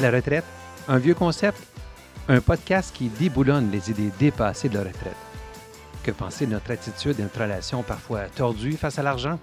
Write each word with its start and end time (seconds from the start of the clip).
La 0.00 0.12
retraite, 0.12 0.44
un 0.86 0.98
vieux 0.98 1.14
concept, 1.14 1.58
un 2.28 2.40
podcast 2.40 2.94
qui 2.94 3.08
déboulonne 3.08 3.72
les 3.72 3.90
idées 3.90 4.12
dépassées 4.16 4.68
de 4.68 4.78
la 4.78 4.84
retraite. 4.84 5.16
Que 6.04 6.12
penser 6.12 6.46
de 6.46 6.52
notre 6.52 6.70
attitude 6.70 7.18
et 7.18 7.22
notre 7.22 7.40
relation 7.40 7.82
parfois 7.82 8.28
tordue 8.28 8.76
face 8.76 9.00
à 9.00 9.02
l'argent? 9.02 9.40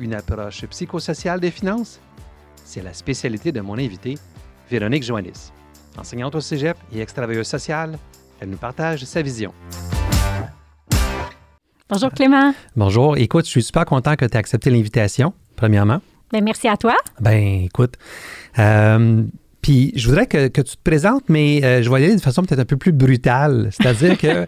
Une 0.00 0.12
approche 0.12 0.66
psychosociale 0.66 1.38
des 1.38 1.52
finances? 1.52 2.00
C'est 2.64 2.82
la 2.82 2.92
spécialité 2.94 3.52
de 3.52 3.60
mon 3.60 3.74
invité, 3.74 4.16
Véronique 4.68 5.04
Joannis. 5.04 5.52
Enseignante 5.96 6.34
au 6.34 6.40
cégep 6.40 6.76
et 6.92 7.00
extraveilleuse 7.00 7.46
sociale, 7.46 7.96
elle 8.40 8.50
nous 8.50 8.56
partage 8.56 9.04
sa 9.04 9.22
vision. 9.22 9.54
Bonjour 11.88 12.10
Clément. 12.10 12.52
Bonjour. 12.74 13.16
Écoute, 13.18 13.44
je 13.44 13.50
suis 13.50 13.62
super 13.62 13.84
content 13.84 14.16
que 14.16 14.24
tu 14.24 14.32
aies 14.32 14.36
accepté 14.36 14.68
l'invitation, 14.70 15.32
premièrement. 15.54 16.00
Bien, 16.32 16.40
merci 16.40 16.66
à 16.66 16.76
toi. 16.76 16.96
Ben, 17.20 17.62
écoute, 17.62 17.94
euh, 18.58 19.22
puis 19.66 19.90
je 19.96 20.08
voudrais 20.08 20.28
que, 20.28 20.46
tu 20.46 20.62
te 20.62 20.82
présentes, 20.84 21.24
mais 21.28 21.60
euh, 21.64 21.82
je 21.82 21.90
vais 21.90 22.00
y 22.00 22.04
aller 22.04 22.14
de 22.14 22.20
façon 22.20 22.42
peut-être 22.42 22.60
un 22.60 22.64
peu 22.64 22.76
plus 22.76 22.92
brutale. 22.92 23.70
C'est-à-dire 23.72 24.16
que 24.20 24.46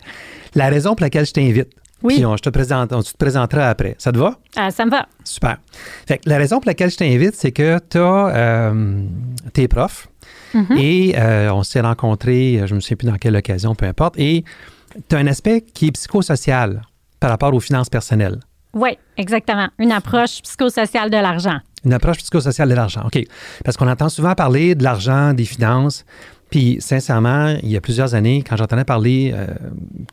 la 0.55 0.69
raison 0.69 0.95
pour 0.95 1.03
laquelle 1.03 1.27
je 1.27 1.33
t'invite, 1.33 1.71
oui. 2.05 2.15
Puis 2.15 2.25
on, 2.27 2.37
je 2.37 2.43
te 2.43 2.51
présente, 2.51 2.93
on, 2.93 3.03
tu 3.03 3.13
te 3.13 3.19
présenteras 3.19 3.69
après. 3.69 3.97
Ça 3.99 4.13
te 4.13 4.19
va? 4.19 4.39
Ah, 4.55 4.71
ça 4.71 4.85
me 4.85 4.91
va. 4.93 5.09
Super. 5.25 5.57
Fait 6.07 6.21
la 6.25 6.39
raison 6.39 6.61
pour 6.61 6.69
laquelle 6.69 6.93
je 6.93 6.97
t'invite, 6.97 7.35
c'est 7.35 7.51
que 7.51 7.81
tu 7.91 7.99
as 7.99 8.29
euh, 8.29 9.03
tes 9.53 9.67
profs 9.67 10.07
mm-hmm. 10.55 10.79
et 10.79 11.51
on 11.51 11.65
s'est 11.65 11.81
rencontrés, 11.81 12.63
je 12.67 12.71
ne 12.71 12.77
me 12.77 12.81
souviens 12.81 12.97
plus 12.97 13.09
dans 13.09 13.17
quelle 13.17 13.35
occasion, 13.35 13.75
peu 13.75 13.87
importe, 13.87 14.15
et 14.19 14.45
tu 15.09 15.17
as 15.17 15.19
un 15.19 15.27
aspect 15.27 15.63
qui 15.63 15.89
est 15.89 15.91
psychosocial 15.91 16.83
par 17.19 17.31
rapport 17.31 17.53
aux 17.53 17.59
finances 17.59 17.89
personnelles. 17.89 18.39
Oui, 18.75 18.97
exactement. 19.17 19.69
Une 19.81 19.91
approche 19.91 20.43
psychosociale 20.43 21.11
de 21.11 21.17
l'argent. 21.17 21.59
Une 21.85 21.93
approche 21.93 22.19
psychosociale 22.19 22.69
de 22.69 22.75
l'argent, 22.75 23.03
OK. 23.07 23.23
Parce 23.65 23.77
qu'on 23.77 23.89
entend 23.89 24.09
souvent 24.09 24.35
parler 24.35 24.75
de 24.75 24.83
l'argent, 24.83 25.33
des 25.33 25.45
finances. 25.45 26.05
Puis, 26.51 26.79
sincèrement, 26.81 27.57
il 27.63 27.69
y 27.69 27.77
a 27.77 27.81
plusieurs 27.81 28.15
années, 28.15 28.43
quand 28.49 28.57
j'entendais 28.57 28.85
parler 28.85 29.33
euh, 29.35 29.47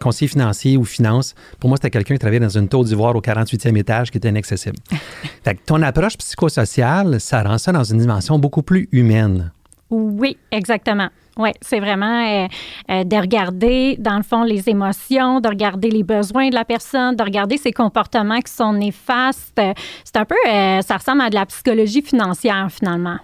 conseiller 0.01 0.27
financier 0.27 0.75
ou 0.75 0.83
finance, 0.83 1.33
pour 1.59 1.69
moi, 1.69 1.77
c'était 1.77 1.91
quelqu'un 1.91 2.15
qui 2.15 2.19
travaillait 2.19 2.41
dans 2.45 2.57
une 2.57 2.67
tour 2.67 2.83
d'ivoire 2.83 3.15
au 3.15 3.21
48e 3.21 3.77
étage 3.77 4.11
qui 4.11 4.17
était 4.17 4.29
inaccessible. 4.29 4.75
fait 5.43 5.55
que 5.55 5.61
ton 5.65 5.81
approche 5.81 6.17
psychosociale, 6.17 7.21
ça 7.21 7.41
rend 7.41 7.57
ça 7.57 7.71
dans 7.71 7.85
une 7.85 7.99
dimension 7.99 8.37
beaucoup 8.37 8.63
plus 8.63 8.89
humaine. 8.91 9.51
Oui, 9.89 10.37
exactement. 10.51 11.09
Oui, 11.37 11.49
c'est 11.61 11.79
vraiment 11.81 12.25
euh, 12.25 12.47
euh, 12.89 13.03
de 13.03 13.15
regarder, 13.17 13.97
dans 13.99 14.15
le 14.15 14.23
fond, 14.23 14.43
les 14.43 14.69
émotions, 14.69 15.41
de 15.41 15.49
regarder 15.49 15.89
les 15.89 16.03
besoins 16.03 16.49
de 16.49 16.55
la 16.55 16.63
personne, 16.63 17.15
de 17.15 17.23
regarder 17.23 17.57
ses 17.57 17.73
comportements 17.73 18.39
qui 18.39 18.53
sont 18.53 18.71
néfastes. 18.71 19.61
C'est 20.05 20.15
un 20.15 20.25
peu, 20.25 20.35
euh, 20.47 20.81
ça 20.81 20.95
ressemble 20.95 21.21
à 21.21 21.29
de 21.29 21.35
la 21.35 21.45
psychologie 21.45 22.01
financière, 22.01 22.67
finalement 22.71 23.17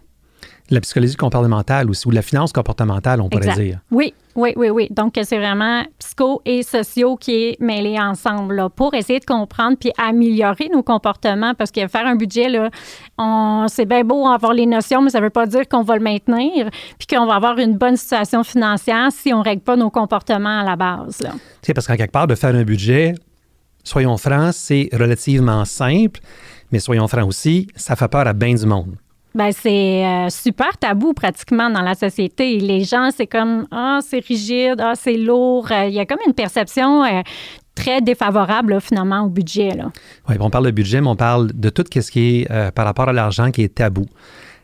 la 0.72 0.82
psychologie 0.82 1.16
comportementale 1.16 1.90
aussi, 1.90 2.08
ou 2.08 2.12
la 2.12 2.22
finance 2.22 2.52
comportementale, 2.52 3.22
on 3.22 3.30
pourrait 3.30 3.54
dire. 3.56 3.80
Oui, 3.92 4.14
oui, 4.36 4.54
oui, 4.56 4.70
oui. 4.70 4.88
Donc, 4.90 5.20
c'est 5.22 5.38
vraiment 5.38 5.84
psycho 6.00 6.42
et 6.46 6.64
sociaux 6.64 7.18
qui 7.18 7.44
est 7.44 7.60
mêlé 7.60 8.00
ensemble 8.00 8.56
là, 8.56 8.70
pour 8.70 8.94
essayer 8.94 9.20
de 9.20 9.26
comprendre 9.26 9.78
puis 9.78 9.92
améliorer 9.98 10.70
nos 10.74 10.84
comportements 10.84 11.54
parce 11.54 11.72
que 11.72 11.88
faire 11.88 12.08
un 12.08 12.16
budget, 12.16 12.50
là, 12.50 12.70
c'est 13.68 13.86
bien 13.86 14.04
beau 14.04 14.26
avoir 14.28 14.54
les 14.54 14.66
notions, 14.66 15.02
mais 15.02 15.10
ça 15.10 15.20
ne 15.20 15.26
veut 15.26 15.30
pas 15.30 15.46
dire 15.46 15.68
qu'on 15.68 15.84
va 15.84 15.96
le 15.96 16.04
maintenir 16.04 16.70
puis 16.98 17.08
qu'on 17.08 17.26
va 17.26 17.36
avoir 17.36 17.58
une 17.58 17.78
bonne 17.78 17.98
situation 17.98 18.44
financière 18.44 19.10
si 19.12 19.34
on 19.34 19.40
ne 19.40 19.44
règle 19.44 19.62
pas 19.62 19.76
nos 19.76 19.90
comportements 19.90 20.62
à 20.62 20.64
la 20.64 20.76
base. 20.76 21.18
Tu 21.20 21.28
sais, 21.64 21.74
parce 21.74 21.88
qu'en 21.88 21.98
quelque 21.98 22.12
part, 22.12 22.28
de 22.28 22.36
faire 22.36 22.56
un 22.56 22.64
budget, 22.64 23.14
soyons 23.84 24.18
francs, 24.18 24.54
c'est 24.54 24.90
relativement 24.94 25.66
simple, 25.66 26.22
mais 26.72 26.80
soyons 26.80 27.08
francs 27.10 27.28
aussi, 27.28 27.68
ça 27.76 27.98
fait 27.98 28.08
peur 28.08 28.28
à 28.28 28.34
bien 28.34 28.54
du 28.54 28.66
monde. 28.66 28.96
Ben, 29.34 29.52
c'est 29.54 30.06
euh, 30.06 30.30
super 30.30 30.78
tabou 30.78 31.14
pratiquement 31.14 31.70
dans 31.70 31.82
la 31.82 31.96
société. 31.96 32.60
Les 32.60 32.84
gens, 32.84 33.10
c'est 33.16 33.28
comme 33.28 33.66
Ah, 33.72 34.00
c'est 34.06 34.24
rigide, 34.26 34.80
ah, 34.80 34.94
c'est 34.96 35.16
lourd. 35.18 35.72
Euh, 35.72 35.86
il 35.86 35.94
y 35.94 36.00
a 36.00 36.06
comme 36.06 36.20
une 36.28 36.34
perception 36.34 37.04
euh, 37.06 37.22
très 37.74 38.02
défavorable 38.02 38.82
finalement 38.82 39.22
au 39.22 39.30
budget. 39.30 39.72
Oui, 40.28 40.36
on 40.40 40.50
parle 40.50 40.66
de 40.66 40.72
budget, 40.72 41.00
mais 41.00 41.08
on 41.08 41.16
parle 41.16 41.52
de 41.54 41.70
tout 41.70 41.86
ce 41.90 42.12
qui 42.12 42.42
est 42.42 42.72
par 42.74 42.86
rapport 42.86 43.08
à 43.08 43.14
l'argent 43.14 43.52
qui 43.52 43.64
est 43.64 43.76
tabou. 43.76 44.06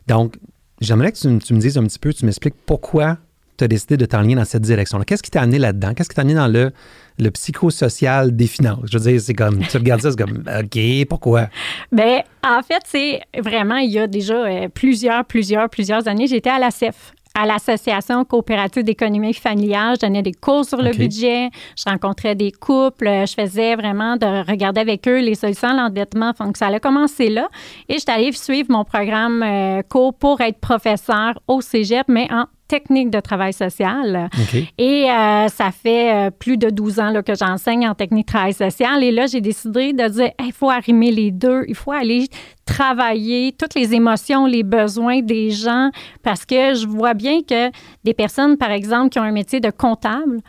Donc, 0.07 0.35
j'aimerais 0.81 1.13
que 1.13 1.17
tu, 1.17 1.53
me 1.53 1.59
dises 1.59 1.78
un 1.78 1.84
petit 1.84 1.99
peu, 1.99 2.13
tu 2.13 2.25
m'expliques 2.25 2.55
pourquoi 2.66 3.17
tu 3.57 3.63
as 3.63 3.68
décidé 3.68 3.97
de 3.97 4.06
t'enligner 4.06 4.35
dans 4.35 4.45
cette 4.45 4.62
direction-là. 4.62 5.06
Qu'est-ce 5.06 5.23
qui 5.23 5.31
t'a 5.31 5.41
amené 5.41 5.59
là-dedans? 5.59 5.94
Qu'est-ce 5.94 6.09
qui 6.09 6.16
t'a 6.16 6.22
amené 6.22 6.35
dans 6.35 6.47
le, 6.47 6.72
le 7.18 7.31
psychosocial 7.31 8.35
des 8.35 8.47
finances? 8.47 8.85
Je 8.91 8.97
veux 8.97 9.12
dire, 9.12 9.22
c'est 9.22 9.34
comme, 9.34 9.59
tu 9.59 9.78
regardes 9.78 10.01
ça, 10.01 10.12
c'est 10.12 10.18
comme, 10.18 10.44
OK, 10.59 11.07
pourquoi? 11.09 11.47
Bien, 11.91 12.22
en 12.46 12.62
fait, 12.62 12.81
c'est 12.85 13.22
vraiment, 13.40 13.78
il 13.78 13.91
y 13.91 14.00
a 14.00 14.07
déjà 14.07 14.35
euh, 14.35 14.67
plusieurs, 14.73 15.25
plusieurs, 15.25 15.69
plusieurs 15.69 16.07
années, 16.07 16.28
j'étais 16.28 16.50
à 16.50 16.59
la 16.59 16.72
CEF 16.72 17.13
à 17.38 17.46
l'Association 17.46 18.25
coopérative 18.25 18.84
d'économie 18.84 19.34
familiale. 19.34 19.96
Je 20.01 20.07
donnais 20.07 20.23
des 20.23 20.34
cours 20.34 20.66
sur 20.66 20.81
le 20.81 20.90
budget. 20.91 21.51
Je 21.78 21.84
rencontrais 21.85 22.34
des 22.34 22.51
couples. 22.51 23.06
Je 23.06 23.34
faisais 23.34 23.75
vraiment 23.75 24.17
de 24.17 24.50
regarder 24.50 24.81
avec 24.81 25.07
eux 25.07 25.19
les 25.19 25.35
solutions 25.35 25.69
à 25.69 25.73
l'endettement. 25.73 26.34
Donc, 26.40 26.57
ça 26.57 26.66
allait 26.66 26.79
commencer 26.79 27.29
là. 27.29 27.47
Et 27.90 28.00
j'étais 28.00 28.12
allée 28.12 28.31
suivre 28.31 28.72
mon 28.72 28.84
programme 28.84 29.44
euh, 29.44 29.84
cours 29.84 30.16
pour 30.16 30.41
être 30.41 30.59
professeur 30.59 31.40
au 31.47 31.62
cégep, 31.62 32.07
mais 32.07 32.28
en 32.31 32.46
technique 32.67 33.09
de 33.09 33.19
travail 33.19 33.53
social. 33.53 34.29
Et 34.78 35.09
euh, 35.09 35.47
ça 35.47 35.72
fait 35.72 36.13
euh, 36.13 36.31
plus 36.31 36.57
de 36.57 36.69
12 36.69 37.00
ans 37.00 37.09
là, 37.09 37.23
que 37.23 37.35
j'enseigne 37.35 37.88
en 37.88 37.95
technique 37.95 38.28
de 38.28 38.31
travail 38.31 38.53
social. 38.53 39.03
Et 39.03 39.11
là, 39.11 39.25
j'ai 39.28 39.41
décidé 39.41 39.94
de 39.94 40.07
dire, 40.07 40.31
il 40.39 40.53
faut 40.53 40.69
arrimer 40.69 41.11
les 41.11 41.31
deux. 41.31 41.63
Il 41.67 41.75
faut 41.75 41.91
aller 41.91 42.28
travailler 42.66 43.53
toutes 43.57 43.75
les 43.75 43.94
émotions, 43.94 44.45
les 44.45 44.63
besoins 44.63 45.22
des 45.22 45.51
gens, 45.51 45.89
parce 46.22 46.45
que 46.45 46.73
je 46.75 46.85
vois 46.85 47.13
bien 47.13 47.41
que 47.41 47.72
des 48.03 48.13
personnes, 48.13 48.57
par 48.57 48.72
exemple, 48.72 49.09
qui 49.09 49.19
ont 49.19 49.23
un 49.23 49.31
métier 49.31 49.59
de 49.59 49.72
comptable, 49.72 50.41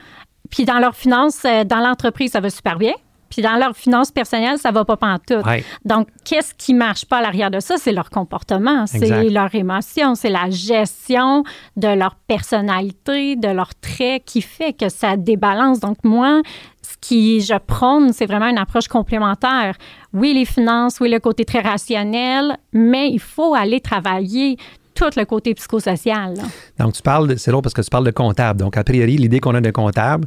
puis 0.51 0.65
dans 0.65 0.79
leurs 0.79 0.97
finances, 0.97 1.45
euh, 1.45 1.65
dans 1.65 1.81
l'entreprise, 1.81 2.33
ça 2.33 2.41
va 2.41 2.51
super 2.51 2.79
bien. 2.79 2.95
Puis 3.29 3.43
dans 3.43 3.57
leurs 3.57 3.77
finances 3.77 4.11
personnelles, 4.11 4.59
ça 4.59 4.71
va 4.71 4.85
pas 4.85 4.97
pantoute. 4.97 5.45
Ouais. 5.45 5.65
Donc, 5.85 6.09
qu'est-ce 6.25 6.55
qui 6.55 6.75
marche 6.75 7.05
pas 7.05 7.19
à 7.19 7.23
l'arrière 7.23 7.51
de 7.51 7.61
ça? 7.61 7.77
C'est 7.77 7.93
leur 7.93 8.11
comportement, 8.11 8.87
c'est 8.87 9.29
leur 9.29 9.55
émotion, 9.55 10.15
c'est 10.15 10.31
la 10.31 10.51
gestion 10.51 11.45
de 11.77 11.89
leur 11.89 12.15
personnalité, 12.15 13.37
de 13.37 13.49
leurs 13.49 13.75
traits 13.75 14.25
qui 14.25 14.43
fait 14.43 14.73
que 14.73 14.89
ça 14.89 15.17
débalance. 15.17 15.81
Donc, 15.81 15.99
moi, 16.05 16.43
ce 16.83 16.97
qui 17.01 17.41
je 17.41 17.59
prône, 17.59 18.13
c'est 18.13 18.27
vraiment 18.27 18.49
une 18.49 18.59
approche 18.59 18.89
complémentaire. 18.89 19.77
Oui, 20.13 20.33
les 20.35 20.45
finances, 20.45 21.01
oui, 21.01 21.11
le 21.11 21.21
côté 21.21 21.45
très 21.45 21.61
rationnel, 21.61 22.57
mais 22.73 23.11
il 23.11 23.21
faut 23.21 23.55
aller 23.55 23.81
travailler 23.81 24.57
tout 24.95 25.11
le 25.17 25.25
côté 25.25 25.55
psychosocial. 25.55 26.35
Donc, 26.79 26.95
tu 26.95 27.03
parles, 27.03 27.39
c'est 27.39 27.53
l'autre 27.53 27.63
parce 27.63 27.75
que 27.75 27.83
tu 27.83 27.91
parles 27.91 28.07
de 28.07 28.11
comptable. 28.11 28.59
Donc, 28.59 28.77
a 28.77 28.83
priori, 28.83 29.17
l'idée 29.17 29.39
qu'on 29.39 29.55
a 29.55 29.61
de 29.61 29.71
comptable, 29.71 30.27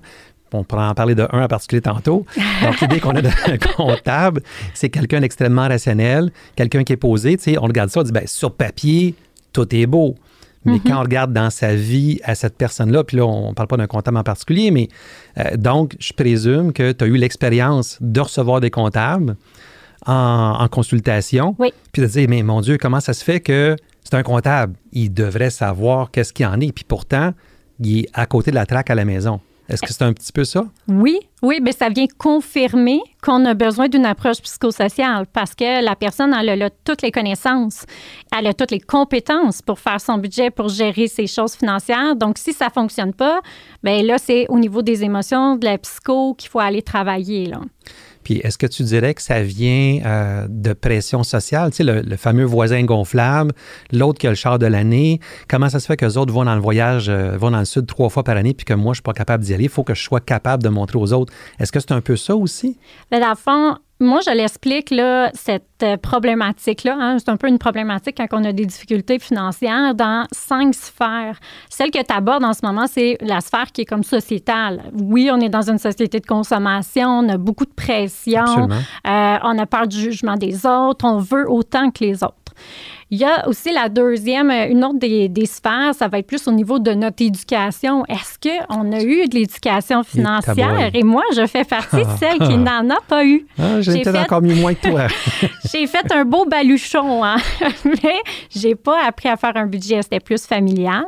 on 0.54 0.64
pourra 0.64 0.90
en 0.90 0.94
parler 0.94 1.16
de 1.16 1.28
un 1.32 1.44
en 1.44 1.48
particulier 1.48 1.82
tantôt. 1.82 2.26
Donc, 2.64 2.82
l'idée 2.82 3.00
qu'on 3.00 3.12
a 3.12 3.22
d'un 3.22 3.32
comptable, 3.78 4.42
c'est 4.74 4.90
quelqu'un 4.90 5.22
d'extrêmement 5.22 5.68
rationnel, 5.68 6.32
quelqu'un 6.56 6.84
qui 6.84 6.94
est 6.94 6.98
posé. 6.98 7.38
Tu 7.38 7.44
sais, 7.44 7.58
on 7.58 7.64
regarde 7.64 7.90
ça, 7.90 8.02
on 8.02 8.04
dit, 8.04 8.12
bien, 8.12 8.24
sur 8.26 8.54
papier, 8.54 9.16
tout 9.54 9.74
est 9.76 9.86
beau. 9.86 10.16
Mais 10.64 10.74
mm-hmm. 10.74 10.82
quand 10.88 10.98
on 10.98 11.04
regarde 11.04 11.34
dans 11.34 11.50
sa 11.50 11.76
vie 11.76 12.20
à 12.24 12.36
cette 12.36 12.56
personne-là, 12.56 13.04
puis 13.04 13.18
là, 13.18 13.26
on 13.26 13.50
ne 13.50 13.54
parle 13.54 13.68
pas 13.68 13.78
d'un 13.78 13.88
comptable 13.88 14.18
en 14.18 14.24
particulier, 14.24 14.72
mais 14.72 14.90
euh, 15.38 15.58
donc, 15.58 15.96
je 16.00 16.14
présume 16.14 16.72
que 16.72 16.92
tu 16.92 17.04
as 17.04 17.08
eu 17.08 17.18
l'expérience 17.18 17.98
de 18.00 18.20
recevoir 18.20 18.62
des 18.62 18.70
comptables 18.70 19.36
en, 20.06 20.68
consultation. 20.70 21.56
Oui. 21.60 21.74
Puis 21.92 22.02
de 22.02 22.08
dire, 22.08 22.28
mais 22.30 22.44
mon 22.44 22.62
Dieu, 22.62 22.78
comment 22.78 23.00
ça 23.00 23.14
se 23.14 23.24
fait 23.24 23.40
que 23.40 23.76
c'est 24.04 24.16
un 24.16 24.24
comptable? 24.24 24.74
Il 24.92 25.14
devrait 25.14 25.50
savoir 25.50 26.12
qu'est-ce 26.12 26.34
qu'il 26.34 26.46
en 26.46 26.60
est. 26.60 26.72
Puis 26.72 26.84
pourtant, 26.88 27.34
il 27.80 28.00
est 28.00 28.10
à 28.14 28.26
côté 28.26 28.52
de 28.52 28.56
la 28.56 28.66
traque 28.66 28.90
à 28.90 28.96
la 28.96 29.06
maison. 29.06 29.40
Est-ce 29.72 29.82
que 29.82 29.94
c'est 29.94 30.04
un 30.04 30.12
petit 30.12 30.34
peu 30.34 30.44
ça? 30.44 30.66
Oui, 30.90 31.18
oui, 31.42 31.60
mais 31.62 31.72
ça 31.72 31.88
vient 31.88 32.08
confirmer 32.18 33.00
qu'on 33.24 33.46
a 33.46 33.54
besoin 33.54 33.88
d'une 33.88 34.06
approche 34.06 34.42
psychosociale 34.42 35.26
parce 35.32 35.56
que 35.56 35.82
la 35.82 35.96
personne, 35.96 36.36
elle 36.38 36.62
a, 36.62 36.70
toutes 36.70 37.02
les 37.02 37.12
connaissances, 37.12 37.86
elle 38.38 38.48
a 38.48 38.54
toutes 38.54 38.72
les 38.72 38.82
compétences 38.82 39.62
pour 39.62 39.80
faire 39.80 40.02
son 40.02 40.18
budget, 40.18 40.52
pour 40.52 40.68
gérer 40.68 41.08
ses 41.08 41.26
choses 41.26 41.54
financières. 41.54 42.18
Donc, 42.18 42.38
si 42.38 42.52
ça 42.52 42.66
ne 42.66 42.72
fonctionne 42.72 43.14
pas, 43.14 43.40
bien 43.82 44.04
là, 44.04 44.18
c'est 44.18 44.46
au 44.50 44.60
niveau 44.60 44.82
des 44.82 45.06
émotions, 45.06 45.56
de 45.56 45.64
la 45.64 45.78
psycho 45.78 46.34
qu'il 46.34 46.50
faut 46.50 46.60
aller 46.60 46.82
travailler. 46.82 47.46
Là. 47.46 47.62
Puis 48.24 48.40
est-ce 48.44 48.58
que 48.58 48.68
tu 48.68 48.84
dirais 48.84 49.14
que 49.14 49.22
ça 49.22 49.42
vient 49.42 50.00
euh, 50.06 50.48
de 50.50 50.74
pression 50.74 51.24
sociale? 51.24 51.72
Tu 51.72 51.78
sais, 51.78 51.84
le, 51.84 52.18
fameux 52.18 52.44
voisin 52.44 52.84
gonflable, 52.84 53.54
l'autre 53.92 54.20
qui 54.20 54.28
a 54.28 54.30
le 54.30 54.36
char 54.36 54.60
de 54.60 54.66
l'année. 54.66 55.20
Comment 55.48 55.70
ça 55.70 55.80
se 55.80 55.86
fait 55.86 55.98
que 55.98 56.06
les 56.06 56.18
autres 56.18 56.34
vont 56.34 56.46
dans 56.46 56.56
le 56.56 56.62
voyage, 56.62 57.10
euh, 57.10 57.38
vont 57.38 57.52
dans 57.52 57.60
le 57.60 57.66
sud 57.66 57.88
trois 57.88 58.10
fois 58.10 58.24
par 58.24 58.38
année, 58.38 58.54
puis 58.54 58.66
que 58.66 58.74
moi, 58.74 58.86
je 58.86 58.90
ne 58.90 58.94
suis 58.96 59.02
pas 59.04 59.14
capable 59.14 59.44
d'y 59.44 59.54
aller? 59.54 59.66
Il 59.66 59.70
faut 59.70 59.84
que 59.84 59.96
je 59.96 60.04
sois 60.04 60.20
capable 60.20 60.64
de 60.64 60.70
montrer 60.70 60.98
aux 60.98 61.14
autres. 61.14 61.34
Est-ce 61.60 61.72
que 61.72 61.80
c'est 61.80 61.92
un 61.92 62.02
peu 62.02 62.16
ça 62.16 62.36
aussi? 62.36 62.78
Bien, 63.10 63.20
dans 63.20 63.36
fond, 63.36 63.78
moi, 64.02 64.20
je 64.26 64.32
l'explique, 64.32 64.90
là, 64.90 65.30
cette 65.34 65.84
euh, 65.84 65.96
problématique-là. 65.96 66.98
Hein, 67.00 67.18
c'est 67.20 67.30
un 67.30 67.38
peu 67.38 67.48
une 67.48 67.60
problématique 67.60 68.18
quand 68.18 68.28
on 68.32 68.44
a 68.44 68.52
des 68.52 68.66
difficultés 68.66 69.20
financières 69.20 69.94
dans 69.94 70.26
cinq 70.32 70.74
sphères. 70.74 71.40
Celle 71.70 71.92
que 71.92 72.04
tu 72.04 72.14
abordes 72.14 72.44
en 72.44 72.54
ce 72.54 72.66
moment, 72.66 72.88
c'est 72.88 73.18
la 73.22 73.42
sphère 73.42 73.72
qui 73.72 73.82
est 73.82 73.86
comme 73.86 74.04
sociétale. 74.04 74.82
Oui, 74.94 75.30
on 75.32 75.40
est 75.40 75.50
dans 75.50 75.70
une 75.70 75.78
société 75.78 76.20
de 76.20 76.26
consommation, 76.26 77.08
on 77.10 77.30
a 77.30 77.38
beaucoup 77.38 77.66
de 77.66 77.74
pression, 77.74 78.68
euh, 78.70 79.38
on 79.44 79.60
a 79.60 79.66
peur 79.68 79.88
du 79.88 80.00
jugement 80.00 80.36
des 80.36 80.66
autres, 80.66 81.06
on 81.06 81.20
veut 81.20 81.50
autant 81.50 81.92
que 81.92 82.04
les 82.04 82.24
autres. 82.24 82.36
Il 83.14 83.20
y 83.20 83.26
a 83.26 83.46
aussi 83.50 83.74
la 83.74 83.90
deuxième, 83.90 84.50
euh, 84.50 84.70
une 84.70 84.86
autre 84.86 85.00
des, 85.00 85.28
des 85.28 85.46
sphères, 85.46 85.94
ça 85.94 86.08
va 86.08 86.20
être 86.20 86.28
plus 86.28 86.48
au 86.48 86.52
niveau 86.54 86.80
de 86.80 86.92
notre 86.92 87.22
éducation. 87.22 88.06
Est-ce 88.06 88.40
qu'on 88.40 88.90
a 88.94 89.02
eu 89.02 89.28
de 89.28 89.36
l'éducation 89.36 90.02
financière? 90.04 90.92
Et 90.94 91.04
moi, 91.04 91.24
je 91.36 91.46
fais 91.46 91.66
partie 91.66 91.98
de 91.98 92.18
celle 92.18 92.40
qui 92.40 92.58
n'en 92.58 92.90
a 92.90 93.02
pas 93.06 93.26
eu. 93.26 93.46
Ah, 93.60 93.82
j'ai 93.82 94.02
peut-être 94.02 94.22
encore 94.22 94.42
mieux 94.42 94.56
moins 94.56 94.74
que 94.74 94.88
toi. 94.88 95.08
j'ai 95.70 95.88
fait 95.88 96.10
un 96.14 96.24
beau 96.24 96.46
baluchon, 96.46 97.22
hein? 97.22 97.36
mais 97.86 98.16
j'ai 98.50 98.76
pas 98.76 99.04
appris 99.06 99.28
à 99.28 99.36
faire 99.36 99.58
un 99.58 99.66
budget. 99.66 100.02
C'était 100.04 100.22
plus 100.22 100.46
familial. 100.46 101.04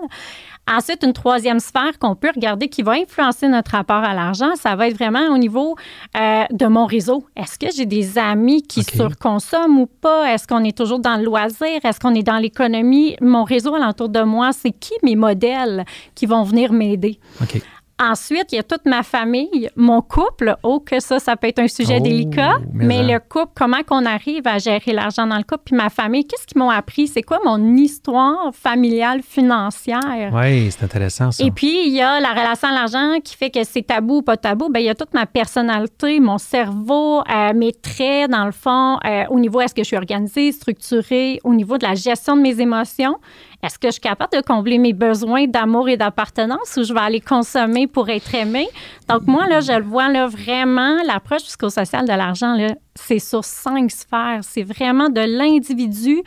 Ensuite, 0.66 1.04
une 1.04 1.12
troisième 1.12 1.60
sphère 1.60 2.00
qu'on 2.00 2.16
peut 2.16 2.32
regarder 2.34 2.70
qui 2.70 2.84
va 2.84 2.94
influencer 2.94 3.50
notre 3.50 3.72
rapport 3.72 3.98
à 3.98 4.14
l'argent, 4.14 4.56
ça 4.56 4.76
va 4.76 4.88
être 4.88 4.96
vraiment 4.96 5.28
au 5.34 5.38
niveau 5.38 5.76
euh, 6.16 6.44
de 6.52 6.66
mon 6.68 6.86
réseau. 6.86 7.26
Est-ce 7.36 7.60
que 7.60 7.68
j'ai 7.76 7.86
des 7.86 8.18
amis 8.18 8.62
qui 8.62 8.82
surconsomment 8.84 9.82
ou 9.82 9.88
pas? 9.88 10.34
Est-ce 10.34 10.48
qu'on 10.48 10.64
est 10.64 10.78
toujours 10.78 11.00
dans 11.00 11.18
le 11.18 11.26
loisir? 11.26 11.84
Est-ce 11.84 12.00
qu'on 12.00 12.16
est 12.16 12.24
dans 12.24 12.38
l'économie? 12.38 13.18
Mon 13.22 13.44
réseau 13.44 13.76
alentour 13.76 14.08
de 14.08 14.22
moi, 14.22 14.52
c'est 14.54 14.72
qui 14.72 14.94
mes 15.04 15.18
modèles 15.18 15.84
qui 16.16 16.26
vont 16.26 16.44
venir 16.44 16.72
m'aider? 16.72 17.20
Ensuite, 18.02 18.48
il 18.52 18.56
y 18.56 18.60
a 18.60 18.64
toute 18.64 18.86
ma 18.86 19.04
famille, 19.04 19.70
mon 19.76 20.02
couple. 20.02 20.56
Oh, 20.64 20.80
que 20.80 21.00
ça, 21.00 21.20
ça 21.20 21.36
peut 21.38 21.48
être 21.48 21.60
un 21.60 21.68
sujet 21.68 21.98
Oh, 22.00 22.04
délicat. 22.04 22.56
mais 22.74 22.86
Mais 22.86 22.98
hein. 23.00 23.14
le 23.14 23.20
couple, 23.20 23.52
comment 23.56 23.84
qu'on 23.88 24.06
arrive 24.06 24.48
à 24.48 24.58
gérer 24.58 24.94
l'argent 24.94 25.28
dans 25.28 25.38
le 25.38 25.44
couple? 25.44 25.62
Puis 25.66 25.76
ma 25.76 25.90
famille, 25.90 26.26
qu'est-ce 26.26 26.48
qu'ils 26.48 26.58
m'ont 26.60 26.72
appris? 26.72 27.08
C'est 27.08 27.22
quoi 27.22 27.40
mon 27.46 27.76
histoire 27.78 28.54
familiale 28.54 29.22
financière? 29.22 30.32
Oui, 30.34 30.72
c'est 30.72 30.84
intéressant 30.84 31.32
ça. 31.32 31.44
Et 31.46 31.52
puis, 31.52 31.88
il 31.88 31.94
y 31.94 32.02
a 32.02 32.20
la 32.20 32.32
relation 32.32 32.68
à 32.70 32.74
l'argent 32.74 33.20
qui 33.24 33.36
fait 33.38 33.52
que 33.52 33.64
c'est 33.64 33.84
tabou 33.84 34.18
ou 34.18 34.22
pas 34.24 34.38
tabou. 34.38 34.70
Bien, 34.70 34.82
il 34.82 34.86
y 34.86 34.90
a 34.90 34.96
toute 34.96 35.14
ma 35.14 35.26
personnalité, 35.26 36.20
mon 36.20 36.38
cerveau, 36.40 37.22
euh, 37.30 37.54
mes 37.54 37.74
traits, 37.74 38.30
dans 38.32 38.46
le 38.46 38.52
fond, 38.52 38.98
euh, 39.06 39.24
au 39.30 39.40
niveau 39.40 39.62
est-ce 39.62 39.76
que 39.76 39.82
je 39.84 39.88
suis 39.88 39.98
organisée, 39.98 40.52
structurée, 40.52 41.40
au 41.44 41.54
niveau 41.54 41.78
de 41.78 41.86
la 41.86 41.94
gestion 41.96 42.36
de 42.36 42.42
mes 42.42 42.60
émotions. 42.60 43.18
Est-ce 43.64 43.80
que 43.80 43.88
je 43.88 43.94
suis 43.94 44.02
capable 44.02 44.36
de 44.36 44.42
combler 44.42 44.78
mes 44.78 44.92
besoins 44.92 45.48
d'amour 45.48 45.88
et 45.88 45.96
d'appartenance 45.96 46.78
ou 46.78 46.84
je 46.84 46.94
vais 46.94 47.00
aller 47.00 47.22
consommer 47.22 47.88
pour 47.88 48.10
être 48.10 48.36
aimée? 48.36 48.68
Donc, 49.08 49.22
moi, 49.26 49.48
là, 49.48 49.62
je 49.62 49.72
le 49.72 49.86
vois 49.86 50.10
là, 50.10 50.28
vraiment, 50.28 50.98
l'approche 51.08 51.44
psychosociale 51.44 52.06
de 52.06 52.14
l'argent, 52.14 52.58
c'est 52.94 53.20
sur 53.20 53.46
cinq 53.46 53.90
sphères. 53.90 54.42
C'est 54.42 54.64
vraiment 54.64 55.08
de 55.08 55.22
l'individu 55.22 56.22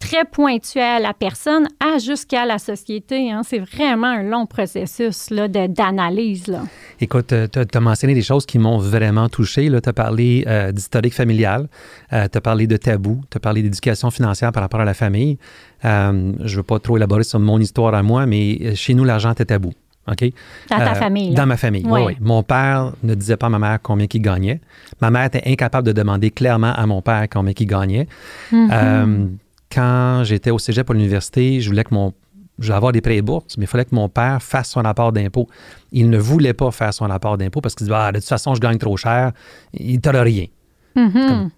très 0.00 0.24
pointu 0.24 0.80
à 0.80 0.98
la 0.98 1.14
personne 1.14 1.68
à 1.78 1.98
jusqu'à 1.98 2.44
la 2.44 2.58
société. 2.58 3.30
hein. 3.30 3.42
C'est 3.44 3.60
vraiment 3.60 4.08
un 4.08 4.24
long 4.24 4.46
processus 4.46 5.28
d'analyse. 5.30 6.58
Écoute, 7.00 7.32
tu 7.52 7.58
as 7.60 7.80
mentionné 7.80 8.12
des 8.12 8.22
choses 8.22 8.44
qui 8.44 8.58
m'ont 8.58 8.78
vraiment 8.78 9.28
touché. 9.28 9.70
Tu 9.70 9.88
as 9.88 9.92
parlé 9.92 10.42
euh, 10.48 10.72
d'historique 10.72 11.14
familial, 11.14 11.68
tu 12.10 12.16
as 12.16 12.40
parlé 12.40 12.66
de 12.66 12.76
tabou, 12.76 13.20
tu 13.30 13.36
as 13.36 13.40
parlé 13.40 13.62
d'éducation 13.62 14.10
financière 14.10 14.50
par 14.50 14.64
rapport 14.64 14.80
à 14.80 14.84
la 14.84 14.94
famille. 14.94 15.38
Euh, 15.84 16.32
je 16.44 16.52
ne 16.52 16.56
veux 16.56 16.62
pas 16.62 16.78
trop 16.78 16.96
élaborer 16.96 17.24
sur 17.24 17.38
mon 17.40 17.58
histoire 17.60 17.94
à 17.94 18.02
moi, 18.02 18.26
mais 18.26 18.58
euh, 18.62 18.74
chez 18.74 18.94
nous, 18.94 19.04
l'argent 19.04 19.32
était 19.32 19.44
tabou. 19.46 19.72
OK? 20.08 20.24
Dans 20.68 20.78
ta 20.78 20.92
Euh, 20.92 20.94
famille. 20.94 21.30
là. 21.30 21.36
Dans 21.36 21.46
ma 21.46 21.56
famille, 21.56 21.84
oui. 21.88 22.16
Mon 22.20 22.42
père 22.42 22.92
ne 23.04 23.14
disait 23.14 23.36
pas 23.36 23.46
à 23.46 23.50
ma 23.50 23.58
mère 23.60 23.78
combien 23.82 24.06
il 24.12 24.20
gagnait. 24.22 24.60
Ma 25.00 25.10
mère 25.10 25.24
était 25.26 25.42
incapable 25.46 25.86
de 25.86 25.92
demander 25.92 26.30
clairement 26.32 26.72
à 26.72 26.86
mon 26.86 27.02
père 27.02 27.26
combien 27.30 27.52
il 27.58 27.66
gagnait. 27.66 28.08
Mhm. 28.50 28.68
Euh, 28.72 29.26
quand 29.72 30.22
j'étais 30.24 30.50
au 30.50 30.58
cégep 30.58 30.90
à 30.90 30.92
l'université, 30.94 31.60
je 31.60 31.68
voulais 31.68 31.84
que 31.84 31.94
mon 31.94 32.12
je 32.58 32.66
voulais 32.66 32.76
avoir 32.76 32.92
des 32.92 33.00
prêts 33.00 33.16
et 33.16 33.22
bourses, 33.22 33.56
mais 33.56 33.64
il 33.64 33.66
fallait 33.66 33.86
que 33.86 33.94
mon 33.94 34.08
père 34.10 34.42
fasse 34.42 34.68
son 34.70 34.84
apport 34.84 35.10
d'impôt. 35.10 35.48
Il 35.90 36.10
ne 36.10 36.18
voulait 36.18 36.52
pas 36.52 36.70
faire 36.70 36.92
son 36.92 37.10
apport 37.10 37.38
d'impôt 37.38 37.60
parce 37.60 37.74
qu'il 37.74 37.86
disait 37.86 37.96
ah, 37.98 38.12
de 38.12 38.18
toute 38.18 38.28
façon, 38.28 38.54
je 38.54 38.60
gagne 38.60 38.76
trop 38.78 38.96
cher, 38.96 39.32
il 39.72 40.00
t'aura 40.00 40.20
rien. 40.22 40.46
Mhm. 40.94 41.50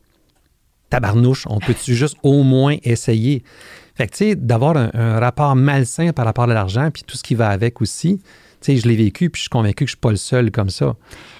Tabarnouche, 0.91 1.47
on 1.49 1.59
peut-tu 1.59 1.95
juste 1.95 2.17
au 2.23 2.43
moins 2.43 2.77
essayer? 2.85 3.43
Fait 3.95 4.07
que, 4.07 4.13
tu 4.13 4.19
sais, 4.19 4.35
d'avoir 4.35 4.77
un, 4.77 4.91
un 4.95 5.21
rapport 5.21 5.55
malsain 5.57 6.13
par 6.13 6.25
rapport 6.25 6.45
à 6.45 6.55
l'argent, 6.55 6.91
puis 6.93 7.03
tout 7.07 7.17
ce 7.17 7.23
qui 7.23 7.35
va 7.35 7.49
avec 7.49 7.81
aussi, 7.81 8.19
tu 8.19 8.25
sais, 8.61 8.77
je 8.77 8.89
l'ai 8.89 8.97
vécu, 8.97 9.31
puis 9.31 9.39
je 9.39 9.43
suis 9.45 9.51
convaincu 9.51 9.85
que 9.85 9.91
je 9.91 9.97
ne 9.97 9.97
suis 9.97 10.01
pas 10.01 10.11
le 10.11 10.17
seul 10.17 10.51
comme 10.51 10.71
ça. 10.71 10.95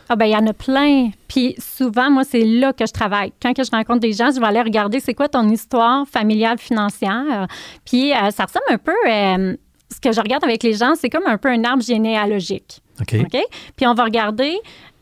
Ah 0.09 0.17
ben 0.17 0.27
il 0.27 0.33
y 0.33 0.37
en 0.37 0.47
a 0.47 0.53
plein. 0.53 1.11
Puis 1.29 1.55
souvent, 1.59 2.11
moi, 2.11 2.25
c'est 2.25 2.45
là 2.45 2.73
que 2.73 2.87
je 2.87 2.93
travaille. 2.93 3.33
Quand 3.41 3.55
que 3.55 3.65
je 3.65 3.71
rencontre 3.71 4.01
des 4.01 4.13
gens, 4.13 4.31
je 4.35 4.39
vais 4.39 4.47
aller 4.47 4.61
regarder 4.61 5.01
c'est 5.01 5.15
quoi 5.15 5.29
ton 5.29 5.49
histoire 5.49 6.07
familiale 6.07 6.59
financière. 6.59 7.47
Puis 7.85 8.13
euh, 8.13 8.31
ça 8.31 8.45
ressemble 8.45 8.67
un 8.71 8.79
peu... 8.79 8.93
euh, 9.09 9.57
ce 9.91 10.01
que 10.01 10.13
je 10.13 10.21
regarde 10.21 10.43
avec 10.45 10.63
les 10.63 10.75
gens, 10.75 10.95
c'est 10.97 11.09
comme 11.09 11.27
un 11.27 11.39
peu 11.39 11.49
un 11.49 11.63
arbre 11.65 11.83
généalogique. 11.83 12.81
OK? 13.01 13.15
OK? 13.21 13.41
Puis 13.77 13.87
on 13.87 13.95
va 13.95 14.05
regarder, 14.05 14.55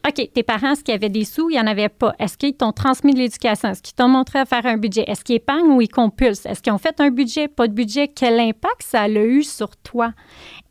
OK, 0.07 0.33
tes 0.35 0.43
parents, 0.43 0.73
est-ce 0.73 0.83
qu'ils 0.83 0.95
avaient 0.95 1.09
des 1.09 1.25
sous? 1.25 1.49
Il 1.51 1.55
n'y 1.55 1.61
en 1.61 1.67
avait 1.67 1.89
pas. 1.89 2.13
Est-ce 2.19 2.37
qu'ils 2.37 2.57
t'ont 2.57 2.73
transmis 2.73 3.15
de 3.15 3.19
l'éducation? 3.19 3.69
Est-ce 3.69 3.83
qu'ils 3.83 3.95
t'ont 3.95 4.09
montré 4.09 4.41
à 4.41 4.45
faire 4.45 4.67
un 4.67 4.77
budget? 4.77 5.05
Est-ce 5.07 5.23
qu'ils 5.23 5.37
épargnent 5.37 5.71
ou 5.71 5.81
ils 5.81 5.89
compulsent? 5.89 6.45
Est-ce 6.45 6.61
qu'ils 6.61 6.73
ont 6.73 6.79
fait 6.79 7.01
un 7.01 7.11
budget, 7.11 7.47
pas 7.47 7.69
de 7.69 7.73
budget? 7.73 8.09
Quel 8.09 8.41
impact 8.41 8.83
ça 8.83 9.03
a 9.03 9.09
eu 9.09 9.45
sur 9.45 9.77
toi? 9.77 10.13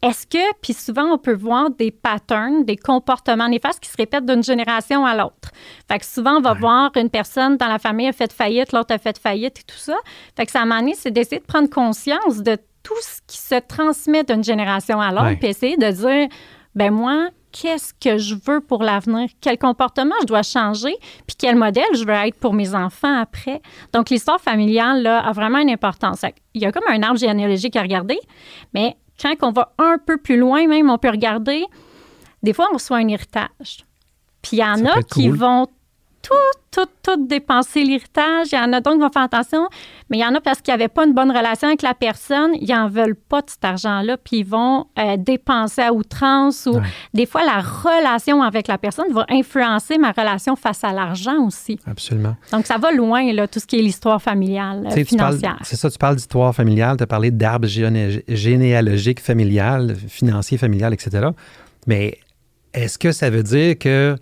Est-ce 0.02 0.28
que, 0.28 0.54
puis 0.62 0.74
souvent, 0.74 1.06
on 1.14 1.18
peut 1.18 1.36
voir 1.36 1.70
des 1.70 1.92
patterns, 1.92 2.66
des 2.66 2.76
comportements 2.76 3.48
néfastes 3.48 3.80
qui 3.80 3.90
se 3.90 3.98
répètent 3.98 4.26
d'une 4.26 4.44
génération 4.44 5.06
à 5.06 5.16
l'autre. 5.16 5.52
Fait 5.88 6.00
que 6.00 6.06
souvent, 6.06 6.38
on 6.38 6.42
va 6.42 6.54
voir 6.54 6.92
une 6.98 7.10
personne 7.10 7.56
dans 7.56 7.68
la 7.68 7.80
famille 7.80 8.08
a 8.08 8.14
fait 8.14 8.34
faillite, 8.34 8.74
l'autre 8.74 8.94
a 8.94 8.98
fait 8.98 9.18
faillite 9.18 9.60
et 9.60 9.64
tout 9.64 9.78
ça. 9.78 9.96
Fait 10.36 10.46
que 10.46 10.52
ça, 10.52 10.60
à 10.60 10.64
un 10.64 10.66
moment 10.66 10.80
donné, 10.82 10.96
c'est 10.96 11.12
d'essayer 11.12 11.40
de 11.40 11.46
prendre 11.46 11.70
conscience 11.70 12.42
de 12.42 12.58
tout 12.84 13.00
ce 13.02 13.22
qui 13.28 13.38
se 13.38 13.56
transmet 13.60 14.24
d'une 14.24 14.44
génération 14.44 15.00
à 15.00 15.12
l'autre, 15.12 15.40
puis 15.40 15.50
essayer 15.50 15.78
de 15.78 15.92
dire, 15.92 16.28
ben 16.76 16.92
moi, 16.92 17.30
qu'est-ce 17.52 17.94
que 17.94 18.18
je 18.18 18.36
veux 18.36 18.62
pour 18.62 18.84
l'avenir? 18.84 19.30
Quel 19.42 19.58
comportement 19.58 20.16
je 20.22 20.28
dois 20.28 20.44
changer? 20.44 20.96
Puis 21.28 21.36
quel 21.38 21.56
modèle 21.56 21.94
je 21.94 22.06
veux 22.06 22.14
être 22.14 22.38
pour 22.40 22.54
mes 22.54 22.74
enfants 22.74 23.20
après? 23.20 23.62
Donc, 23.94 24.10
l'histoire 24.10 24.40
familiale, 24.42 25.04
là, 25.04 25.20
a 25.20 25.32
vraiment 25.32 25.60
une 25.60 25.70
importance. 25.70 26.24
Il 26.54 26.62
y 26.62 26.66
a 26.66 26.72
comme 26.72 26.84
un 26.88 27.02
arbre 27.04 27.20
généalogique 27.20 27.76
à 27.76 27.82
regarder, 27.82 28.20
mais 28.74 28.96
quand 29.22 29.36
on 29.42 29.52
va 29.52 29.74
un 29.78 29.98
peu 30.06 30.18
plus 30.18 30.38
loin, 30.38 30.68
même, 30.68 30.90
on 30.90 30.98
peut 30.98 31.10
regarder, 31.10 31.64
des 32.42 32.54
fois, 32.54 32.68
on 32.72 32.76
reçoit 32.76 32.98
un 32.98 33.08
héritage. 33.08 33.86
Puis 34.42 34.58
il 34.58 34.60
y 34.60 34.64
en 34.64 34.78
Ça 34.78 34.94
a 34.94 35.04
qui 35.04 35.28
cool. 35.30 35.38
vont 35.38 35.68
tout, 36.22 36.34
tout, 36.72 36.88
tout 37.04 37.26
dépenser 37.28 37.84
l'héritage. 37.84 38.48
Il 38.52 38.56
y 38.56 38.60
en 38.60 38.72
a 38.74 38.80
d'autres 38.82 38.98
qui 38.98 39.02
vont 39.02 39.10
faire 39.12 39.24
attention, 39.24 39.68
mais 40.10 40.18
il 40.18 40.22
y 40.22 40.26
en 40.26 40.34
a 40.36 40.42
parce 40.42 40.62
qu'ils 40.62 40.72
n'avaient 40.74 40.88
pas 40.88 41.06
une 41.06 41.14
bonne 41.14 41.32
relation 41.32 41.68
avec 41.68 41.82
la 41.82 41.94
personne, 41.94 42.52
ils 42.60 42.70
n'en 42.70 42.88
veulent 42.88 43.16
pas 43.16 43.42
de 43.42 43.50
cet 43.50 43.66
argent-là, 43.66 44.18
puis 44.18 44.38
ils 44.40 44.46
vont 44.46 44.86
euh, 45.00 45.18
dépenser 45.18 45.82
à 45.82 45.94
outrance 45.94 46.68
ou 46.68 46.76
Ouais. 46.76 46.82
des 47.14 47.26
fois 47.26 47.44
la 47.44 47.60
relation 47.60 48.42
avec 48.44 48.68
la 48.68 48.78
personne 48.78 49.12
va 49.12 49.26
influencer 49.30 49.98
ma 49.98 50.12
relation 50.12 50.56
face 50.56 50.84
à 50.84 50.94
l'argent 50.94 51.46
aussi. 51.46 51.80
Absolument. 51.88 52.36
Donc 52.52 52.66
ça 52.68 52.78
va 52.78 52.92
loin, 52.92 53.34
là, 53.34 53.48
tout 53.48 53.60
ce 53.60 53.66
qui 53.66 53.80
est 53.80 53.82
l'histoire 53.82 54.22
familiale, 54.22 54.88
euh, 54.96 55.04
financière. 55.04 55.58
C'est 55.64 55.76
ça, 55.76 55.90
tu 55.90 55.98
parles 55.98 56.16
d'histoire 56.16 56.54
familiale, 56.54 56.98
tu 56.98 57.04
as 57.04 57.08
parlé 57.08 57.32
d'arbre 57.32 57.68
géné- 57.68 58.24
généalogique 58.28 59.20
familial, 59.20 59.96
financier 60.08 60.58
familial, 60.58 60.94
etc. 60.94 61.30
Mais 61.88 62.18
est-ce 62.74 62.98
que 62.98 63.12
ça 63.12 63.30
veut 63.30 63.44
dire 63.44 63.78
que, 63.78 64.16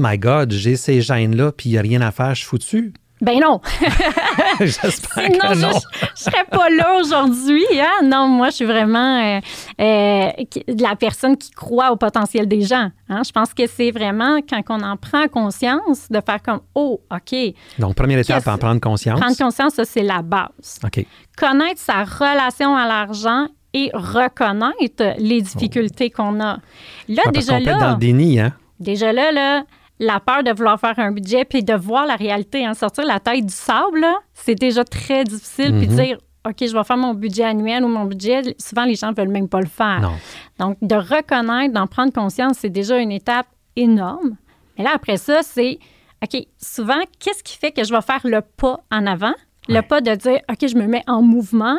my 0.00 0.18
God, 0.18 0.52
j'ai 0.52 0.76
ces 0.76 1.00
gènes-là, 1.00 1.52
puis 1.52 1.68
il 1.70 1.72
n'y 1.72 1.78
a 1.78 1.82
rien 1.82 2.00
à 2.00 2.10
faire, 2.10 2.34
je 2.34 2.40
suis 2.40 2.48
foutu? 2.48 2.92
Ben 3.22 3.38
non, 3.38 3.60
J'espère 4.60 5.24
Sinon, 5.26 5.38
que 5.48 5.54
je 5.54 5.60
non. 5.60 5.68
ne 5.74 6.06
serais 6.14 6.44
pas 6.50 6.70
là 6.70 6.96
aujourd'hui. 6.98 7.64
Hein? 7.78 8.04
Non, 8.06 8.28
moi, 8.28 8.48
je 8.48 8.54
suis 8.56 8.64
vraiment 8.64 9.20
euh, 9.22 9.40
euh, 9.78 10.30
la 10.78 10.96
personne 10.96 11.36
qui 11.36 11.50
croit 11.50 11.92
au 11.92 11.96
potentiel 11.96 12.48
des 12.48 12.62
gens. 12.62 12.88
hein. 13.10 13.22
Je 13.22 13.30
pense 13.30 13.52
que 13.52 13.66
c'est 13.66 13.90
vraiment 13.90 14.38
quand 14.48 14.62
on 14.70 14.82
en 14.82 14.96
prend 14.96 15.28
conscience 15.28 16.08
de 16.10 16.18
faire 16.24 16.40
comme 16.42 16.60
Oh, 16.74 17.00
OK. 17.10 17.36
Donc, 17.78 17.94
première 17.94 18.18
étape, 18.20 18.46
en 18.48 18.56
prendre 18.56 18.80
conscience. 18.80 19.20
Prendre 19.20 19.36
conscience, 19.36 19.74
ça, 19.74 19.84
c'est 19.84 20.02
la 20.02 20.22
base. 20.22 20.80
OK. 20.82 21.04
Connaître 21.36 21.80
sa 21.80 22.04
relation 22.04 22.74
à 22.74 22.86
l'argent 22.88 23.48
et 23.74 23.90
reconnaître 23.92 25.14
les 25.18 25.42
difficultés 25.42 26.08
qu'on 26.10 26.40
a. 26.40 26.54
Là, 26.54 26.60
Ouais, 27.08 27.16
parce 27.24 27.32
déjà 27.46 27.58
qu'on 27.58 27.64
peut 27.64 27.70
être 27.70 27.78
dans 27.78 27.84
là, 27.86 27.92
le 27.92 27.98
déni, 27.98 28.40
hein? 28.40 28.52
déjà 28.78 29.12
là, 29.12 29.30
là, 29.30 29.62
la 30.00 30.18
peur 30.18 30.42
de 30.42 30.50
vouloir 30.52 30.80
faire 30.80 30.98
un 30.98 31.12
budget 31.12 31.44
puis 31.44 31.62
de 31.62 31.74
voir 31.74 32.06
la 32.06 32.16
réalité, 32.16 32.64
hein, 32.66 32.74
sortir 32.74 33.04
la 33.04 33.20
tête 33.20 33.44
du 33.46 33.52
sable, 33.54 34.04
c'est 34.34 34.54
déjà 34.56 34.82
très 34.82 35.22
difficile. 35.24 35.76
Puis 35.78 35.88
Mhm. 35.88 35.94
dire, 35.94 36.18
OK, 36.48 36.56
je 36.60 36.72
vais 36.74 36.84
faire 36.84 36.96
mon 36.96 37.12
budget 37.14 37.44
annuel 37.44 37.84
ou 37.84 37.88
mon 37.88 38.06
budget, 38.06 38.56
souvent 38.58 38.84
les 38.86 38.94
gens 38.94 39.10
ne 39.10 39.14
veulent 39.14 39.28
même 39.28 39.48
pas 39.48 39.60
le 39.60 39.66
faire. 39.66 40.00
Non. 40.00 40.12
Donc, 40.58 40.78
de 40.80 40.94
reconnaître, 40.96 41.74
d'en 41.74 41.86
prendre 41.86 42.12
conscience, 42.14 42.56
c'est 42.60 42.70
déjà 42.70 42.96
une 42.98 43.12
étape 43.12 43.46
énorme. 43.76 44.36
Mais 44.78 44.84
là, 44.84 44.90
après 44.94 45.18
ça, 45.18 45.40
c'est, 45.42 45.78
OK, 46.24 46.46
souvent, 46.58 47.00
qu'est-ce 47.18 47.42
qui 47.44 47.58
fait 47.58 47.70
que 47.72 47.84
je 47.84 47.92
vais 47.94 48.00
faire 48.00 48.20
le 48.24 48.40
pas 48.40 48.80
en 48.90 49.06
avant? 49.06 49.34
Le 49.68 49.74
Ouais. 49.76 49.82
pas 49.82 50.00
de 50.00 50.14
dire, 50.14 50.40
OK, 50.50 50.66
je 50.66 50.76
me 50.76 50.86
mets 50.86 51.04
en 51.06 51.20
mouvement. 51.20 51.76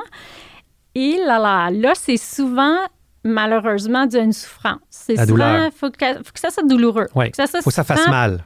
Et 0.94 1.18
là, 1.26 1.40
là, 1.40 1.72
là, 1.72 1.94
c'est 1.96 2.18
souvent, 2.18 2.78
malheureusement, 3.24 4.06
dû 4.06 4.18
à 4.18 4.22
une 4.22 4.34
souffrance. 4.34 4.80
C'est 4.90 5.16
La 5.16 5.26
souvent, 5.26 5.36
douleur. 5.36 5.66
il 5.68 5.72
faut 5.72 5.90
que, 5.90 6.06
faut 6.24 6.32
que 6.34 6.40
ça 6.40 6.50
soit 6.50 6.68
douloureux. 6.68 7.08
Oui. 7.16 7.26
Faut 7.26 7.32
que 7.32 7.38
ça, 7.38 7.48
soit 7.48 7.62
faut 7.62 7.70
que 7.70 7.76
ça 7.76 7.84
fasse 7.84 8.08
mal. 8.08 8.44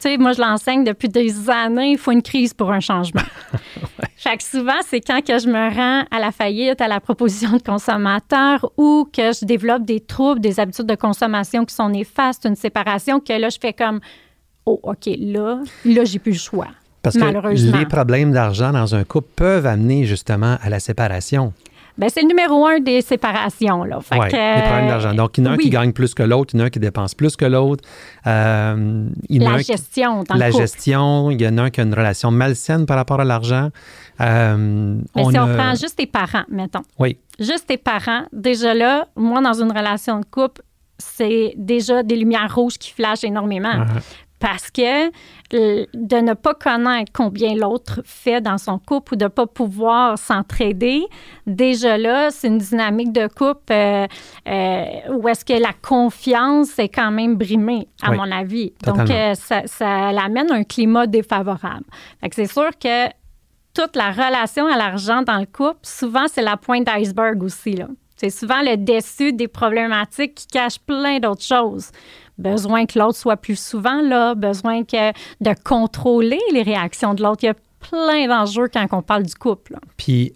Tu 0.00 0.10
sais, 0.10 0.16
moi, 0.16 0.32
je 0.32 0.40
l'enseigne 0.40 0.84
depuis 0.84 1.08
des 1.08 1.50
années. 1.50 1.92
Il 1.92 1.98
faut 1.98 2.12
une 2.12 2.22
crise 2.22 2.54
pour 2.54 2.70
un 2.70 2.78
changement. 2.78 3.22
Fait 4.16 4.36
que 4.36 4.42
souvent, 4.44 4.78
c'est 4.86 5.00
quand 5.00 5.24
que 5.24 5.38
je 5.38 5.48
me 5.48 5.74
rends 5.74 6.04
à 6.10 6.20
la 6.20 6.30
faillite, 6.30 6.80
à 6.80 6.88
la 6.88 7.00
proposition 7.00 7.56
de 7.56 7.62
consommateur 7.62 8.70
ou 8.76 9.08
que 9.12 9.32
je 9.32 9.44
développe 9.44 9.84
des 9.84 10.00
troubles, 10.00 10.40
des 10.40 10.60
habitudes 10.60 10.86
de 10.86 10.94
consommation 10.94 11.64
qui 11.64 11.74
sont 11.74 11.88
néfastes, 11.88 12.44
une 12.44 12.54
séparation, 12.56 13.20
que 13.20 13.32
là, 13.32 13.48
je 13.48 13.58
fais 13.60 13.72
comme, 13.72 14.00
oh, 14.66 14.78
OK, 14.84 15.08
là, 15.18 15.60
là, 15.84 16.04
j'ai 16.04 16.18
plus 16.18 16.32
le 16.32 16.38
choix. 16.38 16.68
Parce 17.02 17.16
que 17.16 17.78
les 17.78 17.86
problèmes 17.86 18.32
d'argent 18.32 18.72
dans 18.72 18.94
un 18.94 19.04
couple 19.04 19.28
peuvent 19.34 19.66
amener 19.66 20.04
justement 20.04 20.58
à 20.62 20.68
la 20.68 20.80
séparation. 20.80 21.52
Ben, 21.98 22.08
c'est 22.08 22.22
le 22.22 22.28
numéro 22.28 22.64
un 22.64 22.78
des 22.78 23.02
séparations. 23.02 23.82
Là. 23.82 23.98
les 23.98 24.16
problèmes 24.16 24.88
d'argent. 24.88 25.14
Donc, 25.14 25.36
il 25.36 25.44
y 25.44 25.48
en 25.48 25.50
a 25.50 25.54
un 25.54 25.56
qui 25.56 25.68
gagne 25.70 25.92
plus 25.92 26.14
que 26.14 26.22
l'autre, 26.22 26.54
il 26.54 26.58
y 26.58 26.60
en 26.60 26.64
a 26.64 26.66
un 26.68 26.70
qui 26.70 26.78
dépense 26.78 27.14
plus 27.14 27.34
que 27.36 27.44
l'autre. 27.44 27.82
Euh, 28.26 29.08
la 29.28 29.58
gestion, 29.58 30.22
dans 30.22 30.36
La 30.36 30.50
gestion, 30.52 31.30
il 31.32 31.42
y 31.42 31.48
en 31.48 31.58
a 31.58 31.62
un 31.62 31.70
qui 31.70 31.80
a 31.80 31.84
une 31.84 31.94
relation 31.94 32.30
malsaine 32.30 32.86
par 32.86 32.96
rapport 32.96 33.20
à 33.20 33.24
l'argent. 33.24 33.70
Euh, 34.20 34.96
Mais 35.16 35.24
si 35.24 35.38
on 35.38 35.54
prend 35.56 35.74
juste 35.74 35.96
tes 35.96 36.06
parents, 36.06 36.44
mettons. 36.48 36.82
Oui. 36.98 37.18
Juste 37.40 37.66
tes 37.66 37.78
parents, 37.78 38.22
déjà 38.32 38.74
là, 38.74 39.08
moi, 39.16 39.40
dans 39.40 39.60
une 39.60 39.70
relation 39.70 40.20
de 40.20 40.24
couple, 40.24 40.62
c'est 40.98 41.54
déjà 41.56 42.02
des 42.02 42.16
lumières 42.16 42.52
rouges 42.54 42.78
qui 42.78 42.92
flashent 42.92 43.24
énormément. 43.24 43.74
Uh-huh 43.74 44.02
parce 44.38 44.70
que 44.70 45.08
de 45.50 46.16
ne 46.20 46.34
pas 46.34 46.54
connaître 46.54 47.12
combien 47.12 47.54
l'autre 47.54 48.00
fait 48.04 48.40
dans 48.40 48.58
son 48.58 48.78
couple 48.78 49.14
ou 49.14 49.16
de 49.16 49.24
ne 49.24 49.28
pas 49.28 49.46
pouvoir 49.46 50.18
s'entraider, 50.18 51.02
déjà 51.46 51.98
là, 51.98 52.30
c'est 52.30 52.48
une 52.48 52.58
dynamique 52.58 53.12
de 53.12 53.26
couple 53.26 53.72
euh, 53.72 54.06
euh, 54.46 54.84
où 55.10 55.28
est-ce 55.28 55.44
que 55.44 55.54
la 55.54 55.72
confiance 55.72 56.78
est 56.78 56.88
quand 56.88 57.10
même 57.10 57.36
brimée, 57.36 57.88
à 58.02 58.12
mon 58.12 58.30
avis. 58.30 58.72
Donc, 58.84 59.10
euh, 59.10 59.34
ça, 59.34 59.62
ça 59.66 60.08
amène 60.08 60.52
un 60.52 60.64
climat 60.64 61.06
défavorable. 61.06 61.84
c'est 62.32 62.46
sûr 62.46 62.70
que 62.78 63.08
toute 63.74 63.96
la 63.96 64.10
relation 64.10 64.66
à 64.66 64.76
l'argent 64.76 65.22
dans 65.22 65.38
le 65.38 65.46
couple, 65.46 65.80
souvent, 65.82 66.26
c'est 66.26 66.42
la 66.42 66.56
pointe 66.56 66.84
d'iceberg 66.84 67.42
aussi. 67.42 67.76
C'est 68.16 68.30
souvent 68.30 68.60
le 68.62 68.76
dessus 68.76 69.32
des 69.32 69.46
problématiques 69.46 70.34
qui 70.34 70.46
cachent 70.48 70.80
plein 70.80 71.20
d'autres 71.20 71.44
choses 71.44 71.90
besoin 72.38 72.86
que 72.86 72.98
l'autre 72.98 73.16
soit 73.16 73.36
plus 73.36 73.58
souvent 73.58 74.00
là, 74.02 74.34
besoin 74.34 74.84
que, 74.84 75.10
de 75.40 75.54
contrôler 75.64 76.40
les 76.52 76.62
réactions 76.62 77.14
de 77.14 77.22
l'autre. 77.22 77.42
Il 77.42 77.46
y 77.46 77.50
a 77.50 77.54
plein 77.80 78.26
d'enjeux 78.26 78.68
quand 78.72 78.86
on 78.92 79.02
parle 79.02 79.24
du 79.24 79.34
couple. 79.34 79.76
Puis, 79.96 80.32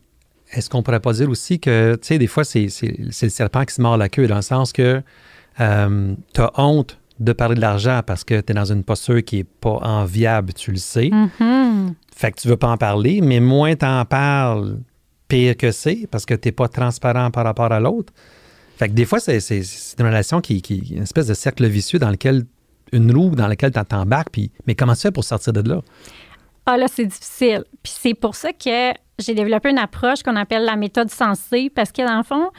est-ce 0.53 0.69
qu'on 0.69 0.83
pourrait 0.83 1.01
pas 1.01 1.13
dire 1.13 1.31
aussi 1.31 1.59
que, 1.59 1.95
tu 1.95 2.09
sais, 2.09 2.19
des 2.19 2.27
fois, 2.27 2.45
c'est, 2.45 2.69
le 2.83 3.11
serpent 3.11 3.65
qui 3.65 3.75
se 3.75 3.81
mord 3.81 3.97
la 3.97 4.09
queue, 4.09 4.27
dans 4.27 4.37
le 4.37 4.43
sens 4.43 4.73
que 4.73 5.03
euh, 5.61 6.15
tu 6.35 6.41
as 6.41 6.51
honte 6.57 6.99
de 7.21 7.33
parler 7.33 7.55
de 7.55 7.61
l'argent 7.61 8.01
parce 8.05 8.25
que 8.25 8.41
tu 8.41 8.53
es 8.53 8.55
dans 8.55 8.73
une 8.73 8.85
posture 8.85 9.23
qui 9.25 9.37
n'est 9.37 9.45
pas 9.45 9.79
enviable, 9.83 10.53
tu 10.53 10.73
le 10.73 10.79
sais. 10.79 11.11
Mm-hmm. 11.11 11.95
Fait 12.15 12.33
que 12.33 12.41
tu 12.41 12.49
veux 12.49 12.57
pas 12.57 12.69
en 12.69 12.77
parler, 12.77 13.21
mais 13.21 13.41
moins 13.41 13.75
tu 13.77 13.87
en 13.87 14.05
parles, 14.05 14.79
pire 15.29 15.57
que 15.57 15.71
c'est, 15.71 16.07
parce 16.11 16.27
que 16.27 16.35
tu 16.35 16.49
n'es 16.49 16.53
pas 16.53 16.69
transparent 16.69 17.31
par 17.31 17.45
rapport 17.45 17.73
à 17.73 17.81
l'autre. 17.81 18.13
Fait 18.83 18.93
des 18.93 19.05
fois, 19.05 19.21
c'est, 19.21 19.39
une 19.39 20.07
relation 20.07 20.41
qui, 20.41 20.61
qui, 20.61 20.79
une 20.97 21.05
espèce 21.05 21.29
de 21.29 21.35
cercle 21.35 21.65
vicieux 21.69 22.01
dans 22.01 22.11
lequel, 22.11 22.43
une 22.91 23.15
roue 23.17 23.31
dans 23.31 23.47
laquelle 23.47 23.71
tu 23.71 23.79
t'embarques, 23.85 24.31
puis, 24.33 24.51
mais 24.67 24.75
comment 24.75 24.95
tu 24.95 25.03
fais 25.03 25.13
pour 25.13 25.23
sortir 25.23 25.53
de 25.53 25.69
là? 25.69 25.83
Ah 26.67 26.77
là, 26.77 26.87
c'est 26.93 27.07
difficile. 27.07 27.63
Puis 27.81 27.93
c'est 27.97 28.15
pour 28.15 28.35
ça 28.35 28.53
que 28.53 28.93
j'ai 29.21 29.35
développé 29.35 29.71
une 29.71 29.79
approche 29.79 30.25
qu'on 30.25 30.35
appelle 30.35 30.65
la 30.65 30.75
méthode 30.75 31.11
sensée, 31.13 31.71
parce 31.73 31.93
que 31.93 32.03
dans 32.05 32.17
le 32.17 32.25
fond, 32.25 32.51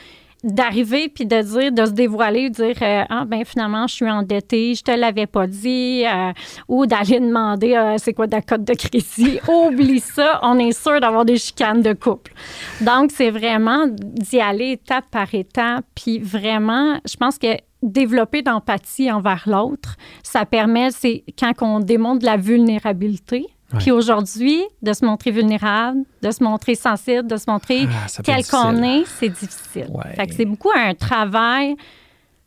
d'arriver 0.43 1.09
puis 1.09 1.25
de 1.25 1.41
dire, 1.41 1.71
de 1.71 1.85
se 1.85 1.91
dévoiler, 1.91 2.49
de 2.49 2.55
dire 2.55 2.77
euh, 2.81 3.03
Ah, 3.09 3.25
ben 3.25 3.45
finalement, 3.45 3.87
je 3.87 3.95
suis 3.95 4.09
endettée, 4.09 4.75
je 4.75 4.83
te 4.83 4.91
l'avais 4.91 5.27
pas 5.27 5.47
dit, 5.47 6.03
euh, 6.05 6.31
ou 6.67 6.85
d'aller 6.85 7.19
demander 7.19 7.75
euh, 7.75 7.95
c'est 7.97 8.13
quoi 8.13 8.27
ta 8.27 8.41
cote 8.41 8.63
de 8.63 8.73
crédit? 8.73 9.39
Oublie 9.47 9.99
ça, 9.99 10.39
on 10.43 10.59
est 10.59 10.77
sûr 10.77 10.99
d'avoir 10.99 11.25
des 11.25 11.37
chicanes 11.37 11.81
de 11.81 11.93
couple. 11.93 12.33
Donc, 12.81 13.11
c'est 13.11 13.31
vraiment 13.31 13.85
d'y 13.87 14.39
aller 14.39 14.71
étape 14.71 15.05
par 15.11 15.33
étape, 15.33 15.85
puis 15.95 16.19
vraiment, 16.19 16.99
je 17.05 17.15
pense 17.15 17.37
que 17.37 17.57
développer 17.83 18.41
d'empathie 18.41 19.11
envers 19.11 19.43
l'autre, 19.45 19.97
ça 20.23 20.45
permet, 20.45 20.91
c'est 20.91 21.23
quand 21.37 21.53
on 21.61 21.79
démontre 21.79 22.19
de 22.19 22.25
la 22.25 22.37
vulnérabilité, 22.37 23.45
puis 23.79 23.91
aujourd'hui, 23.91 24.61
de 24.81 24.93
se 24.93 25.05
montrer 25.05 25.31
vulnérable, 25.31 25.99
de 26.21 26.31
se 26.31 26.43
montrer 26.43 26.75
sensible, 26.75 27.27
de 27.27 27.37
se 27.37 27.49
montrer 27.49 27.87
ah, 27.89 28.21
tel 28.23 28.45
qu'on 28.45 28.83
est, 28.83 29.05
c'est 29.05 29.29
difficile. 29.29 29.87
Fait 30.15 30.27
que 30.27 30.33
c'est 30.33 30.45
beaucoup 30.45 30.71
un 30.75 30.93
travail 30.93 31.75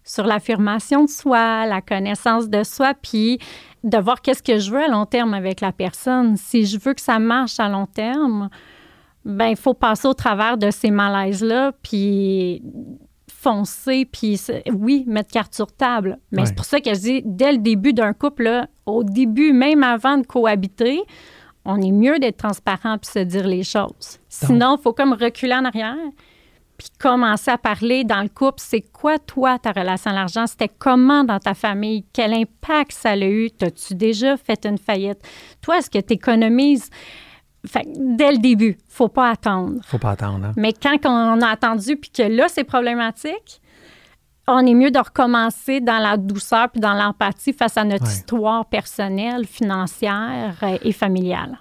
sur 0.04 0.24
l'affirmation 0.24 1.04
de 1.04 1.10
soi, 1.10 1.66
la 1.66 1.80
connaissance 1.80 2.48
de 2.48 2.62
soi, 2.62 2.94
puis 2.94 3.38
de 3.82 3.98
voir 3.98 4.22
qu'est-ce 4.22 4.42
que 4.42 4.58
je 4.58 4.70
veux 4.70 4.82
à 4.82 4.88
long 4.88 5.06
terme 5.06 5.34
avec 5.34 5.60
la 5.60 5.72
personne. 5.72 6.36
Si 6.36 6.64
je 6.64 6.78
veux 6.78 6.94
que 6.94 7.00
ça 7.00 7.18
marche 7.18 7.58
à 7.60 7.68
long 7.68 7.86
terme, 7.86 8.48
ben 9.24 9.46
il 9.46 9.56
faut 9.56 9.74
passer 9.74 10.06
au 10.06 10.14
travers 10.14 10.56
de 10.56 10.70
ces 10.70 10.90
malaises-là, 10.90 11.72
puis 11.82 12.62
foncer, 13.38 14.06
puis 14.10 14.40
oui, 14.72 15.04
mettre 15.06 15.30
carte 15.30 15.54
sur 15.54 15.70
table. 15.72 16.18
Mais 16.32 16.46
c'est 16.46 16.54
pour 16.54 16.64
ça 16.64 16.80
que 16.80 16.92
je 16.94 17.00
dis, 17.00 17.22
dès 17.24 17.52
le 17.52 17.58
début 17.58 17.92
d'un 17.92 18.12
couple, 18.12 18.66
au 18.86 19.04
début, 19.04 19.52
même 19.52 19.82
avant 19.82 20.18
de 20.18 20.26
cohabiter, 20.26 21.00
on 21.64 21.80
est 21.80 21.92
mieux 21.92 22.18
d'être 22.18 22.38
transparent 22.38 22.98
puis 22.98 23.10
se 23.10 23.18
dire 23.20 23.46
les 23.46 23.62
choses. 23.62 24.18
Sinon, 24.28 24.76
il 24.78 24.82
faut 24.82 24.92
comme 24.92 25.12
reculer 25.12 25.54
en 25.54 25.64
arrière 25.64 25.96
puis 26.76 26.88
commencer 26.98 27.50
à 27.50 27.56
parler 27.56 28.04
dans 28.04 28.20
le 28.20 28.28
couple. 28.28 28.58
C'est 28.58 28.82
quoi, 28.82 29.18
toi, 29.18 29.58
ta 29.58 29.72
relation 29.72 30.10
à 30.10 30.14
l'argent? 30.14 30.46
C'était 30.46 30.68
comment 30.68 31.24
dans 31.24 31.38
ta 31.38 31.54
famille? 31.54 32.04
Quel 32.12 32.34
impact 32.34 32.92
ça 32.92 33.12
a 33.12 33.16
eu? 33.16 33.50
T'as-tu 33.50 33.94
déjà 33.94 34.36
fait 34.36 34.66
une 34.66 34.76
faillite? 34.76 35.18
Toi, 35.62 35.78
est-ce 35.78 35.88
que 35.88 35.98
tu 35.98 36.12
économises? 36.14 36.90
Dès 37.96 38.32
le 38.32 38.38
début, 38.38 38.76
faut 38.88 39.08
pas 39.08 39.30
attendre. 39.30 39.80
Faut 39.84 39.98
pas 39.98 40.10
attendre. 40.10 40.46
Hein. 40.46 40.52
Mais 40.56 40.72
quand 40.72 40.96
on 41.04 41.40
a 41.40 41.48
attendu 41.48 41.96
puis 41.96 42.10
que 42.10 42.22
là, 42.22 42.46
c'est 42.48 42.64
problématique, 42.64 43.60
on 44.48 44.64
est 44.64 44.74
mieux 44.74 44.90
de 44.90 44.98
recommencer 44.98 45.80
dans 45.80 45.98
la 45.98 46.16
douceur 46.16 46.70
puis 46.70 46.80
dans 46.80 46.94
l'empathie 46.94 47.52
face 47.52 47.76
à 47.76 47.84
notre 47.84 48.06
histoire 48.06 48.66
personnelle, 48.66 49.44
financière 49.46 50.56
euh, 50.62 50.78
et 50.82 50.92
familiale. 50.92 51.58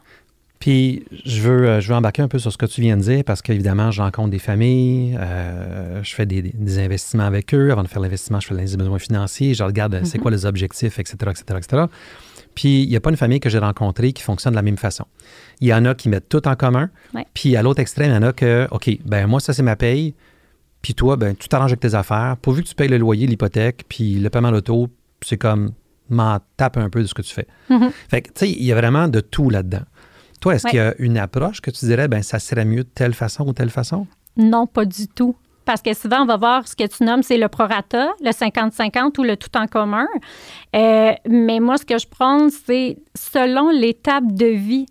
Puis, 0.60 1.06
je 1.26 1.42
veux, 1.42 1.68
euh, 1.68 1.82
je 1.82 1.90
veux 1.90 1.96
embarquer 1.96 2.22
un 2.22 2.28
peu 2.28 2.40
sur 2.40 2.52
ce 2.52 2.58
que 2.58 2.66
tu 2.66 2.82
viens 2.82 2.98
de 2.98 3.02
dire 3.02 3.24
parce 3.24 3.42
qu'évidemment, 3.42 3.92
je 3.92 4.02
rencontre 4.02 4.30
des 4.30 4.40
familles, 4.40 5.18
euh, 5.20 6.02
je 6.02 6.16
fais 6.16 6.26
des, 6.26 6.54
investissements 6.80 7.26
avec 7.26 7.54
eux. 7.54 7.72
Avant 7.72 7.84
de 7.84 7.88
faire 7.88 8.02
l'investissement, 8.02 8.40
je 8.40 8.48
fais 8.48 8.56
les 8.56 8.78
besoins 8.78 9.00
financiers, 9.00 9.54
je 9.54 9.64
regarde 9.64 10.00
c'est 10.04 10.18
mm-hmm. 10.18 10.22
quoi 10.22 10.32
les 10.32 10.46
objectifs, 10.46 10.98
etc., 10.98 11.18
etc., 11.30 11.44
etc. 11.58 11.84
Puis, 12.56 12.84
il 12.84 12.90
n'y 12.90 12.96
a 12.96 13.02
pas 13.02 13.10
une 13.10 13.18
famille 13.18 13.40
que 13.40 13.50
j'ai 13.50 13.60
rencontrée 13.60 14.14
qui 14.14 14.24
fonctionne 14.24 14.54
de 14.54 14.56
la 14.56 14.62
même 14.62 14.78
façon. 14.78 15.06
Il 15.62 15.68
y 15.68 15.74
en 15.74 15.86
a 15.86 15.96
qui 15.96 16.10
mettent 16.10 16.30
tout 16.30 16.48
en 16.48 16.56
commun. 16.56 16.90
Puis, 17.34 17.56
à 17.56 17.62
l'autre 17.62 17.80
extrême, 17.80 18.12
il 18.12 18.16
y 18.16 18.18
en 18.18 18.24
a 18.24 18.34
que, 18.34 18.68
OK, 18.72 18.90
ben 19.06 19.28
moi, 19.28 19.40
ça, 19.40 19.54
c'est 19.54 19.64
ma 19.64 19.76
paye. 19.76 20.16
Puis 20.82 20.94
toi, 20.94 21.16
ben, 21.16 21.36
tu 21.36 21.48
t'arranges 21.48 21.72
avec 21.72 21.80
tes 21.80 21.96
affaires. 21.96 22.38
Pourvu 22.42 22.64
que 22.64 22.68
tu 22.68 22.76
payes 22.76 22.90
le 22.90 22.98
loyer, 22.98 23.26
l'hypothèque, 23.26 23.86
puis 23.90 24.16
le 24.16 24.30
paiement 24.30 24.52
d'auto, 24.52 24.90
c'est 25.22 25.38
comme 25.38 25.72
m'en 26.10 26.38
tape 26.58 26.78
un 26.78 26.90
peu 26.90 27.02
de 27.02 27.08
ce 27.08 27.14
que 27.14 27.22
tu 27.22 27.34
fais. 27.34 27.48
Mm-hmm. 27.70 27.92
Fait 28.10 28.22
que, 28.22 28.28
tu 28.28 28.34
sais, 28.36 28.52
il 28.52 28.64
y 28.64 28.72
a 28.72 28.76
vraiment 28.76 29.08
de 29.08 29.20
tout 29.20 29.50
là-dedans. 29.50 29.82
Toi, 30.42 30.56
est-ce 30.56 30.68
qu'il 30.68 30.78
y 30.78 30.80
a 30.80 30.94
une 31.00 31.18
approche 31.18 31.62
que 31.62 31.72
tu 31.72 31.86
dirais, 31.86 32.08
ben 32.08 32.22
ça 32.22 32.38
serait 32.38 32.66
mieux 32.66 32.84
de 32.84 32.90
telle 32.94 33.16
façon 33.16 33.48
ou 33.48 33.54
telle 33.54 33.72
façon? 33.72 34.06
Non, 34.38 34.68
pas 34.68 34.86
du 34.86 35.08
tout. 35.08 35.36
Parce 35.66 35.82
que 35.82 35.94
souvent, 35.96 36.22
on 36.22 36.26
va 36.28 36.38
voir 36.38 36.68
ce 36.68 36.76
que 36.76 36.86
tu 36.86 37.04
nommes, 37.04 37.24
c'est 37.24 37.38
le 37.38 37.48
prorata, 37.48 38.10
le 38.22 38.30
50-50 38.30 39.20
ou 39.20 39.24
le 39.24 39.36
tout 39.36 39.58
en 39.58 39.66
commun. 39.66 40.06
Euh, 40.76 41.14
mais 41.28 41.60
moi, 41.60 41.78
ce 41.78 41.86
que 41.86 41.98
je 41.98 42.06
prends, 42.08 42.50
c'est 42.50 42.98
selon 43.16 43.72
l'étape 43.72 44.32
de 44.32 44.46
vie. 44.46 44.86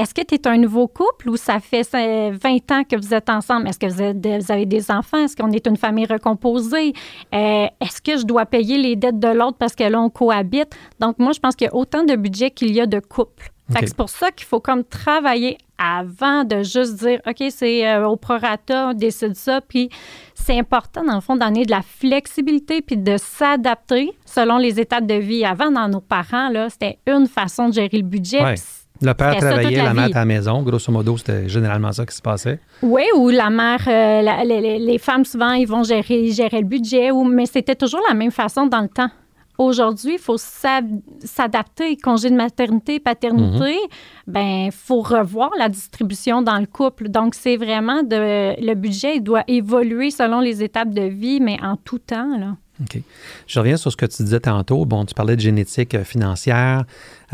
Est-ce 0.00 0.14
que 0.14 0.22
tu 0.22 0.34
es 0.34 0.48
un 0.48 0.56
nouveau 0.56 0.88
couple 0.88 1.28
ou 1.28 1.36
ça 1.36 1.60
fait 1.60 1.82
20 1.92 2.72
ans 2.72 2.84
que 2.84 2.96
vous 2.96 3.12
êtes 3.12 3.28
ensemble? 3.28 3.68
Est-ce 3.68 3.78
que 3.78 3.86
vous, 3.86 4.50
avez 4.50 4.64
des 4.64 4.90
enfants? 4.90 5.18
Est-ce 5.18 5.36
qu'on 5.36 5.52
est 5.52 5.66
une 5.66 5.76
famille 5.76 6.06
recomposée? 6.06 6.94
Euh, 7.34 7.66
est-ce 7.82 8.00
que 8.00 8.16
je 8.16 8.24
dois 8.24 8.46
payer 8.46 8.78
les 8.78 8.96
dettes 8.96 9.18
de 9.18 9.28
l'autre 9.28 9.58
parce 9.58 9.74
que 9.74 9.84
là, 9.84 10.00
on 10.00 10.08
cohabite? 10.08 10.74
Donc, 11.00 11.18
moi, 11.18 11.32
je 11.32 11.40
pense 11.40 11.54
qu'il 11.54 11.66
y 11.66 11.68
a 11.68 11.74
autant 11.74 12.02
de 12.02 12.16
budget 12.16 12.50
qu'il 12.50 12.72
y 12.72 12.80
a 12.80 12.86
de 12.86 12.98
couples. 12.98 13.52
C'est 13.78 13.94
pour 13.94 14.08
ça 14.08 14.30
qu'il 14.30 14.46
faut 14.46 14.58
comme 14.58 14.84
travailler 14.84 15.58
avant 15.76 16.44
de 16.44 16.62
juste 16.62 16.94
dire, 16.96 17.20
OK, 17.26 17.44
c'est 17.50 17.86
euh, 17.86 18.08
au 18.08 18.16
prorata, 18.16 18.88
on 18.88 18.94
décide 18.94 19.36
ça. 19.36 19.60
Puis 19.60 19.90
c'est 20.34 20.58
important, 20.58 21.04
dans 21.04 21.16
le 21.16 21.20
fond, 21.20 21.36
donner 21.36 21.66
de 21.66 21.70
la 21.70 21.82
flexibilité 21.82 22.80
puis 22.80 22.96
de 22.96 23.18
s'adapter 23.18 24.12
selon 24.24 24.56
les 24.56 24.80
étapes 24.80 25.06
de 25.06 25.14
vie. 25.14 25.44
Avant, 25.44 25.70
dans 25.70 25.88
nos 25.88 26.00
parents, 26.00 26.48
là, 26.48 26.70
c'était 26.70 26.98
une 27.06 27.26
façon 27.26 27.68
de 27.68 27.74
gérer 27.74 27.98
le 27.98 28.02
budget. 28.02 28.56
Le 29.02 29.14
père 29.14 29.36
travaillait, 29.36 29.82
la, 29.82 29.94
mère 29.94 30.04
à 30.14 30.20
la 30.20 30.24
maison. 30.24 30.62
Grosso 30.62 30.92
modo, 30.92 31.16
c'était 31.16 31.48
généralement 31.48 31.92
ça 31.92 32.04
qui 32.04 32.14
se 32.14 32.20
passait. 32.20 32.60
Oui, 32.82 33.04
ou 33.16 33.30
la 33.30 33.48
mère, 33.48 33.82
euh, 33.86 34.44
les, 34.44 34.98
femmes, 34.98 35.24
souvent, 35.24 35.52
ils 35.52 35.66
vont 35.66 35.82
gérer, 35.82 36.30
gérer 36.30 36.60
le 36.60 36.66
budget, 36.66 37.10
ou, 37.10 37.24
mais 37.24 37.46
c'était 37.46 37.74
toujours 37.74 38.02
la 38.08 38.14
même 38.14 38.30
façon 38.30 38.66
dans 38.66 38.80
le 38.80 38.88
temps. 38.88 39.10
Aujourd'hui, 39.56 40.14
il 40.14 40.18
faut 40.18 40.38
s'adapter. 40.38 41.96
Congé 41.98 42.30
de 42.30 42.34
maternité, 42.34 42.98
paternité, 42.98 43.74
mhm. 43.74 43.88
ben, 44.26 44.66
il 44.66 44.72
faut 44.72 45.02
revoir 45.02 45.50
la 45.58 45.68
distribution 45.68 46.40
dans 46.40 46.58
le 46.58 46.66
couple. 46.66 47.08
Donc, 47.08 47.34
c'est 47.34 47.58
vraiment 47.58 48.02
de, 48.02 48.58
le 48.58 48.74
budget 48.74 49.16
il 49.16 49.22
doit 49.22 49.44
évoluer 49.48 50.10
selon 50.10 50.40
les 50.40 50.62
étapes 50.62 50.94
de 50.94 51.02
vie, 51.02 51.40
mais 51.40 51.58
en 51.62 51.76
tout 51.76 51.98
temps. 51.98 52.38
Là. 52.38 52.56
OK. 52.80 53.02
Je 53.46 53.58
reviens 53.58 53.76
sur 53.76 53.92
ce 53.92 53.96
que 53.96 54.06
tu 54.06 54.22
disais 54.22 54.40
tantôt. 54.40 54.84
Bon, 54.86 55.04
tu 55.04 55.14
parlais 55.14 55.36
de 55.36 55.40
génétique 55.40 55.94
euh, 55.94 56.04
financière 56.04 56.84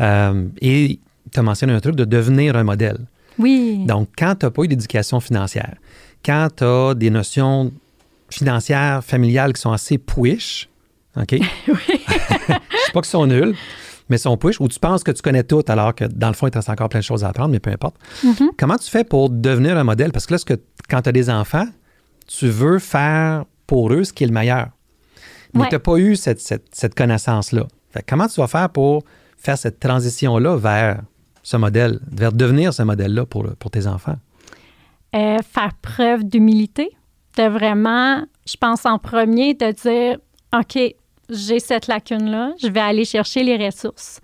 euh, 0.01 0.47
et 0.61 0.99
tu 1.37 1.41
as 1.41 1.43
mentionné 1.43 1.73
un 1.73 1.79
truc 1.79 1.95
de 1.95 2.05
devenir 2.05 2.55
un 2.55 2.63
modèle. 2.63 2.99
Oui. 3.39 3.83
Donc, 3.85 4.09
quand 4.17 4.35
tu 4.35 4.45
n'as 4.45 4.49
pas 4.51 4.63
eu 4.63 4.67
d'éducation 4.67 5.19
financière, 5.19 5.75
quand 6.25 6.47
tu 6.57 6.63
as 6.63 6.93
des 6.95 7.09
notions 7.09 7.71
financières, 8.29 9.03
familiales 9.03 9.53
qui 9.53 9.61
sont 9.61 9.71
assez 9.71 9.97
puiches, 9.97 10.69
OK? 11.15 11.31
oui. 11.31 11.43
je 11.67 12.53
sais 12.53 12.91
pas 12.93 13.01
qu'ils 13.01 13.05
sont 13.05 13.25
nuls, 13.27 13.55
met 14.09 14.17
son 14.17 14.37
push, 14.37 14.59
ou 14.59 14.67
tu 14.67 14.79
penses 14.79 15.03
que 15.03 15.11
tu 15.11 15.21
connais 15.21 15.43
tout 15.43 15.63
alors 15.67 15.93
que 15.95 16.05
dans 16.05 16.27
le 16.27 16.33
fond, 16.33 16.47
il 16.47 16.51
te 16.51 16.57
reste 16.57 16.69
encore 16.69 16.89
plein 16.89 16.99
de 16.99 17.05
choses 17.05 17.23
à 17.23 17.29
apprendre, 17.29 17.49
mais 17.51 17.59
peu 17.59 17.71
importe. 17.71 17.95
Mhm. 18.23 18.51
Comment 18.57 18.77
tu 18.77 18.89
fais 18.89 19.03
pour 19.03 19.29
devenir 19.29 19.77
un 19.77 19.83
modèle? 19.83 20.11
Parce 20.11 20.25
que 20.25 20.33
là, 20.33 20.37
ce 20.37 20.45
que, 20.45 20.55
quand 20.89 21.01
tu 21.01 21.09
as 21.09 21.13
des 21.13 21.29
enfants, 21.29 21.67
tu 22.27 22.47
veux 22.47 22.79
faire 22.79 23.45
pour 23.65 23.91
eux 23.93 24.03
ce 24.03 24.13
qui 24.13 24.23
est 24.23 24.27
le 24.27 24.33
meilleur. 24.33 24.69
Mais 25.53 25.61
Ouais. 25.61 25.69
tu 25.69 25.75
n'as 25.75 25.79
pas 25.79 25.97
eu 25.97 26.15
cette, 26.15 26.39
cette- 26.41 26.67
cette 26.73 26.95
connaissance-là. 26.95 27.67
Comment 28.07 28.27
tu 28.27 28.39
vas 28.41 28.47
faire 28.47 28.69
pour 28.69 29.03
faire 29.37 29.57
cette 29.57 29.79
transition-là 29.79 30.57
vers 30.57 31.01
ce 31.47 31.55
modèle, 31.55 32.01
vers 32.11 32.33
devenir 32.33 32.73
ce 32.73 32.83
modèle-là 32.83 33.25
pour, 33.25 33.47
pour 33.57 33.71
tes 33.71 33.87
enfants? 33.87 34.17
Euh, 35.15 35.37
faire 35.49 35.71
preuve 35.81 36.25
d'humilité, 36.25 36.91
de 37.37 37.43
vraiment, 37.43 38.25
je 38.45 38.57
pense 38.57 38.85
en 38.85 38.99
premier, 38.99 39.53
de 39.53 39.71
dire, 39.71 40.17
OK, 40.53 40.77
j'ai 41.29 41.59
cette 41.61 41.87
lacune-là, 41.87 42.51
je 42.61 42.67
vais 42.67 42.81
aller 42.81 43.05
chercher 43.05 43.43
les 43.43 43.65
ressources. 43.65 44.19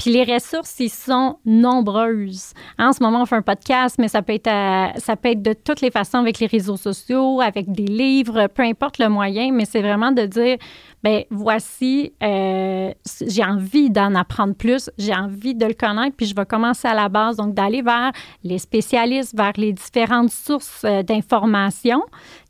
Puis 0.00 0.10
les 0.12 0.24
ressources, 0.24 0.80
ils 0.80 0.88
sont 0.88 1.36
nombreuses. 1.44 2.54
En 2.78 2.94
ce 2.94 3.02
moment, 3.02 3.20
on 3.20 3.26
fait 3.26 3.36
un 3.36 3.42
podcast, 3.42 3.96
mais 3.98 4.08
ça 4.08 4.22
peut 4.22 4.32
être, 4.32 4.48
à- 4.50 4.92
ça 4.96 5.14
peut 5.14 5.28
être 5.28 5.42
de 5.42 5.52
toutes 5.52 5.82
les 5.82 5.90
façons 5.90 6.16
avec 6.16 6.38
les 6.38 6.46
réseaux 6.46 6.78
sociaux, 6.78 7.42
avec 7.42 7.70
des 7.70 7.84
livres, 7.84 8.46
peu 8.46 8.62
importe 8.62 8.96
le 8.98 9.10
moyen, 9.10 9.52
mais 9.52 9.66
c'est 9.66 9.82
vraiment 9.82 10.10
de 10.10 10.24
dire, 10.24 10.56
ben 11.02 11.24
voici, 11.30 12.14
euh, 12.22 12.92
j'ai 13.26 13.44
envie 13.44 13.90
d'en 13.90 14.14
apprendre 14.14 14.54
plus, 14.54 14.88
j'ai 14.96 15.14
envie 15.14 15.54
de 15.54 15.66
le 15.66 15.74
connaître, 15.74 16.16
puis 16.16 16.24
je 16.24 16.34
vais 16.34 16.46
commencer 16.46 16.88
à 16.88 16.94
la 16.94 17.10
base, 17.10 17.36
donc 17.36 17.52
d'aller 17.54 17.82
vers 17.82 18.12
les 18.42 18.58
spécialistes, 18.58 19.36
vers 19.36 19.52
les 19.58 19.74
différentes 19.74 20.30
sources 20.30 20.80
euh, 20.84 21.02
d'informations, 21.02 22.02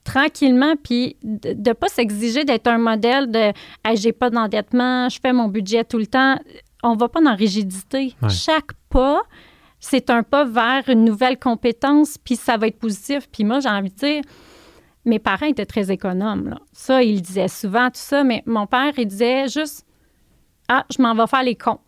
tranquillement, 0.04 0.74
puis 0.82 1.16
de 1.24 1.50
ne 1.68 1.72
pas 1.74 1.88
s'exiger 1.88 2.44
d'être 2.44 2.68
un 2.68 2.78
modèle 2.78 3.28
de 3.28 3.52
Hey, 3.84 3.96
j'ai 3.96 4.12
pas 4.12 4.30
d'endettement, 4.30 5.08
je 5.08 5.18
fais 5.20 5.32
mon 5.32 5.48
budget 5.48 5.82
tout 5.82 5.98
le 5.98 6.06
temps. 6.06 6.36
On 6.82 6.94
va 6.96 7.08
pas 7.08 7.20
dans 7.20 7.30
la 7.30 7.36
rigidité. 7.36 8.14
Ouais. 8.22 8.28
Chaque 8.28 8.72
pas, 8.88 9.20
c'est 9.78 10.10
un 10.10 10.22
pas 10.22 10.44
vers 10.44 10.88
une 10.88 11.04
nouvelle 11.04 11.38
compétence, 11.38 12.16
puis 12.18 12.36
ça 12.36 12.56
va 12.56 12.66
être 12.68 12.78
positif. 12.78 13.28
Puis 13.30 13.44
moi, 13.44 13.60
j'ai 13.60 13.68
envie 13.68 13.90
de 13.90 13.94
dire, 13.96 14.22
mes 15.04 15.18
parents 15.18 15.46
étaient 15.46 15.66
très 15.66 15.90
économes. 15.90 16.48
Là. 16.50 16.58
Ça, 16.72 17.02
ils 17.02 17.22
disaient 17.22 17.48
souvent 17.48 17.86
tout 17.86 17.92
ça, 17.94 18.24
mais 18.24 18.42
mon 18.46 18.66
père, 18.66 18.92
il 18.98 19.06
disait 19.06 19.48
juste 19.48 19.86
Ah, 20.68 20.84
je 20.94 21.02
m'en 21.02 21.14
vais 21.14 21.26
faire 21.26 21.42
les 21.42 21.56
comptes. 21.56 21.80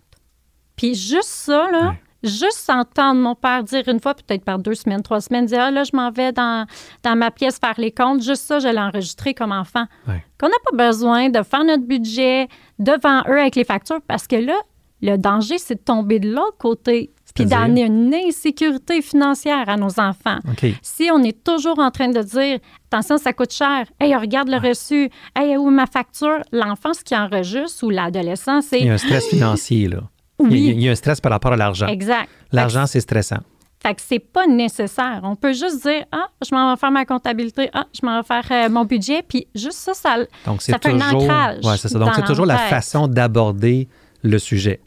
Puis 0.77 0.95
juste 0.95 1.25
ça, 1.29 1.71
là, 1.71 1.89
Ouais. 1.91 2.03
juste 2.25 2.71
entendre 2.71 3.21
mon 3.21 3.35
père 3.35 3.63
dire 3.65 3.87
une 3.89 4.01
fois, 4.01 4.15
peut-être 4.15 4.45
par 4.45 4.59
deux 4.59 4.75
semaines, 4.75 5.03
trois 5.03 5.21
semaines, 5.21 5.45
dire 5.47 5.61
Ah, 5.61 5.71
là, 5.71 5.85
je 5.85 5.95
m'en 5.95 6.11
vais 6.11 6.33
dans, 6.33 6.67
dans 7.03 7.15
ma 7.17 7.31
pièce 7.31 7.59
faire 7.59 7.75
les 7.79 7.93
comptes, 7.93 8.23
juste 8.23 8.43
ça, 8.45 8.59
je 8.59 8.69
l'ai 8.69 8.81
enregistré 8.81 9.35
comme 9.35 9.53
enfant. 9.53 9.85
Ouais. 10.09 10.25
Qu'on 10.41 10.49
n'a 10.49 10.55
pas 10.71 10.89
besoin 10.89 11.29
de 11.29 11.43
faire 11.43 11.65
notre 11.65 11.85
budget 11.85 12.49
devant 12.79 13.21
eux 13.29 13.39
avec 13.41 13.57
les 13.57 13.65
factures 13.65 14.01
parce 14.09 14.27
que 14.27 14.37
là, 14.37 14.55
le 15.03 15.17
danger, 15.19 15.59
c'est 15.59 15.75
de 15.75 15.81
tomber 15.81 16.19
de 16.21 16.31
l'autre 16.33 16.57
côté 16.59 17.11
puis 17.35 17.47
d'amener 17.47 17.85
une 17.87 18.13
insécurité 18.15 19.01
financière 19.01 19.69
à 19.69 19.77
nos 19.79 19.99
enfants. 19.99 20.39
Si 20.83 21.09
on 21.13 21.23
est 21.23 21.43
toujours 21.43 21.79
en 21.79 21.91
train 21.91 22.09
de 22.09 22.21
dire 22.21 22.59
attention, 22.91 23.17
ça 23.17 23.33
coûte 23.33 23.53
cher, 23.53 23.87
hey, 24.01 24.15
regarde 24.15 24.49
le 24.49 24.59
reçu, 24.59 25.09
hey, 25.35 25.57
où 25.57 25.69
est 25.69 25.73
ma 25.73 25.87
facture, 25.87 26.41
l'enfant, 26.53 26.93
ce 26.93 27.03
qui 27.03 27.17
enregistre 27.17 27.85
ou 27.85 27.91
l'adolescent, 27.91 28.61
Il 28.73 28.87
y 28.87 28.91
a 28.91 28.99
c'est 28.99 29.07
un 29.07 29.09
stress 29.09 29.29
financier, 29.29 29.89
là. 29.89 30.01
Il 30.41 30.47
y 30.47 30.49
a- 30.49 30.51
oui, 30.51 30.75
il 30.77 30.83
y 30.83 30.89
a 30.89 30.93
un 30.93 30.95
stress 30.95 31.21
par 31.23 31.33
rapport 31.33 31.53
à 31.53 31.57
l'argent. 31.57 31.87
exact. 31.87 32.29
L'argent, 32.53 32.87
c'est 32.87 33.01
stressant. 33.01 33.39
Fait 33.83 33.95
que 33.95 34.01
c'est 34.03 34.21
pas 34.21 34.47
nécessaire. 34.47 35.21
On 35.25 35.35
peut 35.35 35.53
juste 35.55 35.83
dire 35.83 36.05
ah, 36.13 36.29
je 36.47 36.55
m'en 36.55 36.71
vais 36.73 36.79
faire 36.79 36.91
ma 36.93 37.05
comptabilité, 37.05 37.69
ah, 37.73 37.87
je 37.99 38.07
m'en 38.07 38.21
vais 38.21 38.27
faire 38.27 38.45
euh, 38.51 38.69
mon 38.69 38.85
budget, 38.85 39.23
puis 39.27 39.49
juste 39.55 39.79
ça, 39.79 39.95
ça, 39.95 40.17
Donc, 40.47 40.63
c'est 40.63 40.71
ça 40.73 40.79
fait 40.79 40.91
un 40.93 41.01
ancrage 41.01 41.65
ouais, 41.65 41.77
c'est 41.79 41.89
ça. 41.89 41.99
Donc, 41.99 42.11
c'est 42.15 42.25
toujours 42.25 42.47
la 42.47 42.59
façon 42.59 43.09
d'aborder 43.09 43.89
le 44.23 44.39
sujet. 44.39 44.81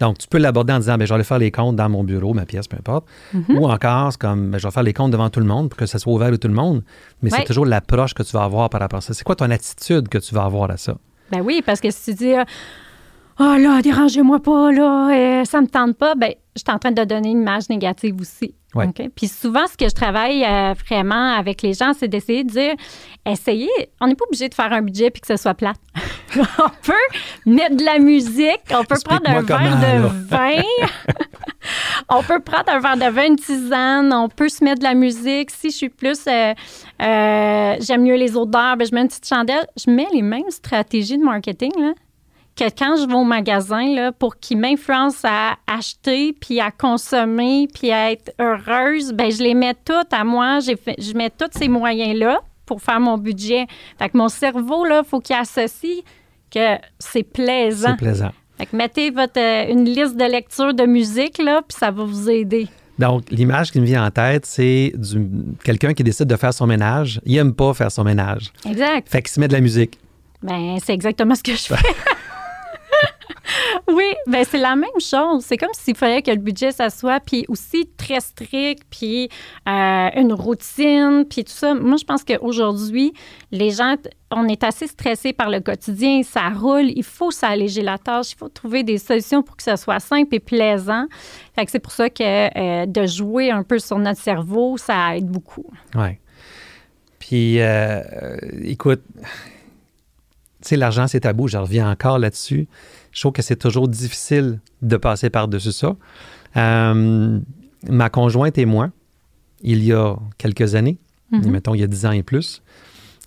Donc, 0.00 0.18
tu 0.18 0.26
peux 0.28 0.38
l'aborder 0.38 0.72
en 0.72 0.78
disant, 0.78 0.96
ben, 0.96 1.04
je 1.04 1.10
vais 1.10 1.14
aller 1.16 1.24
faire 1.24 1.38
les 1.38 1.50
comptes 1.50 1.76
dans 1.76 1.88
mon 1.88 2.02
bureau, 2.02 2.34
ma 2.34 2.46
pièce, 2.46 2.66
peu 2.66 2.76
importe. 2.76 3.06
Mm-hmm. 3.34 3.58
Ou 3.58 3.66
encore, 3.66 4.12
c'est 4.12 4.20
comme, 4.20 4.50
ben, 4.50 4.58
je 4.58 4.66
vais 4.66 4.72
faire 4.72 4.82
les 4.82 4.94
comptes 4.94 5.10
devant 5.10 5.28
tout 5.30 5.40
le 5.40 5.46
monde 5.46 5.68
pour 5.68 5.78
que 5.78 5.86
ça 5.86 5.98
soit 5.98 6.12
ouvert 6.12 6.32
à 6.32 6.38
tout 6.38 6.48
le 6.48 6.54
monde. 6.54 6.82
Mais 7.22 7.30
c'est 7.30 7.44
toujours 7.44 7.66
l'approche 7.66 8.14
que 8.14 8.22
tu 8.22 8.32
vas 8.32 8.44
avoir 8.44 8.70
par 8.70 8.80
rapport 8.80 8.98
à 8.98 9.02
ça. 9.02 9.14
C'est 9.14 9.24
quoi 9.24 9.36
ton 9.36 9.50
attitude 9.50 10.08
que 10.08 10.18
tu 10.18 10.34
vas 10.34 10.44
avoir 10.44 10.70
à 10.70 10.76
ça? 10.76 10.96
Ben 11.30 11.42
oui, 11.42 11.62
parce 11.64 11.80
que 11.80 11.90
si 11.90 12.10
tu 12.10 12.24
dis 12.24 12.34
Oh 13.42 13.56
là, 13.58 13.80
dérangez-moi 13.80 14.40
pas, 14.40 14.70
là, 14.70 15.10
euh, 15.12 15.44
ça 15.46 15.62
me 15.62 15.66
tente 15.66 15.96
pas, 15.96 16.14
ben 16.14 16.34
je 16.54 16.60
suis 16.60 16.74
en 16.74 16.78
train 16.78 16.92
de 16.92 17.04
donner 17.04 17.30
une 17.30 17.40
image 17.40 17.70
négative 17.70 18.20
aussi. 18.20 18.54
Ouais. 18.74 18.86
OK? 18.86 19.10
Puis 19.16 19.28
souvent, 19.28 19.66
ce 19.66 19.78
que 19.78 19.88
je 19.88 19.94
travaille 19.94 20.44
euh, 20.44 20.74
vraiment 20.86 21.34
avec 21.34 21.62
les 21.62 21.72
gens, 21.72 21.92
c'est 21.98 22.06
d'essayer 22.06 22.44
de 22.44 22.50
dire 22.50 22.74
essayez, 23.24 23.70
on 24.00 24.08
n'est 24.08 24.14
pas 24.14 24.26
obligé 24.26 24.50
de 24.50 24.54
faire 24.54 24.70
un 24.72 24.82
budget 24.82 25.10
puis 25.10 25.22
que 25.22 25.26
ce 25.26 25.36
soit 25.36 25.54
plate. 25.54 25.80
on 26.58 26.68
peut 26.82 26.92
mettre 27.46 27.76
de 27.76 27.84
la 27.84 27.98
musique, 27.98 28.60
on 28.70 28.84
peut 28.84 28.96
prendre 29.04 29.28
un 29.28 29.40
verre 29.42 29.78
de 29.78 30.08
vin. 30.28 30.62
on 32.08 32.22
peut 32.22 32.40
prendre 32.40 32.70
un 32.70 32.78
verre 32.78 32.96
de 32.96 33.12
vin, 33.14 33.26
une 33.26 33.36
tisane, 33.36 34.12
on 34.12 34.28
peut 34.28 34.48
se 34.48 34.62
mettre 34.64 34.78
de 34.80 34.84
la 34.84 34.94
musique. 34.94 35.50
Si 35.50 35.70
je 35.70 35.76
suis 35.76 35.88
plus, 35.88 36.20
euh, 36.26 36.54
euh, 37.02 37.76
j'aime 37.80 38.02
mieux 38.02 38.16
les 38.16 38.36
odeurs, 38.36 38.76
ben, 38.76 38.86
je 38.86 38.94
mets 38.94 39.02
une 39.02 39.08
petite 39.08 39.26
chandelle. 39.26 39.66
Je 39.76 39.90
mets 39.90 40.08
les 40.12 40.22
mêmes 40.22 40.50
stratégies 40.50 41.18
de 41.18 41.24
marketing 41.24 41.72
là, 41.78 41.92
que 42.56 42.64
quand 42.78 42.96
je 42.96 43.06
vais 43.06 43.14
au 43.14 43.24
magasin 43.24 43.94
là, 43.94 44.12
pour 44.12 44.36
qu'ils 44.36 44.58
m'influencent 44.58 45.26
à 45.28 45.56
acheter, 45.66 46.32
puis 46.32 46.60
à 46.60 46.70
consommer, 46.70 47.68
puis 47.72 47.90
à 47.90 48.12
être 48.12 48.32
heureuse. 48.38 49.12
Ben, 49.12 49.30
je 49.30 49.42
les 49.42 49.54
mets 49.54 49.74
toutes 49.74 50.12
à 50.12 50.24
moi. 50.24 50.60
J'ai 50.60 50.76
fait- 50.76 50.96
je 50.98 51.12
mets 51.14 51.30
tous 51.30 51.50
ces 51.58 51.68
moyens-là 51.68 52.40
pour 52.66 52.80
faire 52.80 53.00
mon 53.00 53.18
budget. 53.18 53.66
Fait 53.98 54.08
que 54.08 54.16
mon 54.16 54.28
cerveau, 54.28 54.86
il 54.86 55.02
faut 55.04 55.18
qu'il 55.20 55.34
associe 55.34 56.02
que 56.50 56.76
c'est 56.98 57.22
plaisant. 57.22 57.90
C'est 57.98 58.04
plaisant. 58.04 58.30
Fait 58.58 58.66
que 58.66 58.76
mettez 58.76 59.10
votre, 59.10 59.38
euh, 59.40 59.70
une 59.72 59.84
liste 59.86 60.16
de 60.16 60.24
lecture 60.30 60.74
de 60.74 60.84
musique, 60.84 61.38
là, 61.38 61.62
puis 61.66 61.76
ça 61.78 61.90
va 61.90 62.04
vous 62.04 62.28
aider. 62.28 62.68
Donc, 62.98 63.30
l'image 63.30 63.70
qui 63.72 63.80
me 63.80 63.86
vient 63.86 64.04
en 64.04 64.10
tête, 64.10 64.44
c'est 64.44 64.92
du- 64.94 65.26
quelqu'un 65.64 65.94
qui 65.94 66.04
décide 66.04 66.26
de 66.26 66.36
faire 66.36 66.52
son 66.52 66.66
ménage. 66.66 67.20
Il 67.24 67.34
aime 67.38 67.54
pas 67.54 67.72
faire 67.72 67.90
son 67.90 68.04
ménage. 68.04 68.52
Exact. 68.68 69.08
Fait 69.08 69.22
qu'il 69.22 69.30
se 69.30 69.40
met 69.40 69.48
de 69.48 69.54
la 69.54 69.60
musique. 69.60 69.98
Ben, 70.42 70.76
c'est 70.84 70.92
exactement 70.92 71.34
ce 71.34 71.42
que 71.42 71.52
je 71.52 71.62
fais. 71.62 71.74
oui, 73.88 74.04
ben 74.26 74.44
c'est 74.48 74.58
la 74.58 74.76
même 74.76 74.88
chose. 74.98 75.44
C'est 75.44 75.56
comme 75.56 75.72
s'il 75.72 75.96
fallait 75.96 76.22
que 76.22 76.30
le 76.30 76.36
budget, 76.36 76.72
ça 76.72 76.90
soit, 76.90 77.20
puis 77.20 77.44
aussi 77.48 77.88
très 77.96 78.20
strict, 78.20 78.82
puis 78.90 79.28
euh, 79.68 80.08
une 80.16 80.32
routine, 80.32 81.24
puis 81.28 81.44
tout 81.44 81.52
ça. 81.52 81.74
Moi, 81.74 81.96
je 81.96 82.04
pense 82.04 82.24
qu'aujourd'hui, 82.24 83.12
les 83.50 83.70
gens, 83.70 83.96
on 84.30 84.46
est 84.48 84.62
assez 84.62 84.86
stressés 84.86 85.32
par 85.32 85.50
le 85.50 85.60
quotidien, 85.60 86.22
ça 86.22 86.48
roule, 86.48 86.90
il 86.94 87.04
faut 87.04 87.30
s'alléger 87.30 87.82
la 87.82 87.98
tâche, 87.98 88.32
il 88.32 88.36
faut 88.36 88.48
trouver 88.48 88.82
des 88.82 88.98
solutions 88.98 89.42
pour 89.42 89.56
que 89.56 89.62
ça 89.62 89.76
soit 89.76 90.00
simple 90.00 90.34
et 90.34 90.40
plaisant. 90.40 91.06
Fait 91.54 91.64
que 91.64 91.70
c'est 91.70 91.80
pour 91.80 91.92
ça 91.92 92.08
que 92.10 92.22
euh, 92.22 92.86
de 92.86 93.06
jouer 93.06 93.50
un 93.50 93.62
peu 93.62 93.78
sur 93.78 93.98
notre 93.98 94.20
cerveau, 94.20 94.76
ça 94.76 95.16
aide 95.16 95.26
beaucoup. 95.26 95.66
Oui. 95.94 96.18
Puis, 97.18 97.60
euh, 97.60 98.02
écoute, 98.64 99.02
sais, 100.68 100.76
l'argent, 100.76 101.06
c'est 101.06 101.20
tabou. 101.20 101.48
Je 101.48 101.56
reviens 101.58 101.90
encore 101.90 102.18
là-dessus. 102.18 102.68
Je 103.12 103.20
trouve 103.20 103.32
que 103.32 103.42
c'est 103.42 103.56
toujours 103.56 103.88
difficile 103.88 104.60
de 104.82 104.96
passer 104.96 105.30
par-dessus 105.30 105.72
ça. 105.72 105.96
Euh, 106.56 107.38
ma 107.88 108.10
conjointe 108.10 108.58
et 108.58 108.64
moi, 108.66 108.90
il 109.62 109.82
y 109.84 109.92
a 109.92 110.16
quelques 110.38 110.74
années, 110.74 110.98
Mhm. 111.32 111.50
mettons 111.50 111.74
il 111.74 111.80
y 111.80 111.84
a 111.84 111.86
10 111.86 112.06
ans 112.06 112.12
et 112.12 112.22
plus, 112.22 112.62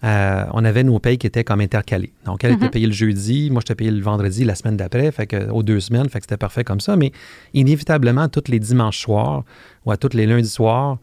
euh, 0.04 0.46
on 0.52 0.66
avait 0.66 0.84
nos 0.84 1.00
payes 1.00 1.18
qui 1.18 1.28
étaient 1.28 1.44
comme 1.44 1.62
intercalées. 1.62 2.12
Donc, 2.26 2.44
elle 2.44 2.54
était 2.54 2.66
Mhm. 2.66 2.72
payée 2.72 2.88
le 2.88 2.92
jeudi, 2.94 3.50
moi, 3.50 3.62
j'étais 3.62 3.76
payé 3.76 3.92
le 3.92 4.02
vendredi 4.02 4.44
la 4.44 4.56
semaine 4.56 4.76
d'après, 4.78 5.12
fait 5.12 5.28
que, 5.28 5.50
aux 5.50 5.64
deux 5.64 5.80
semaines, 5.80 6.10
fait 6.10 6.20
que 6.20 6.26
c'était 6.26 6.38
parfait 6.38 6.64
comme 6.64 6.80
ça. 6.82 6.96
Mais 6.98 7.12
inévitablement, 7.54 8.28
tous 8.28 8.50
les 8.50 8.60
dimanches 8.60 9.00
soirs 9.00 9.44
ou 9.86 9.92
à 9.92 9.98
tous 9.98 10.14
les 10.16 10.26
lundis 10.26 10.50
soirs, 10.50 10.98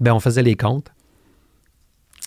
ben, 0.00 0.12
on 0.14 0.20
faisait 0.20 0.42
les 0.42 0.56
comptes 0.56 0.90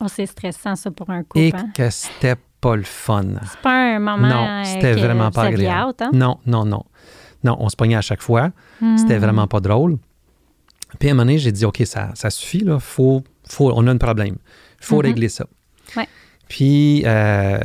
Oh, 0.02 0.06
c'est 0.08 0.26
stressant, 0.26 0.76
ça, 0.76 0.90
pour 0.92 1.10
un 1.10 1.24
couple. 1.24 1.40
et 1.40 1.52
hein? 1.56 1.70
que 1.76 1.90
c'était 1.90 2.36
pas 2.64 2.76
le 2.76 2.84
fun. 2.84 3.26
C'est 3.50 3.60
pas 3.62 3.96
un 3.96 4.00
moment 4.00 4.28
Non, 4.28 4.48
euh, 4.48 4.64
c'était 4.66 4.94
vraiment 4.94 5.30
pas 5.32 5.44
agréable. 5.44 5.94
hein? 6.00 6.10
Non, 6.14 6.40
non, 6.46 6.66
non. 6.66 6.84
Non, 7.44 7.58
on 7.60 7.68
se 7.70 7.76
pognait 7.76 7.98
à 7.98 8.02
chaque 8.02 8.22
fois. 8.22 8.52
C'était 8.98 9.18
Hmm. 9.18 9.22
vraiment 9.22 9.48
pas 9.48 9.60
drôle. 9.60 9.98
Puis 11.00 11.10
à 11.10 11.12
un 11.12 11.16
moment 11.16 11.26
donné, 11.26 11.38
j'ai 11.40 11.52
dit, 11.52 11.66
OK, 11.66 11.82
ça, 11.86 12.12
ça 12.14 12.30
suffit, 12.30 12.60
là. 12.64 12.80
Faut, 12.80 13.24
faut, 13.48 13.72
on 13.76 13.86
a 13.88 13.92
un 13.92 13.98
problème. 13.98 14.38
Il 14.80 14.86
faut 14.86 14.98
Mhm. 14.98 15.02
régler 15.06 15.30
ça. 15.30 15.46
Ouais. 15.98 16.08
Puis 16.48 17.04
euh, 17.06 17.58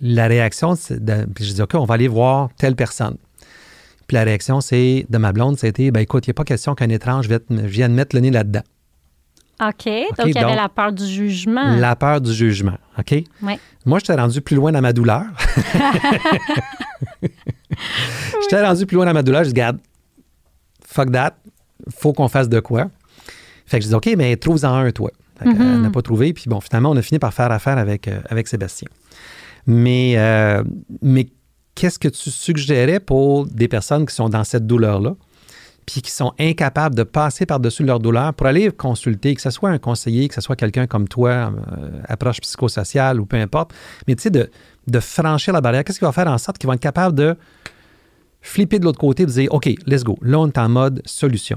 la 0.00 0.26
réaction, 0.26 0.74
c'est 0.74 1.02
de- 1.04 1.26
puis 1.34 1.44
j'ai 1.44 1.54
dit, 1.54 1.62
OK, 1.62 1.74
on 1.74 1.84
va 1.84 1.94
aller 1.94 2.08
voir 2.08 2.48
telle 2.58 2.76
personne. 2.76 3.16
Puis 4.06 4.14
la 4.16 4.24
réaction, 4.24 4.60
c'est 4.60 5.06
de 5.08 5.18
ma 5.18 5.32
blonde, 5.32 5.58
c'était, 5.58 5.90
ben 5.90 6.00
écoute, 6.00 6.26
il 6.26 6.30
n'y 6.30 6.32
a 6.32 6.34
pas 6.34 6.44
question 6.44 6.74
qu'un 6.74 6.88
étrange 6.88 7.28
vienne 7.50 7.94
mettre 7.94 8.16
le 8.16 8.20
nez 8.22 8.30
là-dedans. 8.30 8.62
OK. 9.60 9.84
Donc, 10.16 10.26
il 10.26 10.34
y 10.34 10.38
avait 10.38 10.54
la 10.54 10.68
peur 10.68 10.92
du 10.92 11.04
jugement. 11.06 11.76
La 11.76 11.96
peur 11.96 12.20
du 12.20 12.32
jugement, 12.32 12.78
OK? 12.98 13.12
Ouais. 13.42 13.58
Moi, 13.84 13.98
j'étais 13.98 14.14
rendu 14.14 14.40
plus 14.40 14.56
loin 14.56 14.70
dans 14.72 14.80
ma 14.80 14.92
douleur. 14.92 15.22
j'étais 18.42 18.64
rendu 18.64 18.86
plus 18.86 18.96
loin 18.96 19.06
dans 19.06 19.14
ma 19.14 19.22
douleur. 19.22 19.44
Je 19.44 19.48
dis, 19.48 19.54
regarde, 19.54 19.78
fuck 20.86 21.10
that, 21.12 21.34
faut 21.96 22.12
qu'on 22.12 22.28
fasse 22.28 22.48
de 22.48 22.60
quoi. 22.60 22.88
Fait 23.66 23.78
que 23.78 23.84
je 23.84 23.88
dis, 23.88 23.94
OK, 23.94 24.08
mais 24.16 24.36
trouve-en 24.36 24.74
un, 24.74 24.90
toi. 24.90 25.10
Fait 25.38 25.44
que, 25.44 25.50
Mhm. 25.50 25.60
Elle 25.74 25.82
n'a 25.82 25.90
pas 25.90 26.02
trouvé. 26.02 26.32
Puis 26.32 26.44
bon, 26.48 26.60
finalement, 26.60 26.90
on 26.90 26.96
a 26.96 27.02
fini 27.02 27.18
par 27.18 27.32
faire 27.34 27.50
affaire 27.52 27.78
avec, 27.78 28.08
euh, 28.08 28.20
avec 28.28 28.48
Sébastien. 28.48 28.88
Mais, 29.66 30.14
euh, 30.16 30.64
mais 31.02 31.28
qu'est-ce 31.74 31.98
que 31.98 32.08
tu 32.08 32.30
suggérais 32.30 33.00
pour 33.00 33.46
des 33.46 33.68
personnes 33.68 34.06
qui 34.06 34.14
sont 34.14 34.28
dans 34.28 34.44
cette 34.44 34.66
douleur-là, 34.66 35.14
puis 35.88 36.02
qui 36.02 36.10
sont 36.10 36.34
incapables 36.38 36.94
de 36.94 37.02
passer 37.02 37.46
par-dessus 37.46 37.82
leur 37.82 37.98
douleur 37.98 38.34
pour 38.34 38.46
aller 38.46 38.70
consulter, 38.70 39.34
que 39.34 39.40
ce 39.40 39.48
soit 39.48 39.70
un 39.70 39.78
conseiller, 39.78 40.28
que 40.28 40.34
ce 40.34 40.42
soit 40.42 40.54
quelqu'un 40.54 40.86
comme 40.86 41.08
toi, 41.08 41.30
euh, 41.30 42.02
approche 42.06 42.42
psychosociale 42.42 43.18
ou 43.18 43.24
peu 43.24 43.38
importe, 43.38 43.72
mais 44.06 44.14
tu 44.14 44.24
sais, 44.24 44.30
de, 44.30 44.50
de 44.86 45.00
franchir 45.00 45.54
la 45.54 45.62
barrière. 45.62 45.84
Qu'est-ce 45.84 45.98
qui 45.98 46.04
va 46.04 46.12
faire 46.12 46.28
en 46.28 46.36
sorte 46.36 46.58
qu'ils 46.58 46.66
vont 46.66 46.74
être 46.74 46.80
capables 46.80 47.16
de 47.16 47.36
flipper 48.42 48.78
de 48.78 48.84
l'autre 48.84 48.98
côté 48.98 49.22
et 49.22 49.26
de 49.26 49.30
dire, 49.30 49.48
OK, 49.50 49.64
let's 49.86 50.04
go. 50.04 50.18
Là, 50.20 50.38
on 50.40 50.48
est 50.48 50.58
en 50.58 50.68
mode 50.68 51.00
solution. 51.06 51.56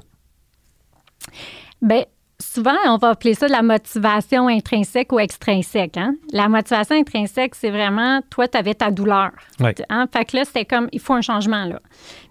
Bien, 1.82 2.06
souvent, 2.40 2.78
on 2.88 2.96
va 2.96 3.10
appeler 3.10 3.34
ça 3.34 3.48
de 3.48 3.52
la 3.52 3.64
motivation 3.64 4.48
intrinsèque 4.48 5.12
ou 5.12 5.20
extrinsèque. 5.20 5.98
Hein? 5.98 6.16
La 6.32 6.48
motivation 6.48 6.96
intrinsèque, 6.96 7.56
c'est 7.56 7.70
vraiment, 7.70 8.22
toi, 8.30 8.48
tu 8.48 8.58
avais 8.58 8.76
ta 8.76 8.92
douleur. 8.92 9.32
Hein? 9.60 10.08
Fait 10.14 10.26
que 10.26 10.38
là, 10.38 10.46
c'était 10.46 10.66
comme, 10.66 10.88
il 10.94 11.02
faut 11.02 11.14
un 11.14 11.22
changement 11.22 11.66
là. 11.66 11.82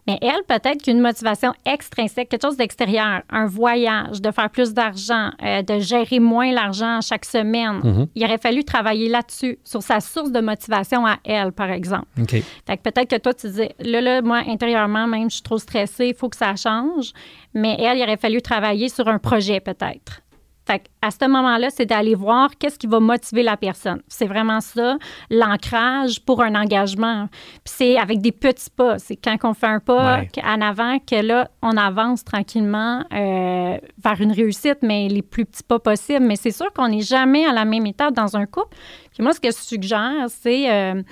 Mais 0.07 0.19
elle, 0.23 0.43
peut-être 0.47 0.83
qu'une 0.83 1.01
motivation 1.01 1.53
extrinsèque, 1.65 2.29
quelque 2.29 2.43
chose 2.43 2.57
d'extérieur, 2.57 3.23
un 3.31 3.47
voyage, 3.47 4.21
de 4.21 4.31
faire 4.31 4.51
plus 4.51 4.73
d'argent, 4.73 5.31
euh, 5.43 5.63
de 5.63 5.79
gérer 5.79 6.21
moins 6.21 6.53
l'argent 6.53 7.01
chaque 7.01 7.25
semaine, 7.25 7.81
mm-hmm. 7.81 8.09
il 8.15 8.25
aurait 8.25 8.39
fallu 8.39 8.65
travailler 8.65 9.09
là-dessus, 9.09 9.59
sur 9.65 9.83
sa 9.83 10.01
source 10.01 10.33
de 10.33 10.41
motivation 10.41 11.07
à 11.07 11.17
elle, 11.25 11.53
par 11.53 11.71
exemple. 11.71 12.07
Fait 12.29 12.77
que 12.77 12.83
peut-être 12.83 13.09
que 13.09 13.17
toi, 13.17 13.35
tu 13.35 13.49
disais, 13.49 13.75
là, 13.81 14.01
là, 14.01 14.23
moi, 14.23 14.43
intérieurement, 14.47 15.07
même, 15.07 15.31
je 15.31 15.37
suis 15.37 15.43
trop 15.43 15.59
stressée, 15.59 16.09
il 16.09 16.15
faut 16.15 16.29
que 16.29 16.37
ça 16.37 16.57
change. 16.57 17.13
Mais 17.55 17.77
elle, 17.79 17.99
il 17.99 18.03
aurait 18.03 18.17
fallu 18.17 18.41
travailler 18.43 18.89
sur 18.89 19.09
un 19.09 19.19
projet, 19.19 19.61
peut-être. 19.61 20.23
Fait 20.67 20.85
à 21.03 21.11
ce 21.11 21.27
moment-là, 21.27 21.69
c'est 21.71 21.87
d'aller 21.87 22.15
voir 22.15 22.51
qu'est-ce 22.59 22.79
qui 22.79 22.87
va 22.87 23.01
motiver 23.01 23.43
la 23.43 23.57
personne. 23.57 24.03
C'est 24.09 24.27
vraiment 24.27 24.61
ça, 24.61 24.99
l'ancrage 25.31 26.21
pour 26.25 26.43
un 26.43 26.55
engagement. 26.55 27.29
Puis 27.65 27.75
c'est 27.77 27.99
avec 27.99 28.21
des 28.21 28.33
petits 28.33 28.71
pas. 28.71 28.99
C'est 28.99 29.17
quand 29.17 29.37
on 29.45 29.55
fait 29.55 29.67
un 29.67 29.81
pas 29.81 30.23
en 30.45 30.61
avant 30.61 30.99
que 30.99 31.17
là, 31.17 31.51
on 31.63 31.77
avance 31.77 32.25
tranquillement 32.25 33.05
euh, 33.13 33.79
vers 34.03 34.21
une 34.21 34.33
réussite, 34.33 34.79
mais 34.83 35.09
les 35.09 35.23
plus 35.23 35.47
petits 35.47 35.63
pas 35.63 35.79
possibles. 35.79 36.25
Mais 36.25 36.37
c'est 36.37 36.51
sûr 36.51 36.73
qu'on 36.73 36.89
n'est 36.89 37.01
jamais 37.01 37.47
à 37.47 37.53
la 37.53 37.65
même 37.65 37.87
étape 37.87 38.15
dans 38.15 38.37
un 38.37 38.47
couple. 38.47 38.77
Puis 39.13 39.23
moi, 39.23 39.33
ce 39.33 39.41
que 39.41 39.51
je 39.51 39.57
suggère, 39.57 40.27
c'est... 40.29 40.71
Euh, 40.71 41.03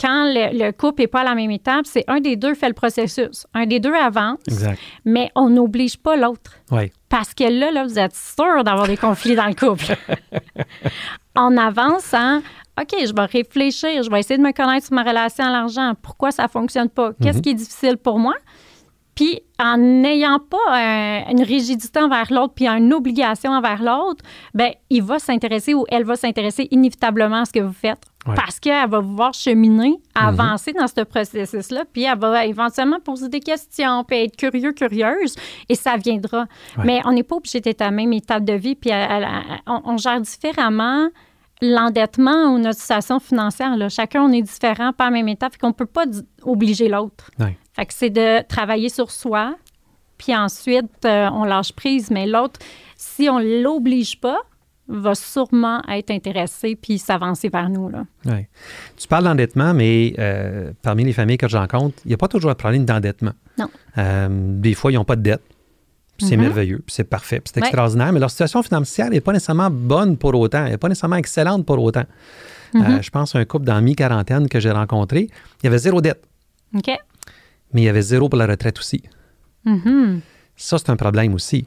quand 0.00 0.24
le, 0.32 0.70
couple 0.72 1.02
n'est 1.02 1.08
pas 1.08 1.20
à 1.20 1.24
la 1.24 1.34
même 1.34 1.50
étape, 1.50 1.84
c'est 1.84 2.04
un 2.08 2.20
des 2.20 2.36
deux 2.36 2.54
fait 2.54 2.68
le 2.68 2.74
processus. 2.74 3.46
Un 3.52 3.66
des 3.66 3.80
deux 3.80 3.94
avance, 3.94 4.38
mais 5.04 5.30
on 5.34 5.50
n'oblige 5.50 5.98
pas 5.98 6.16
l'autre. 6.16 6.52
Parce 7.08 7.34
que 7.34 7.44
là, 7.44 7.70
là, 7.70 7.84
vous 7.84 7.98
êtes 7.98 8.14
sûr 8.14 8.64
d'avoir 8.64 8.86
des 8.86 8.96
conflits 8.96 9.34
dans 9.34 9.46
le 9.46 9.54
couple. 9.54 9.96
on 11.36 11.56
avance 11.56 12.14
en 12.14 12.40
OK, 12.80 12.94
je 13.04 13.12
vais 13.12 13.24
réfléchir, 13.26 14.02
je 14.02 14.10
vais 14.10 14.20
essayer 14.20 14.38
de 14.38 14.42
me 14.42 14.52
connaître 14.52 14.86
sur 14.86 14.94
ma 14.94 15.02
relation 15.02 15.44
à 15.44 15.50
l'argent. 15.50 15.92
Pourquoi 16.00 16.30
ça 16.30 16.44
ne 16.44 16.48
fonctionne 16.48 16.88
pas? 16.88 17.12
Qu'est-ce 17.20 17.38
mhm. 17.38 17.42
qui 17.42 17.50
est 17.50 17.54
difficile 17.54 17.96
pour 17.98 18.18
moi? 18.18 18.34
Puis 19.14 19.42
en 19.58 19.76
n'ayant 19.76 20.38
pas 20.38 21.28
une 21.28 21.42
rigidité 21.42 22.00
envers 22.00 22.32
l'autre, 22.32 22.54
puis 22.54 22.66
une 22.66 22.94
obligation 22.94 23.50
envers 23.50 23.82
l'autre, 23.82 24.24
ben 24.54 24.70
il 24.88 25.02
va 25.02 25.18
s'intéresser 25.18 25.74
ou 25.74 25.84
elle 25.90 26.04
va 26.04 26.16
s'intéresser 26.16 26.68
inévitablement 26.70 27.42
à 27.42 27.44
ce 27.44 27.52
que 27.52 27.60
vous 27.60 27.74
faites. 27.74 28.09
Parce 28.24 28.60
qu'elle 28.60 28.88
va 28.88 29.00
vous 29.00 29.16
voir 29.16 29.32
cheminer, 29.32 29.90
mhm. 29.90 29.98
avancer 30.14 30.72
dans 30.72 30.86
ce 30.86 31.02
processus-là, 31.02 31.84
puis 31.90 32.04
elle 32.04 32.18
va 32.18 32.44
éventuellement 32.44 33.00
poser 33.00 33.28
des 33.28 33.40
questions, 33.40 34.04
puis 34.04 34.24
être 34.24 34.36
curieux, 34.36 34.72
curieuse, 34.72 35.34
et 35.68 35.74
ça 35.74 35.96
viendra. 35.96 36.46
Mais 36.84 37.00
on 37.06 37.12
n'est 37.12 37.22
pas 37.22 37.36
obligé 37.36 37.60
d'être 37.60 37.80
à 37.80 37.86
la 37.86 37.90
même 37.90 38.12
étape 38.12 38.44
de 38.44 38.52
vie, 38.52 38.74
puis 38.74 38.90
on, 39.66 39.96
gère 39.96 40.20
différemment 40.20 41.08
l'endettement 41.62 42.54
ou 42.54 42.58
notre 42.58 42.78
situation 42.78 43.20
financière. 43.20 43.76
Là. 43.76 43.88
Chacun, 43.88 44.22
on 44.22 44.32
est 44.32 44.42
différent, 44.42 44.92
pas 44.92 45.04
à 45.04 45.10
la 45.10 45.12
même 45.12 45.28
étape, 45.28 45.56
qu'on 45.58 45.68
ne 45.68 45.72
peut 45.72 45.86
pas 45.86 46.04
obliger 46.42 46.88
l'autre. 46.88 47.30
Fait 47.72 47.86
que 47.86 47.94
c'est 47.94 48.10
de 48.10 48.42
travailler 48.46 48.90
sur 48.90 49.10
soi, 49.10 49.54
puis 50.18 50.36
ensuite, 50.36 51.06
euh, 51.06 51.30
on 51.32 51.44
lâche 51.44 51.72
prise, 51.72 52.10
mais 52.10 52.26
l'autre, 52.26 52.60
si 52.96 53.30
on 53.30 53.38
ne 53.38 53.62
l'oblige 53.62 54.20
pas, 54.20 54.38
va 54.90 55.14
sûrement 55.14 55.82
être 55.88 56.10
intéressé 56.10 56.76
puis 56.76 56.98
s'avancer 56.98 57.48
vers 57.48 57.68
nous. 57.68 57.88
Là. 57.88 58.04
Tu 58.96 59.08
parles 59.08 59.24
d'endettement, 59.24 59.72
mais 59.72 60.14
euh, 60.18 60.72
parmi 60.82 61.04
les 61.04 61.12
familles 61.12 61.38
que 61.38 61.48
je 61.48 61.56
rencontre, 61.56 61.96
il 62.04 62.08
n'y 62.08 62.14
a 62.14 62.18
pas 62.18 62.28
toujours 62.28 62.50
de 62.50 62.56
problème 62.56 62.84
d'endettement. 62.84 63.32
Non. 63.58 63.68
Euh, 63.98 64.28
des 64.30 64.74
fois, 64.74 64.92
ils 64.92 64.96
n'ont 64.96 65.04
pas 65.04 65.16
de 65.16 65.22
dette. 65.22 65.42
C'est 66.18 66.36
mm-hmm. 66.36 66.40
merveilleux, 66.40 66.84
c'est 66.86 67.04
parfait, 67.04 67.40
c'est 67.46 67.56
extraordinaire, 67.56 68.12
mais 68.12 68.20
leur 68.20 68.30
situation 68.30 68.62
financière 68.62 69.08
n'est 69.08 69.22
pas 69.22 69.32
nécessairement 69.32 69.70
bonne 69.70 70.18
pour 70.18 70.34
autant, 70.34 70.66
elle 70.66 70.72
n'est 70.72 70.76
pas 70.76 70.90
nécessairement 70.90 71.16
excellente 71.16 71.64
pour 71.64 71.82
autant. 71.82 72.04
Euh, 72.74 72.78
mm-hmm. 72.78 73.02
je 73.02 73.10
pense 73.10 73.34
à 73.34 73.38
un 73.38 73.46
couple 73.46 73.64
dans 73.64 73.80
mi-quarantaine 73.80 74.46
que 74.46 74.60
j'ai 74.60 74.70
rencontré, 74.70 75.30
il 75.62 75.64
y 75.64 75.66
avait 75.66 75.78
zéro 75.78 76.02
dette. 76.02 76.22
OK. 76.76 76.90
Mais 77.72 77.80
il 77.80 77.84
y 77.84 77.88
avait 77.88 78.02
zéro 78.02 78.28
pour 78.28 78.38
la 78.38 78.46
retraite 78.46 78.78
aussi. 78.78 79.02
Mm-hmm. 79.64 80.20
Ça, 80.56 80.76
c'est 80.76 80.90
un 80.90 80.96
problème 80.96 81.32
aussi. 81.32 81.66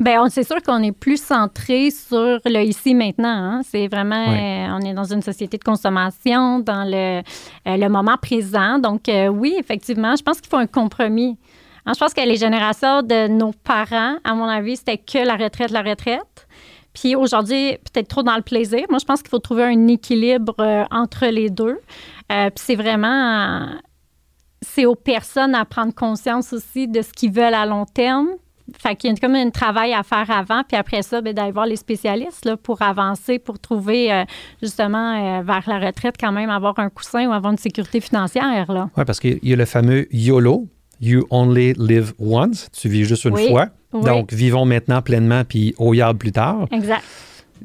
Bien, 0.00 0.30
c'est 0.30 0.44
sûr 0.44 0.62
qu'on 0.62 0.82
est 0.82 0.92
plus 0.92 1.22
centré 1.22 1.90
sur 1.90 2.40
le 2.46 2.62
ici 2.62 2.94
maintenant. 2.94 3.28
Hein. 3.28 3.60
C'est 3.62 3.86
vraiment, 3.86 4.28
euh, 4.28 4.78
on 4.78 4.80
est 4.80 4.94
dans 4.94 5.04
une 5.04 5.20
société 5.20 5.58
de 5.58 5.62
consommation, 5.62 6.58
dans 6.58 6.84
le, 6.84 7.18
euh, 7.18 7.76
le 7.76 7.88
moment 7.90 8.16
présent. 8.16 8.78
Donc, 8.78 9.10
euh, 9.10 9.28
oui, 9.28 9.54
effectivement, 9.58 10.16
je 10.16 10.22
pense 10.22 10.40
qu'il 10.40 10.48
faut 10.48 10.56
un 10.56 10.66
compromis. 10.66 11.36
Hein, 11.84 11.92
je 11.94 11.98
pense 11.98 12.14
que 12.14 12.22
les 12.22 12.36
générations 12.36 13.02
de 13.02 13.28
nos 13.28 13.52
parents, 13.52 14.16
à 14.24 14.34
mon 14.34 14.46
avis, 14.46 14.78
c'était 14.78 14.96
que 14.96 15.18
la 15.18 15.36
retraite, 15.36 15.70
la 15.70 15.82
retraite. 15.82 16.48
Puis 16.94 17.14
aujourd'hui, 17.14 17.76
peut-être 17.92 18.08
trop 18.08 18.22
dans 18.22 18.36
le 18.36 18.42
plaisir. 18.42 18.86
Moi, 18.88 19.00
je 19.00 19.04
pense 19.04 19.20
qu'il 19.20 19.28
faut 19.30 19.38
trouver 19.38 19.64
un 19.64 19.86
équilibre 19.86 20.56
entre 20.90 21.26
les 21.26 21.50
deux. 21.50 21.78
puis 22.28 22.50
c'est 22.56 22.74
vraiment, 22.74 23.68
c'est 24.62 24.86
aux 24.86 24.94
personnes 24.94 25.54
à 25.54 25.66
prendre 25.66 25.94
conscience 25.94 26.54
aussi 26.54 26.88
de 26.88 27.02
ce 27.02 27.12
qu'ils 27.12 27.32
veulent 27.32 27.54
à 27.54 27.66
long 27.66 27.84
terme, 27.84 28.28
fait 28.78 28.96
qu'il 28.96 29.10
y 29.10 29.12
a 29.12 29.16
comme 29.16 29.34
un 29.34 29.50
travail 29.50 29.92
à 29.92 30.02
faire 30.02 30.30
avant, 30.30 30.62
puis 30.66 30.76
après 30.76 31.02
ça, 31.02 31.20
ben, 31.20 31.32
d'aller 31.32 31.52
voir 31.52 31.66
les 31.66 31.76
spécialistes 31.76 32.44
là, 32.44 32.56
pour 32.56 32.82
avancer, 32.82 33.38
pour 33.38 33.58
trouver 33.58 34.12
euh, 34.12 34.24
justement 34.62 35.38
euh, 35.38 35.42
vers 35.42 35.62
la 35.66 35.78
retraite 35.78 36.16
quand 36.18 36.32
même 36.32 36.50
avoir 36.50 36.78
un 36.78 36.90
coussin 36.90 37.28
ou 37.28 37.32
avoir 37.32 37.52
une 37.52 37.58
sécurité 37.58 38.00
financière. 38.00 38.66
Oui, 38.96 39.04
parce 39.04 39.20
qu'il 39.20 39.38
y 39.42 39.52
a 39.52 39.56
le 39.56 39.64
fameux 39.64 40.06
YOLO, 40.12 40.68
You 41.00 41.26
Only 41.30 41.74
Live 41.78 42.12
Once, 42.18 42.68
tu 42.72 42.88
vis 42.88 43.04
juste 43.04 43.24
une 43.24 43.36
fois. 43.36 43.68
Donc, 43.92 44.32
vivons 44.32 44.64
maintenant 44.64 45.02
pleinement, 45.02 45.44
puis 45.44 45.74
au 45.78 45.94
yard 45.94 46.16
plus 46.16 46.32
tard. 46.32 46.66
Exact. 46.70 47.02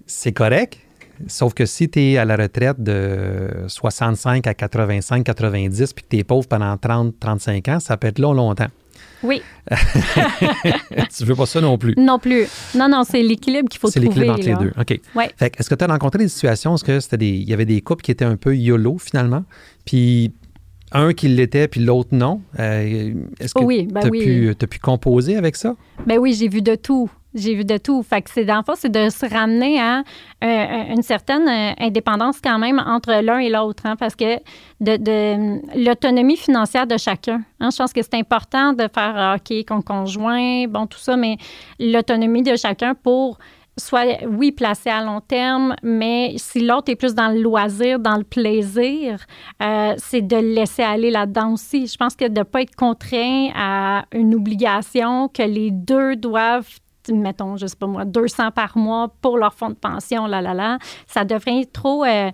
C'est 0.07 0.31
correct. 0.31 0.79
Sauf 1.27 1.53
que 1.53 1.65
si 1.65 1.89
tu 1.89 1.99
es 2.01 2.17
à 2.17 2.25
la 2.25 2.35
retraite 2.35 2.81
de 2.81 3.65
65 3.67 4.47
à 4.47 4.53
85, 4.53 5.23
90, 5.23 5.93
puis 5.93 6.03
que 6.03 6.09
tu 6.09 6.17
es 6.17 6.23
pauvre 6.23 6.47
pendant 6.47 6.75
30, 6.77 7.15
35 7.19 7.67
ans, 7.69 7.79
ça 7.79 7.95
peut 7.97 8.07
être 8.07 8.19
long, 8.19 8.33
longtemps. 8.33 8.67
Oui. 9.25 9.41
tu 11.17 11.25
veux 11.25 11.35
pas 11.35 11.45
ça 11.45 11.61
non 11.61 11.77
plus? 11.77 11.93
Non 11.97 12.19
plus. 12.19 12.47
Non, 12.75 12.87
non, 12.89 13.03
c'est 13.03 13.21
l'équilibre 13.21 13.69
qu'il 13.69 13.79
faut 13.79 13.89
trouver. 13.89 14.05
C'est 14.05 14.09
l'équilibre 14.09 14.33
entre 14.33 14.47
les 14.47 14.55
deux. 14.55 14.73
OK. 14.79 14.99
Ouais. 15.15 15.31
est-ce 15.39 15.69
que 15.69 15.75
tu 15.75 15.83
as 15.83 15.87
rencontré 15.87 16.19
des 16.19 16.29
situations 16.29 16.75
où 16.75 16.77
il 17.19 17.49
y 17.49 17.53
avait 17.53 17.65
des 17.65 17.81
couples 17.81 18.03
qui 18.03 18.11
étaient 18.11 18.25
un 18.25 18.37
peu 18.37 18.55
YOLO 18.55 18.97
finalement? 18.97 19.43
Puis 19.85 20.31
un 20.91 21.13
qui 21.13 21.27
l'était, 21.27 21.67
puis 21.67 21.81
l'autre 21.81 22.09
non? 22.13 22.41
Euh, 22.59 23.13
est-ce 23.39 23.53
que 23.53 23.63
oui, 23.63 23.87
ben 23.91 24.01
tu 24.09 24.55
as, 24.61 24.67
pu 24.67 24.79
composer 24.79 25.35
avec 25.35 25.55
ça? 25.55 25.75
Ben 26.05 26.17
oui, 26.17 26.33
j'ai 26.33 26.47
vu 26.47 26.61
de 26.61 26.75
tout. 26.75 27.09
J'ai 27.35 27.53
vu 27.53 27.65
de 27.65 27.77
tout. 27.77 28.01
Fait 28.01 28.21
que 28.21 28.29
c'est 28.29 28.45
dans 28.45 28.63
c'est 28.75 28.91
de 28.91 29.09
se 29.09 29.25
ramener 29.25 29.79
à 29.79 30.03
euh, 30.43 30.93
une 30.93 31.01
certaine 31.01 31.47
euh, 31.47 31.73
indépendance 31.79 32.39
quand 32.41 32.57
même 32.57 32.81
entre 32.83 33.21
l'un 33.21 33.39
et 33.39 33.49
l'autre, 33.49 33.83
hein, 33.85 33.95
parce 33.97 34.15
que 34.15 34.37
de, 34.79 35.83
l'autonomie 35.85 36.37
financière 36.37 36.87
de 36.87 36.97
chacun. 36.97 37.41
Hein, 37.59 37.69
je 37.71 37.77
pense 37.77 37.91
que 37.91 38.01
c'est 38.01 38.15
important 38.15 38.71
de 38.73 38.87
faire 38.93 39.13
ah, 39.17 39.35
OK, 39.35 39.65
qu'on 39.67 39.81
conjoint, 39.81 40.65
bon, 40.67 40.87
tout 40.87 40.97
ça, 40.97 41.17
mais 41.17 41.37
l'autonomie 41.79 42.41
de 42.41 42.55
chacun 42.55 42.95
pour 42.95 43.37
soit, 43.77 44.23
oui, 44.25 44.51
placé 44.51 44.89
à 44.89 45.03
long 45.03 45.21
terme, 45.21 45.75
mais 45.83 46.35
si 46.37 46.61
l'autre 46.61 46.89
est 46.91 46.95
plus 46.95 47.13
dans 47.13 47.27
le 47.27 47.41
loisir, 47.41 47.99
dans 47.99 48.15
le 48.15 48.23
plaisir, 48.23 49.25
euh, 49.61 49.93
c'est 49.97 50.21
de 50.21 50.37
laisser 50.37 50.83
aller 50.83 51.11
là-dedans 51.11 51.53
aussi. 51.53 51.87
Je 51.87 51.97
pense 51.97 52.15
que 52.15 52.25
de 52.25 52.39
ne 52.39 52.43
pas 52.43 52.61
être 52.61 52.75
contraint 52.75 53.49
à 53.55 54.05
une 54.13 54.33
obligation 54.33 55.27
que 55.27 55.43
les 55.43 55.71
deux 55.71 56.15
doivent 56.15 56.79
mettons, 57.13 57.57
je 57.57 57.67
sais 57.67 57.75
pas 57.75 57.87
moi, 57.87 58.05
200 58.05 58.51
par 58.51 58.77
mois 58.77 59.09
pour 59.21 59.37
leur 59.37 59.53
fonds 59.53 59.69
de 59.69 59.75
pension, 59.75 60.27
là, 60.27 60.41
là, 60.41 60.53
là, 60.53 60.77
ça 61.07 61.25
devrait 61.25 61.65
trop... 61.65 62.03
Euh, 62.05 62.31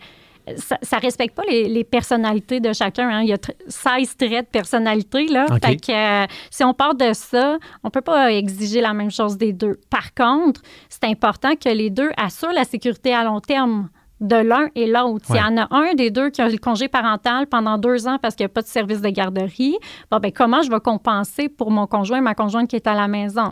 ça, 0.58 0.78
ne 0.98 1.02
respecte 1.02 1.36
pas 1.36 1.44
les, 1.48 1.84
personnalités 1.84 2.60
de 2.60 2.74
chacun. 2.74 3.10
Hein. 3.10 3.22
Il 3.22 3.30
y 3.30 3.34
a 3.34 3.38
16 3.68 4.18
traits 4.18 4.46
de 4.48 4.52
personnalité. 4.52 5.28
Là. 5.28 5.46
Fait 5.64 5.76
que, 5.76 5.92
euh, 5.92 6.26
si 6.50 6.64
on 6.64 6.74
part 6.74 6.96
de 6.96 7.14
ça, 7.14 7.58
on 7.84 7.90
peut 7.90 8.02
pas 8.02 8.32
exiger 8.32 8.82
la 8.82 8.94
même 8.94 9.12
chose 9.12 9.38
des 9.38 9.54
deux. 9.54 9.80
Par 9.90 10.14
contre, 10.14 10.62
c'est 10.90 11.06
important 11.06 11.56
que 11.56 11.70
les 11.70 11.90
deux 11.90 12.10
assurent 12.18 12.54
la 12.54 12.64
sécurité 12.64 13.14
à 13.14 13.24
long 13.24 13.40
terme 13.40 13.90
de 14.22 14.36
l'un 14.36 14.68
et 14.76 14.88
l'autre. 14.88 15.26
S'il 15.26 15.36
y 15.36 15.42
en 15.42 15.58
a 15.58 15.68
un 15.72 15.94
des 15.96 16.12
deux 16.12 16.30
qui 16.30 16.42
a 16.42 16.48
le 16.48 16.58
congé 16.58 16.88
parental 16.88 17.48
pendant 17.48 17.78
deux 17.78 18.08
ans 18.08 18.20
parce 18.22 18.36
qu'il 18.36 18.46
n'y 18.46 18.52
a 18.52 18.54
pas 18.54 18.62
de 18.62 18.68
service 18.68 19.02
de 19.02 19.10
garderie, 19.10 19.76
bon, 20.12 20.20
ben, 20.20 20.32
comment 20.32 20.62
je 20.62 20.70
vais 20.70 20.80
compenser 20.80 21.50
pour 21.50 21.72
mon 21.72 21.88
conjoint, 21.88 22.22
ma 22.22 22.36
conjointe 22.36 22.70
qui 22.70 22.76
est 22.76 22.88
à 22.88 22.94
la 22.94 23.08
maison? 23.08 23.52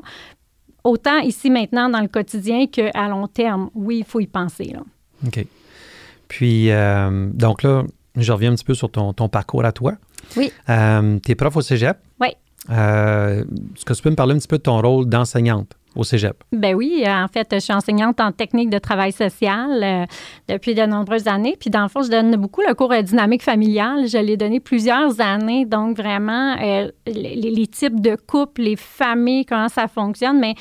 Autant 0.84 1.20
ici 1.20 1.50
maintenant 1.50 1.89
dans 1.89 2.02
le 2.02 2.08
quotidien 2.08 2.68
qu'à 2.68 3.08
long 3.08 3.28
terme. 3.28 3.70
Oui, 3.76 4.00
il 4.00 4.06
faut 4.06 4.20
y 4.20 4.28
penser. 4.28 4.72
Là. 4.74 4.82
OK. 5.26 5.46
Puis, 6.28 6.72
euh, 6.72 7.30
donc 7.34 7.63
là, 7.63 7.84
je 8.15 8.32
reviens 8.32 8.52
un 8.52 8.56
petit 8.56 8.65
peu 8.65 8.76
sur 8.76 8.92
ton, 8.92 9.13
ton 9.13 9.30
parcours 9.30 9.65
à 9.65 9.72
toi. 9.72 9.94
Oui. 10.38 10.52
Euh, 10.70 11.20
tu 11.26 11.32
es 11.32 11.36
prof 11.36 11.56
au 11.56 11.62
cégep. 11.62 11.98
Oui. 12.20 12.30
Euh, 12.70 13.44
Est-ce 13.76 13.86
que 13.86 13.94
tu 13.94 14.02
peux 14.02 14.10
me 14.10 14.15
parler 14.15 14.36
un 14.36 14.38
petit 14.38 14.48
peu 14.48 14.58
de 14.58 14.63
ton 14.63 14.80
rôle 14.82 15.08
d'enseignante? 15.08 15.76
Au 15.95 16.04
cégep? 16.04 16.43
Ben 16.52 16.75
oui, 16.75 17.04
en 17.08 17.28
fait, 17.28 17.47
je 17.52 17.60
suis 17.60 17.73
enseignante 17.73 18.19
en 18.19 18.32
technique 18.32 18.69
de 18.69 18.78
travail 18.80 19.12
social 19.12 19.84
euh, 19.84 20.06
depuis 20.47 20.75
de 20.75 20.84
nombreuses 20.84 21.28
années. 21.28 21.58
Puis 21.60 21.69
dans 21.69 21.84
le 21.84 21.89
fond, 21.89 22.02
je 22.02 22.10
donne 22.12 22.36
beaucoup 22.36 22.62
le 22.67 22.73
cours 22.73 22.89
de 22.89 23.02
dynamique 23.02 23.43
familiale. 23.43 24.08
Je 24.08 24.17
l'ai 24.17 24.38
donné 24.38 24.60
plusieurs 24.60 25.19
années, 25.19 25.65
donc 25.65 25.97
vraiment 25.97 26.56
euh, 26.62 26.89
les, 27.08 27.36
les, 27.36 27.67
types 27.67 27.99
de 27.99 28.15
couples, 28.15 28.62
les 28.62 28.75
familles, 28.75 29.45
comment 29.45 29.69
ça 29.69 29.88
fonctionne, 29.88 30.39
mais 30.39 30.56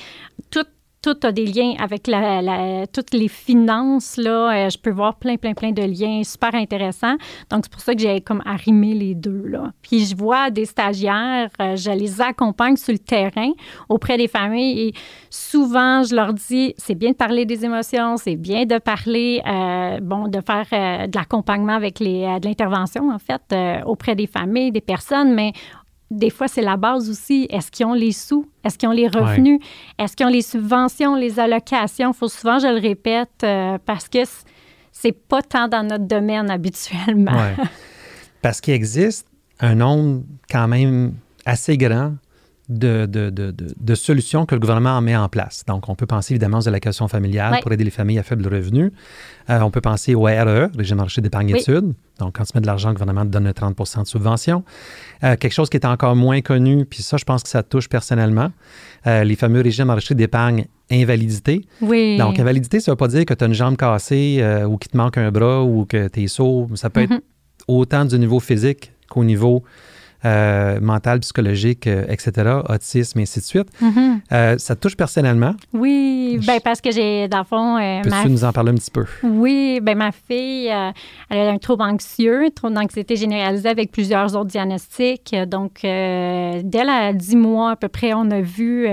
tout 0.50 0.64
tout 1.08 1.26
a 1.26 1.32
des 1.32 1.46
liens 1.46 1.74
avec 1.78 2.06
la, 2.06 2.86
toutes 2.86 3.14
les 3.14 3.28
finances. 3.28 4.16
Là, 4.18 4.66
euh, 4.66 4.70
je 4.70 4.78
peux 4.78 4.90
voir 4.90 5.16
plein, 5.16 5.36
plein, 5.36 5.54
plein 5.54 5.72
de 5.72 5.82
liens 5.82 6.22
super 6.22 6.54
intéressants. 6.54 7.16
Donc, 7.50 7.64
c'est 7.64 7.72
pour 7.72 7.80
ça 7.80 7.94
que 7.94 8.00
j'ai 8.00 8.20
comme 8.20 8.42
arrimé 8.44 8.92
les 8.94 9.14
deux. 9.14 9.46
Là. 9.46 9.72
Puis, 9.80 10.04
je 10.04 10.14
vois 10.16 10.50
des 10.50 10.66
stagiaires, 10.66 11.48
euh, 11.60 11.76
je 11.76 11.90
les 11.90 12.20
accompagne 12.20 12.76
sur 12.76 12.92
le 12.92 12.98
terrain 12.98 13.52
auprès 13.88 14.18
des 14.18 14.28
familles 14.28 14.88
et 14.88 14.92
souvent, 15.30 16.02
je 16.02 16.14
leur 16.14 16.34
dis, 16.34 16.74
c'est 16.76 16.94
bien 16.94 17.12
de 17.12 17.16
parler 17.16 17.46
des 17.46 17.64
émotions, 17.64 18.18
c'est 18.18 18.36
bien 18.36 18.66
de 18.66 18.78
parler, 18.78 19.40
euh, 19.46 20.00
bon, 20.02 20.28
de 20.28 20.40
faire 20.40 21.08
de 21.08 21.16
l'accompagnement 21.16 21.74
avec 21.74 22.00
les, 22.00 22.38
de 22.40 22.46
l'intervention, 22.46 23.10
en 23.10 23.18
fait, 23.18 23.54
auprès 23.86 24.14
des 24.14 24.26
familles, 24.26 24.72
des 24.72 24.80
personnes, 24.80 25.34
mais 25.34 25.52
des 26.10 26.30
fois, 26.30 26.48
c'est 26.48 26.62
la 26.62 26.76
base 26.76 27.10
aussi. 27.10 27.46
Est-ce 27.50 27.70
qu'ils 27.70 27.86
ont 27.86 27.94
les 27.94 28.12
sous? 28.12 28.46
Est-ce 28.64 28.78
qu'ils 28.78 28.88
ont 28.88 28.92
les 28.92 29.08
revenus? 29.08 29.60
Est-ce 29.98 30.16
qu'ils 30.16 30.26
ont 30.26 30.30
les 30.30 30.42
subventions, 30.42 31.14
les 31.14 31.38
allocations? 31.38 32.12
Faut 32.12 32.28
souvent, 32.28 32.58
je 32.58 32.68
le 32.68 32.80
répète, 32.80 33.42
euh, 33.42 33.78
parce 33.84 34.08
que 34.08 34.20
c'est 34.90 35.12
pas 35.12 35.42
tant 35.42 35.68
dans 35.68 35.82
notre 35.82 36.06
domaine 36.06 36.50
habituellement. 36.50 37.52
Parce 38.42 38.60
qu'il 38.60 38.74
existe 38.74 39.26
un 39.58 39.74
nombre 39.74 40.22
quand 40.48 40.68
même 40.68 41.14
assez 41.44 41.76
grand 41.76 42.14
de, 42.68 43.06
de, 43.06 43.30
de, 43.30 43.54
de, 43.56 43.94
solutions 43.94 44.44
que 44.44 44.54
le 44.54 44.60
gouvernement 44.60 45.00
met 45.00 45.16
en 45.16 45.28
place. 45.28 45.64
Donc, 45.66 45.88
on 45.88 45.94
peut 45.94 46.06
penser 46.06 46.34
évidemment 46.34 46.58
aux 46.58 46.68
allocations 46.68 47.08
familiales 47.08 47.60
pour 47.62 47.72
aider 47.72 47.84
les 47.84 47.90
familles 47.90 48.18
à 48.18 48.22
faible 48.22 48.46
revenu. 48.46 48.92
Euh, 49.48 49.60
on 49.60 49.70
peut 49.70 49.80
penser 49.80 50.14
au 50.14 50.24
RE, 50.24 50.68
régime 50.76 51.00
enrichi 51.00 51.22
d'épargne 51.22 51.56
études. 51.56 51.94
Donc, 52.18 52.36
quand 52.36 52.44
tu 52.44 52.52
mets 52.54 52.60
de 52.60 52.66
l'argent, 52.66 52.88
le 52.88 52.94
gouvernement 52.94 53.22
te 53.24 53.30
donne 53.30 53.48
30% 53.48 54.02
de 54.02 54.06
subvention. 54.06 54.64
Euh, 55.24 55.36
quelque 55.36 55.52
chose 55.52 55.70
qui 55.70 55.78
est 55.78 55.86
encore 55.86 56.14
moins 56.14 56.42
connu, 56.42 56.84
puis 56.84 57.02
ça, 57.02 57.16
je 57.16 57.24
pense 57.24 57.42
que 57.42 57.48
ça 57.48 57.62
touche 57.62 57.88
personnellement, 57.88 58.50
euh, 59.06 59.24
les 59.24 59.36
fameux 59.36 59.62
régimes 59.62 59.88
enrichis 59.88 60.14
d'épargne 60.14 60.66
invalidité. 60.90 61.64
Oui. 61.80 62.18
Donc, 62.18 62.38
invalidité, 62.38 62.80
ça 62.80 62.90
ne 62.90 62.94
veut 62.94 62.98
pas 62.98 63.08
dire 63.08 63.24
que 63.24 63.32
tu 63.32 63.44
as 63.44 63.46
une 63.46 63.54
jambe 63.54 63.76
cassée 63.76 64.44
ou 64.66 64.76
qu'il 64.76 64.90
te 64.90 64.96
manque 64.96 65.16
un 65.16 65.30
bras 65.30 65.62
ou 65.62 65.86
que 65.86 66.08
tu 66.08 66.22
es 66.22 66.26
sourd. 66.28 66.68
Ça 66.74 66.90
peut 66.90 67.02
être 67.02 67.12
mm-hmm. 67.12 67.22
autant 67.68 68.04
du 68.04 68.18
niveau 68.18 68.40
physique 68.40 68.92
qu'au 69.08 69.24
niveau 69.24 69.64
euh, 70.24 70.80
mental, 70.80 71.20
psychologique, 71.20 71.86
euh, 71.86 72.04
etc., 72.08 72.58
autisme, 72.68 73.20
et 73.20 73.22
ainsi 73.22 73.38
de 73.38 73.44
suite. 73.44 73.68
Mm-hmm. 73.80 74.18
Euh, 74.32 74.58
ça 74.58 74.74
te 74.74 74.80
touche 74.80 74.96
personnellement? 74.96 75.54
Oui, 75.72 76.40
ben 76.44 76.58
parce 76.62 76.80
que 76.80 76.90
j'ai, 76.90 77.28
dans 77.28 77.38
le 77.38 77.44
fond... 77.44 77.76
Peux-tu 78.02 78.28
nous 78.28 78.44
en 78.44 78.52
parler 78.52 78.72
un 78.72 78.74
petit 78.74 78.90
peu? 78.90 79.04
Oui, 79.22 79.78
ben 79.80 79.96
ma 79.96 80.10
fille, 80.10 80.66
elle 81.30 81.38
a 81.38 81.50
un 81.50 81.58
trouble 81.58 81.84
anxieux, 81.84 82.46
un 82.46 82.50
trouble 82.50 82.74
d'anxiété 82.74 83.14
généralisée 83.14 83.68
avec 83.68 83.92
plusieurs 83.92 84.34
autres 84.34 84.50
diagnostics. 84.50 85.36
Donc, 85.46 85.80
dès 85.82 86.84
la 86.84 87.12
10 87.12 87.36
mois 87.36 87.72
à 87.72 87.76
peu 87.76 87.88
près, 87.88 88.12
on 88.12 88.28
a 88.32 88.40
vu 88.40 88.88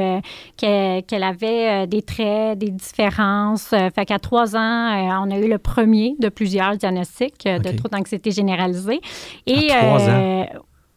qu'elle 0.57 1.23
avait 1.23 1.88
des 1.88 2.03
traits, 2.03 2.59
des 2.59 2.69
différences. 2.69 3.69
fait 3.69 4.05
qu'à 4.05 4.19
trois 4.19 4.55
ans, 4.55 5.23
on 5.25 5.31
a 5.31 5.38
eu 5.39 5.49
le 5.49 5.57
premier 5.57 6.15
de 6.19 6.29
plusieurs 6.29 6.77
diagnostics 6.77 7.45
de 7.45 7.71
trouble 7.75 7.89
d'anxiété 7.97 8.29
généralisée. 8.29 9.01
Et, 9.47 9.71
à 9.71 9.79
trois 9.79 10.09
ans? 10.09 10.45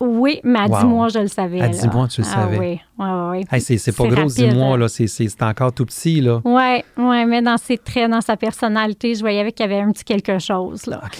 Oui, 0.00 0.40
mais 0.44 0.60
à 0.60 0.68
10 0.68 0.86
mois, 0.86 1.08
je 1.08 1.18
le 1.18 1.26
savais. 1.26 1.60
À 1.60 1.68
10 1.68 1.88
mois, 1.88 2.06
tu 2.06 2.20
le 2.20 2.26
ah, 2.30 2.34
savais. 2.34 2.58
Oui, 2.58 2.80
oui, 2.98 3.44
oui. 3.50 3.60
c'est 3.60 3.96
pas 3.96 4.06
gros, 4.06 4.26
10 4.26 4.54
mois, 4.54 4.76
là. 4.78 4.86
C'est 4.88 5.42
encore 5.42 5.72
tout 5.72 5.86
petit, 5.86 6.20
là. 6.20 6.40
Oui, 6.44 6.84
oui, 6.96 7.24
mais 7.26 7.42
dans 7.42 7.56
ses 7.56 7.78
traits, 7.78 8.10
dans 8.10 8.20
sa 8.20 8.36
personnalité, 8.36 9.14
je 9.14 9.20
voyais 9.20 9.50
qu'il 9.52 9.66
y 9.66 9.68
avait 9.68 9.82
un 9.82 9.90
petit 9.90 10.04
quelque 10.04 10.38
chose, 10.38 10.86
là. 10.86 11.00
OK. 11.04 11.18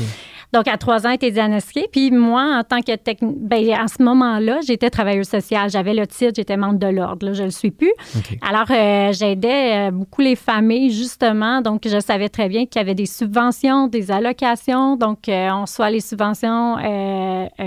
Donc, 0.53 0.67
à 0.67 0.79
trois 0.79 1.07
ans, 1.07 1.11
était 1.11 1.31
diagnostiquée. 1.31 1.89
Puis 1.91 2.11
moi, 2.11 2.59
en 2.59 2.63
tant 2.65 2.81
que 2.81 2.97
technique, 2.97 3.37
ben, 3.39 3.71
à 3.73 3.87
ce 3.89 4.03
moment-là, 4.03 4.61
j'étais 4.67 4.91
travailleuse 4.91 5.29
sociale. 5.29 5.71
J'avais 5.71 5.95
le 5.95 6.07
titre, 6.07 6.33
j'étais 6.37 6.57
membre 6.57 6.79
de 6.79 6.87
l'ordre. 6.87 7.27
Là, 7.27 7.33
je 7.35 7.43
ne 7.43 7.47
le 7.47 7.53
suis 7.53 7.71
plus. 7.71 7.93
Alors, 8.41 8.67
euh, 8.71 9.13
j'aidais 9.13 9.89
euh, 9.89 9.91
beaucoup 9.91 10.23
les 10.23 10.37
familles, 10.37 10.91
justement. 10.91 11.61
Donc, 11.61 11.83
je 11.87 12.01
savais 12.01 12.29
très 12.29 12.49
bien 12.49 12.67
qu'il 12.67 12.81
y 12.81 12.85
avait 12.85 12.95
des 12.95 13.07
subventions, 13.07 13.89
des 13.89 14.11
allocations. 14.11 14.97
Donc, 14.97 15.29
euh, 15.29 15.51
on 15.53 15.67
soit 15.67 15.91
les 15.91 16.01
subventions 16.01 16.77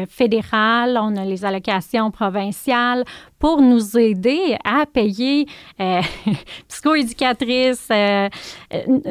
fédérales, 0.09 0.97
on 1.01 1.15
a 1.15 1.25
les 1.25 1.45
allocations 1.45 2.11
provinciales 2.11 3.03
pour 3.41 3.59
nous 3.59 3.97
aider 3.97 4.55
à 4.63 4.85
payer 4.85 5.47
euh, 5.79 6.01
psychoéducatrice, 6.69 7.87
euh, 7.91 8.29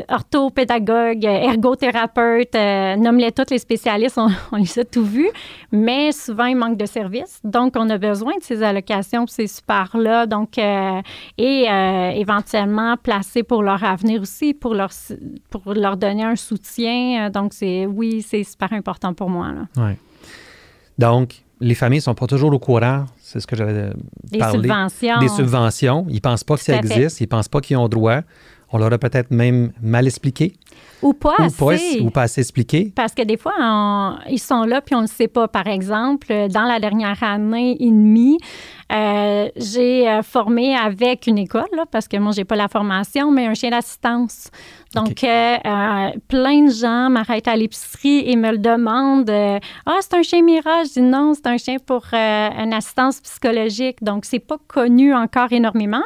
orthopédagogue, 0.09 1.25
ergothérapeute, 1.25 2.55
nomme-les 2.55 3.33
tous 3.33 3.51
les 3.51 3.59
spécialistes, 3.59 4.19
on, 4.53 4.57
les 4.57 4.79
a 4.79 4.85
tout 4.85 5.05
vus, 5.05 5.31
mais 5.73 6.12
souvent, 6.12 6.47
il 6.47 6.57
manque 6.57 6.77
de 6.77 6.87
services. 6.87 7.40
Donc, 7.43 7.75
on 7.77 7.90
a 7.90 7.99
besoin 7.99 8.37
de 8.38 8.43
ces 8.43 8.62
allocations, 8.62 9.27
ces 9.27 9.49
supports-là. 9.49 10.27
Donc, 10.27 10.59
euh, 10.59 11.03
et 11.37 11.69
euh, 11.69 12.11
éventuellement, 12.11 12.97
placer 12.97 13.43
pour 13.43 13.64
leur 13.64 13.83
avenir 13.83 14.23
aussi, 14.23 14.55
pour 14.55 14.75
leur, 14.75 14.90
pour 15.51 15.75
leur 15.75 15.97
donner 15.97 16.23
un 16.23 16.37
soutien. 16.37 17.31
Donc, 17.31 17.53
c'est 17.53 17.85
oui, 17.87 18.23
c'est 18.23 18.45
super 18.45 18.73
important 18.73 19.12
pour 19.12 19.29
moi. 19.29 19.49
Oui. 19.77 19.93
Donc, 20.99 21.43
les 21.61 21.75
familles 21.75 21.99
ne 21.99 22.05
sont 22.05 22.14
pas 22.14 22.27
toujours 22.27 22.53
au 22.53 22.59
courant, 22.59 23.05
c'est 23.20 23.40
ce 23.40 23.46
que 23.46 23.55
j'avais 23.55 23.90
parlé. 24.38 24.59
Des 24.59 24.68
subventions. 24.68 25.18
Des 25.18 25.29
subventions. 25.29 26.07
Ils 26.09 26.14
ne 26.14 26.20
pensent 26.20 26.44
pas 26.44 26.57
que 26.57 26.62
ça 26.62 26.77
existe, 26.77 27.20
ils 27.20 27.25
ne 27.25 27.29
pensent 27.29 27.49
pas 27.49 27.61
qu'ils 27.61 27.77
ont 27.77 27.88
droit. 27.88 28.20
On 28.73 28.79
leur 28.79 28.92
a 28.92 28.99
peut-être 28.99 29.33
même 29.33 29.73
mal 29.83 30.07
expliqué. 30.07 30.55
Ou 31.03 31.12
pas 31.12 31.35
assez. 31.38 32.01
ou 32.01 32.11
pas 32.11 32.23
assez 32.23 32.40
expliqué. 32.40 32.92
Parce 32.94 33.14
que 33.14 33.23
des 33.23 33.37
fois, 33.37 33.53
ils 34.31 34.38
sont 34.38 34.62
là 34.64 34.81
puis 34.81 34.94
on 34.94 34.99
ne 34.99 35.07
le 35.07 35.09
sait 35.09 35.29
pas. 35.29 35.49
Par 35.49 35.66
exemple, 35.66 36.27
dans 36.51 36.64
la 36.64 36.79
dernière 36.79 37.23
année 37.23 37.77
et 37.81 37.90
demie, 37.90 38.38
euh, 38.90 39.48
j'ai 39.57 40.09
euh, 40.09 40.22
formé 40.22 40.74
avec 40.74 41.26
une 41.26 41.38
école, 41.38 41.68
parce 41.90 42.09
que 42.09 42.16
moi, 42.16 42.33
j'ai 42.33 42.44
pas 42.44 42.57
la 42.57 42.68
formation, 42.68 43.31
mais 43.31 43.46
un 43.46 43.55
chien 43.55 43.70
d'assistance. 43.70 44.50
Donc, 44.94 45.22
euh, 45.22 45.57
plein 46.26 46.64
de 46.64 46.70
gens 46.72 47.11
m'arrêtent 47.11 47.46
à 47.46 47.55
l'épicerie 47.55 48.29
et 48.29 48.35
me 48.35 48.50
le 48.50 48.59
demandent. 48.59 49.31
ah, 49.87 49.98
c'est 50.00 50.14
un 50.14 50.22
chien 50.22 50.42
mirage. 50.42 50.88
Je 50.88 50.92
dis 50.94 51.03
non, 51.03 51.35
c'est 51.35 51.46
un 51.46 51.59
chien 51.59 51.76
pour 51.79 52.05
une 52.12 52.72
assistance 52.72 53.20
psychologique. 53.20 54.03
Donc, 54.03 54.24
c'est 54.24 54.40
pas 54.40 54.59
connu 54.66 55.14
encore 55.14 55.53
énormément. 55.53 56.03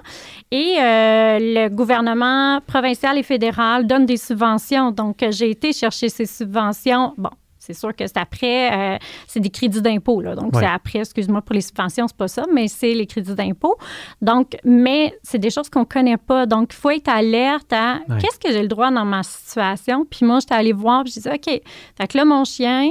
Et 0.50 0.76
le 0.78 1.68
gouvernement 1.68 2.60
provincial 2.66 3.16
et 3.16 3.22
fédéral 3.22 3.86
donne 3.86 4.04
des 4.04 4.18
subventions. 4.18 4.90
Donc, 4.90 5.24
j'ai 5.30 5.50
été 5.50 5.72
chercher 5.72 6.10
ces 6.10 6.26
subventions. 6.26 7.14
Bon, 7.16 7.30
c'est 7.64 7.72
sûr 7.72 7.96
que 7.96 8.06
c'est 8.06 8.18
après, 8.18 8.94
euh, 8.94 8.98
c'est 9.26 9.40
des 9.40 9.48
crédits 9.48 9.80
d'impôt. 9.80 10.22
Donc, 10.22 10.52
c'est 10.54 10.66
après, 10.66 10.98
excuse-moi 10.98 11.40
pour 11.40 11.54
les 11.54 11.62
subventions, 11.62 12.06
c'est 12.06 12.16
pas 12.16 12.28
ça, 12.28 12.44
mais 12.52 12.68
c'est 12.68 12.92
les 12.92 13.06
crédits 13.06 13.34
d'impôt. 13.34 13.76
Donc, 14.20 14.56
mais 14.64 15.14
c'est 15.22 15.38
des 15.38 15.50
choses 15.50 15.70
qu'on 15.70 15.80
ne 15.80 15.84
connaît 15.84 16.18
pas. 16.18 16.44
Donc, 16.44 16.72
il 16.72 16.76
faut 16.76 16.90
être 16.90 17.08
alerte 17.08 17.72
à 17.72 18.00
qu'est-ce 18.20 18.38
que 18.38 18.52
j'ai 18.52 18.62
le 18.62 18.68
droit 18.68 18.90
dans 18.90 19.04
ma 19.04 19.22
situation. 19.22 20.04
Puis 20.04 20.26
moi, 20.26 20.40
j'étais 20.40 20.54
allée 20.54 20.72
voir, 20.72 21.04
puis 21.04 21.12
je 21.12 21.20
disais, 21.20 21.34
OK, 21.34 21.46
fait 21.46 22.06
que 22.06 22.18
là, 22.18 22.24
mon 22.24 22.44
chien, 22.44 22.90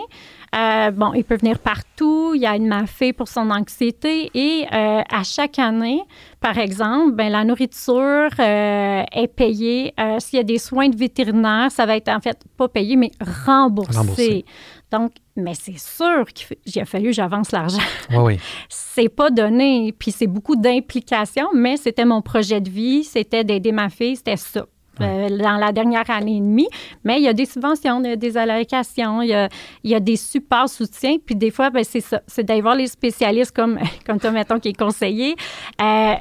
euh, 0.54 0.92
bon, 0.92 1.14
il 1.14 1.24
peut 1.24 1.38
venir 1.38 1.58
partout, 1.58 2.34
il 2.36 2.46
aide 2.46 2.62
ma 2.62 2.86
fille 2.86 3.14
pour 3.14 3.28
son 3.28 3.50
anxiété 3.50 4.30
et 4.34 4.66
euh, 4.72 5.02
à 5.10 5.24
chaque 5.24 5.58
année, 5.58 6.02
par 6.40 6.58
exemple, 6.58 7.14
ben, 7.14 7.32
la 7.32 7.44
nourriture 7.44 8.30
euh, 8.40 9.04
est 9.12 9.34
payée. 9.36 9.94
S'il 10.20 10.38
y 10.38 10.40
a 10.40 10.44
des 10.44 10.60
soins 10.60 10.90
de 10.90 10.96
vétérinaire, 10.96 11.72
ça 11.72 11.86
va 11.86 11.96
être 11.96 12.10
en 12.10 12.20
fait 12.20 12.40
pas 12.58 12.68
payé, 12.68 12.96
mais 12.96 13.12
remboursé. 13.46 14.46
Donc, 14.92 15.14
mais 15.36 15.56
c'est 15.56 15.80
sûr 15.80 16.26
qu'il 16.34 16.82
a 16.82 16.86
fallu 16.86 17.08
que 17.08 17.14
j'avance 17.14 17.52
l'argent. 17.52 17.80
Oui, 18.12 18.18
oui. 18.18 18.40
c'est 18.70 19.10
pas 19.10 19.32
donné, 19.32 19.92
puis 19.98 20.12
c'est 20.12 20.28
beaucoup 20.28 20.56
d'implications, 20.56 21.48
mais 21.56 21.78
c'était 21.78 22.06
mon 22.06 22.22
projet 22.22 22.62
de 22.62 22.70
vie, 22.70 23.04
c'était 23.04 23.44
d'aider 23.44 23.72
ma 23.72 23.90
fille, 23.90 24.18
c'était 24.18 24.38
ça. 24.38 24.68
Euh, 25.02 25.30
dans 25.38 25.58
la 25.58 25.72
dernière 25.72 26.08
année 26.10 26.38
et 26.38 26.40
demie. 26.40 26.68
Mais 27.04 27.18
il 27.18 27.24
y 27.24 27.28
a 27.28 27.34
des 27.34 27.46
subventions, 27.46 28.00
il 28.04 28.10
y 28.10 28.14
a 28.14 28.16
des 28.16 28.38
allocations, 28.38 29.24
il 29.24 29.30
y 29.30 29.34
a, 29.34 29.50
il 29.84 29.90
y 29.90 29.96
a 29.96 30.00
des 30.00 30.16
supports 30.16 30.70
soutiens. 30.70 31.16
Puis 31.26 31.36
des 31.36 31.50
fois, 31.50 31.72
ben, 31.72 31.84
c'est 31.84 32.02
ça, 32.02 32.22
c'est 32.28 32.44
d'aller 32.44 32.62
voir 32.62 32.76
les 32.76 32.88
spécialistes 32.88 33.56
comme, 33.56 33.80
comme 34.06 34.20
toi, 34.20 34.32
mettons, 34.32 34.60
qui 34.60 34.70
est 34.70 34.78
conseiller. 34.78 35.36
Euh, 35.82 36.14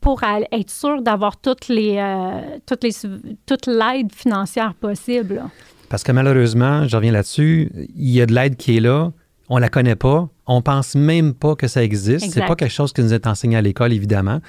pour 0.00 0.22
être 0.24 0.70
sûr 0.70 1.00
d'avoir 1.00 1.36
toutes 1.36 1.68
les, 1.68 1.96
euh, 1.98 2.58
toutes 2.66 2.82
les 2.82 2.90
toute 3.46 3.66
l'aide 3.66 4.12
financière 4.12 4.74
possible. 4.74 5.44
Parce 5.88 6.02
que 6.02 6.10
malheureusement, 6.10 6.88
je 6.88 6.96
reviens 6.96 7.12
là-dessus, 7.12 7.70
il 7.94 8.10
y 8.10 8.20
a 8.20 8.26
de 8.26 8.34
l'aide 8.34 8.56
qui 8.56 8.76
est 8.76 8.80
là, 8.80 9.12
on 9.48 9.58
la 9.58 9.68
connaît 9.68 9.94
pas, 9.94 10.28
on 10.46 10.60
pense 10.60 10.96
même 10.96 11.34
pas 11.34 11.54
que 11.54 11.68
ça 11.68 11.84
existe. 11.84 12.32
C'est 12.32 12.44
pas 12.44 12.56
quelque 12.56 12.72
chose 12.72 12.92
qui 12.92 13.02
nous 13.02 13.14
est 13.14 13.28
enseigné 13.28 13.56
à 13.56 13.62
l'école, 13.62 13.92
évidemment. 13.92 14.40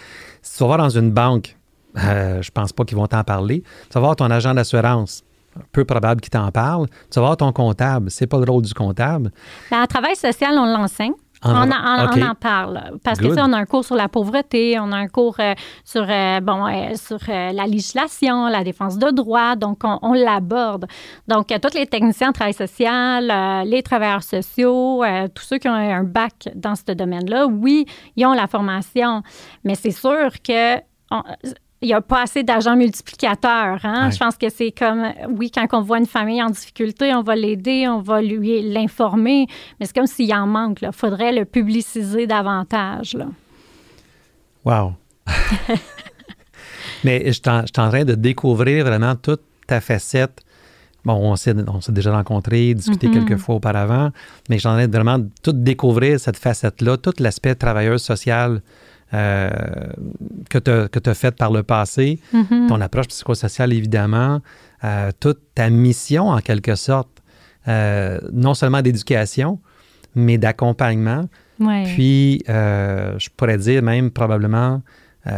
Si 0.42 0.58
tu 0.58 0.64
vas 0.64 0.68
voir 0.68 0.78
dans 0.80 0.90
une 0.90 1.12
banque, 1.12 1.56
euh, 2.04 2.42
je 2.42 2.52
pense 2.52 2.74
pas 2.74 2.84
qu'ils 2.84 2.98
vont 2.98 3.08
t'en 3.08 3.24
parler. 3.24 3.64
Tu 3.90 3.94
vas 3.94 4.02
voir 4.02 4.16
ton 4.16 4.30
agent 4.30 4.54
d'assurance. 4.54 5.24
Peu 5.72 5.86
probable 5.86 6.22
qu'il 6.22 6.32
t'en 6.32 6.52
parle. 6.52 6.88
Tu 7.12 7.16
vas 7.16 7.22
voir 7.22 7.38
ton 7.38 7.52
comptable. 7.54 8.12
C'est 8.12 8.28
pas 8.28 8.40
le 8.40 8.52
rôle 8.52 8.64
du 8.64 8.74
comptable. 8.74 9.32
Ben, 9.72 9.82
à 9.82 9.88
travail 9.88 10.16
social, 10.16 10.58
on 10.58 10.66
l'enseigne. 10.66 11.14
on, 11.44 11.72
en, 11.72 12.36
parle. 12.36 12.82
Parce 13.04 13.20
que 13.20 13.34
ça, 13.34 13.46
on 13.48 13.54
a 13.54 13.58
un 13.58 13.66
cours 13.66 13.86
sur 13.86 13.96
la 13.96 14.10
pauvreté, 14.10 14.80
on 14.80 14.92
a 14.92 14.98
un 14.98 15.08
cours 15.08 15.36
euh, 15.40 15.54
sur, 15.84 16.06
euh, 16.10 16.40
bon, 16.42 16.66
euh, 16.66 16.96
sur 16.96 17.20
la 17.28 17.68
législation, 17.68 18.48
la 18.48 18.64
défense 18.64 18.98
de 18.98 19.12
droits, 19.12 19.56
donc 19.56 19.84
on, 19.84 20.14
l'aborde. 20.14 20.88
Donc, 21.28 21.48
tous 21.48 21.78
les 21.78 21.86
techniciens 21.86 22.30
en 22.30 22.34
travail 22.34 22.54
social, 22.54 23.66
les 23.66 23.84
travailleurs 23.84 24.24
sociaux, 24.24 25.04
tous 25.34 25.44
ceux 25.44 25.58
qui 25.58 25.68
ont 25.68 25.74
un 25.74 26.04
bac 26.04 26.50
dans 26.56 26.76
ce 26.76 26.92
domaine-là, 26.94 27.46
oui, 27.46 27.86
ils 28.16 28.26
ont 28.26 28.34
la 28.34 28.48
formation, 28.48 29.22
mais 29.64 29.76
c'est 29.76 29.92
sûr 29.92 30.32
que 30.44 30.80
il 31.86 31.90
n'y 31.90 31.94
a 31.94 32.02
pas 32.02 32.24
assez 32.24 32.42
d'agents 32.42 32.76
multiplicateurs. 32.76 33.80
Hein? 33.84 34.10
Je 34.10 34.18
pense 34.18 34.38
que 34.38 34.50
c'est 34.50 34.72
comme, 34.72 35.06
oui, 35.30 35.52
quand 35.52 35.68
on 35.74 35.82
voit 35.82 36.00
une 36.00 36.08
famille 36.08 36.42
en 36.42 36.50
difficulté, 36.50 37.14
on 37.14 37.22
va 37.22 37.36
l'aider, 37.36 37.88
on 37.88 38.02
va 38.02 38.24
lui 38.24 38.62
l'informer, 38.64 39.46
mais 39.80 39.86
c'est 39.86 39.94
comme 39.94 40.08
s'il 40.08 40.34
en 40.34 40.48
manque. 40.48 40.80
Il 40.82 40.90
faudrait 40.92 41.32
le 41.32 41.46
publiciser 41.46 42.26
davantage. 42.26 43.14
Là. 43.14 43.28
Wow! 44.66 44.94
mais 47.04 47.24
je 47.28 47.32
suis 47.34 47.42
en, 47.48 47.64
train 47.90 48.04
de 48.04 48.16
découvrir 48.16 48.84
vraiment 48.84 49.16
toute 49.16 49.42
ta 49.68 49.80
facette. 49.80 50.42
Bon, 51.04 51.14
on 51.14 51.36
s'est, 51.36 51.54
déjà 51.90 52.12
rencontrés, 52.12 52.74
discuté 52.74 53.08
mm-hmm. 53.08 53.26
quelques 53.26 53.40
fois 53.40 53.56
auparavant, 53.56 54.10
mais 54.50 54.58
j'en 54.58 54.80
ai 54.80 54.88
vraiment 54.88 55.20
tout 55.44 55.54
découvrir 55.54 56.20
cette 56.20 56.38
facette-là, 56.38 56.98
tout 56.98 57.14
l'aspect 57.20 57.54
travailleur 57.54 58.00
social 58.00 58.64
euh, 59.16 59.50
que 60.50 60.58
tu 60.58 61.10
as, 61.10 61.14
fait 61.14 61.32
par 61.36 61.52
le 61.52 61.64
passé, 61.64 62.20
mm-hmm. 62.34 62.68
ton 62.68 62.82
approche 62.82 63.08
psychosociale 63.08 63.72
évidemment, 63.72 64.42
euh, 64.84 65.12
toute 65.20 65.40
ta 65.54 65.70
mission 65.70 66.30
en 66.30 66.40
quelque 66.40 66.76
sorte, 66.76 67.24
euh, 67.68 68.20
non 68.34 68.54
seulement 68.54 68.82
d'éducation, 68.82 69.60
mais 70.16 70.38
d'accompagnement. 70.38 71.30
Puis, 71.96 72.44
je 72.48 73.30
pourrais 73.38 73.58
dire 73.58 73.82
même 73.82 74.12
probablement 74.12 74.82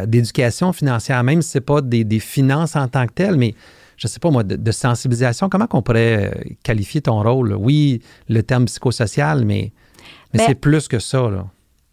d'éducation 0.05 0.73
financière, 0.73 1.23
même 1.23 1.43
si 1.43 1.51
ce 1.51 1.57
n'est 1.57 1.63
pas 1.63 1.81
des, 1.81 2.19
finances 2.19 2.75
en 2.75 2.87
tant 2.87 3.05
que 3.05 3.13
telles, 3.13 3.37
mais 3.37 3.53
je 3.97 4.07
ne 4.07 4.09
sais 4.09 4.19
pas 4.19 4.31
moi, 4.31 4.43
de, 4.43 4.71
sensibilisation. 4.71 5.49
Comment 5.49 5.67
on 5.71 5.83
pourrait 5.83 6.55
qualifier 6.63 7.01
ton 7.01 7.21
rôle? 7.21 7.53
Oui, 7.53 8.01
le 8.29 8.41
terme 8.41 8.65
psychosocial, 8.65 9.45
mais, 9.45 9.71
mais 10.33 10.39
ben 10.39 10.45
c'est 10.47 10.55
plus 10.55 10.87
que 10.87 10.97
ça. 10.97 11.29
Là 11.29 11.45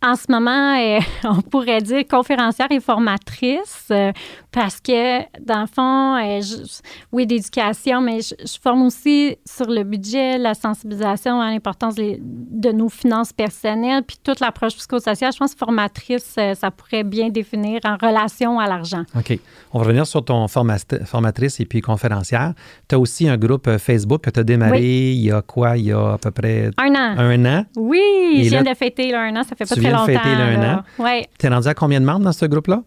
en 0.05 0.17
ce 0.17 0.31
moment, 0.31 0.77
euh, 0.79 1.01
on 1.25 1.41
pourrait 1.41 1.81
dire 1.81 2.07
conférencière 2.07 2.67
et 2.71 2.81
formatrice 2.81 3.87
euh, 3.91 4.13
parce 4.53 4.79
que, 4.81 5.21
dans 5.43 5.63
le 5.63 5.67
fond, 5.67 6.17
euh, 6.17 6.41
oui, 7.11 7.27
d'éducation, 7.27 8.01
mais 8.03 8.21
je, 8.21 8.35
forme 8.63 8.83
aussi 8.83 9.37
sur 9.45 9.67
le 9.67 9.83
budget, 9.83 10.39
la 10.39 10.55
sensibilisation 10.55 11.41
à 11.41 11.51
l'importance 11.51 11.95
de 11.97 12.73
nos 12.73 12.89
finances 12.89 13.33
personnelles, 13.33 14.03
puis 14.07 14.19
toute 14.23 14.41
l'approche 14.41 14.77
psychosociale. 14.77 15.33
Je 15.33 15.39
pense 15.39 15.55
que 15.55 15.59
formatrice, 15.59 16.37
ça 16.55 16.71
pourrait 16.71 17.03
bien 17.03 17.31
définir 17.31 17.81
en 17.85 17.97
relation 17.97 18.61
à 18.61 18.69
l'argent. 18.69 19.03
OK. 19.17 19.39
On 19.73 19.79
va 19.79 19.85
revenir 19.85 20.07
sur 20.07 20.25
ton 20.25 20.47
formatrice 20.49 21.61
et 21.61 21.65
puis 21.65 21.81
conférencière. 21.81 22.55
Tu 22.89 22.95
as 22.95 22.99
aussi 22.99 23.29
un 23.29 23.37
groupe 23.37 23.77
Facebook 23.79 24.23
que 24.23 24.31
tu 24.31 24.41
as 24.41 24.45
démarré 24.45 25.13
il 25.13 25.25
y 25.25 25.33
a 25.33 25.43
quoi? 25.43 25.77
Il 25.77 25.87
y 25.87 25.93
a 25.93 26.13
à 26.13 26.19
peu 26.19 26.31
près... 26.31 26.71
Un 26.79 26.95
an. 26.95 27.19
Un 27.19 27.45
an? 27.45 27.65
Oui, 27.77 28.43
je 28.45 28.51
viens 28.51 28.63
de 28.63 28.75
fêter 28.75 29.15
un 29.15 29.35
an, 29.37 29.43
ça 29.43 29.57
fait 29.57 29.69
pas 29.69 29.75
très 29.75 29.94
viens 29.97 30.07
de 30.07 30.19
fêter 30.19 30.29
un 30.29 30.75
an. 30.75 30.83
Ouais. 30.99 31.29
Tu 31.39 31.47
es 31.47 31.49
rendu 31.49 31.69
à 31.69 31.75
combien 31.75 32.01
de 32.01 32.07
membres 32.07 32.25
dans 32.25 32.33
ce 32.33 32.47
groupe-là? 32.47 32.83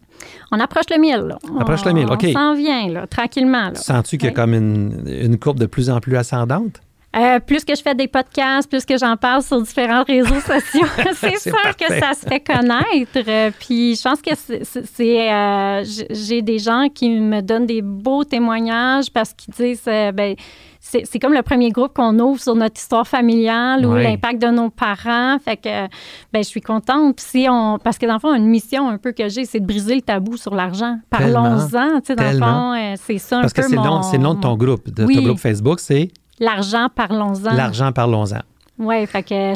On 0.51 0.59
approche 0.59 0.85
le 0.91 0.99
1000. 0.99 1.15
Là. 1.27 1.37
On 1.53 1.59
approche 1.59 1.85
le 1.85 1.93
1000, 1.93 2.05
OK. 2.05 2.25
On 2.27 2.33
s'en 2.33 2.55
vient, 2.55 2.89
là, 2.89 3.07
tranquillement. 3.07 3.71
Sens-tu 3.75 4.17
qu'il 4.17 4.29
y 4.29 4.31
a 4.31 4.35
comme 4.35 4.53
une, 4.53 5.03
une 5.07 5.37
courbe 5.37 5.59
de 5.59 5.65
plus 5.65 5.89
en 5.89 5.99
plus 5.99 6.15
ascendante? 6.17 6.81
Euh, 7.17 7.39
plus 7.39 7.65
que 7.65 7.75
je 7.75 7.81
fais 7.81 7.95
des 7.95 8.07
podcasts, 8.07 8.69
plus 8.69 8.85
que 8.85 8.97
j'en 8.97 9.17
parle 9.17 9.41
sur 9.41 9.59
différents 9.61 10.03
réseaux 10.03 10.39
sociaux, 10.39 10.87
c'est 11.15 11.39
sûr 11.39 11.75
que 11.75 11.93
ça 11.99 12.13
se 12.13 12.27
fait 12.27 12.39
connaître. 12.39 13.27
Euh, 13.27 13.49
puis 13.59 13.95
je 13.95 14.03
pense 14.03 14.21
que 14.21 14.31
c'est, 14.35 15.31
euh, 15.31 15.83
j'ai 16.11 16.41
des 16.41 16.59
gens 16.59 16.87
qui 16.93 17.09
me 17.09 17.41
donnent 17.41 17.65
des 17.65 17.81
beaux 17.81 18.23
témoignages 18.23 19.09
parce 19.11 19.33
qu'ils 19.33 19.53
disent, 19.53 19.85
ben 19.85 20.35
c'est 20.79 21.19
comme 21.19 21.33
le 21.33 21.41
premier 21.41 21.71
groupe 21.71 21.93
qu'on 21.93 22.17
ouvre 22.19 22.39
sur 22.39 22.55
notre 22.55 22.79
histoire 22.79 23.05
familiale 23.05 23.85
ou 23.85 23.95
l'impact 23.95 24.41
de 24.41 24.47
nos 24.47 24.69
parents. 24.69 25.37
Fait 25.43 25.57
que, 25.57 25.87
ben, 26.31 26.37
je 26.37 26.43
suis 26.43 26.61
contente. 26.61 27.19
Si 27.19 27.45
on, 27.49 27.77
parce 27.77 27.97
que 27.97 28.05
dans 28.05 28.13
le 28.13 28.19
fond, 28.19 28.33
une 28.33 28.47
mission 28.47 28.87
un 28.87 28.97
peu 28.97 29.11
que 29.11 29.27
j'ai, 29.27 29.43
c'est 29.43 29.59
de 29.59 29.65
briser 29.65 29.95
le 29.95 30.01
tabou 30.01 30.37
sur 30.37 30.55
l'argent. 30.55 30.97
Parlons-en. 31.09 31.99
Tu 31.99 32.05
sais, 32.05 32.15
dans 32.15 32.31
le 32.31 32.39
fond, 32.39 32.95
c'est 33.05 33.17
ça 33.17 33.39
un 33.39 33.41
parce 33.41 33.53
peu. 33.53 33.61
Parce 33.61 33.67
que 33.67 33.75
c'est 34.09 34.17
le, 34.17 34.23
nom 34.23 34.35
de 34.35 34.39
ton 34.39 34.55
groupe, 34.55 34.89
de 34.89 35.05
ton 35.05 35.21
groupe 35.23 35.39
Facebook, 35.39 35.81
c'est 35.81 36.09
L'argent, 36.39 36.89
parlons-en. 36.93 37.53
L'argent, 37.53 37.91
parlons-en. 37.91 38.41
Oui, 38.79 39.07
fait 39.07 39.23
que 39.23 39.53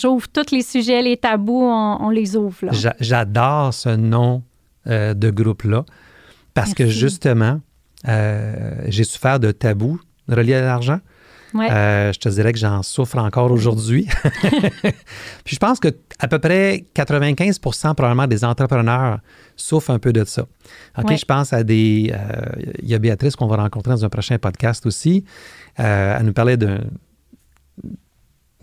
j'ouvre 0.00 0.28
tous 0.28 0.52
les 0.52 0.62
sujets, 0.62 1.02
les 1.02 1.16
tabous, 1.16 1.64
on, 1.64 2.10
les 2.10 2.36
ouvre. 2.36 2.56
J'adore 3.00 3.74
ce 3.74 3.88
nom 3.88 4.42
euh, 4.86 5.14
de 5.14 5.30
groupe-là 5.30 5.84
parce 6.54 6.74
que 6.74 6.86
justement, 6.86 7.60
euh, 8.06 8.74
j'ai 8.86 9.04
souffert 9.04 9.40
de 9.40 9.50
tabous 9.50 10.00
reliés 10.28 10.54
à 10.54 10.62
l'argent. 10.62 11.00
Euh, 11.54 12.12
je 12.14 12.18
te 12.18 12.30
dirais 12.30 12.52
que 12.52 12.58
j'en 12.58 12.82
souffre 12.82 13.18
encore 13.18 13.50
aujourd'hui. 13.50 14.08
Puis 15.44 15.54
je 15.54 15.58
pense 15.58 15.80
que 15.80 15.88
à 16.18 16.26
peu 16.26 16.38
près 16.38 16.86
95% 16.94 17.94
probablement 17.94 18.26
des 18.26 18.42
entrepreneurs 18.42 19.18
souffrent 19.54 19.90
un 19.90 19.98
peu 19.98 20.14
de 20.14 20.24
ça. 20.24 20.46
OK, 20.96 21.14
je 21.14 21.24
pense 21.26 21.52
à 21.52 21.62
des... 21.62 22.14
Il 22.82 22.88
y 22.88 22.94
a 22.94 22.98
Béatrice 22.98 23.36
qu'on 23.36 23.48
va 23.48 23.56
rencontrer 23.56 23.90
dans 23.92 24.04
un 24.04 24.08
prochain 24.08 24.38
podcast 24.38 24.86
aussi. 24.86 25.24
Euh, 25.80 26.16
elle 26.18 26.26
nous 26.26 26.32
parlait 26.32 26.56
de, 26.56 26.78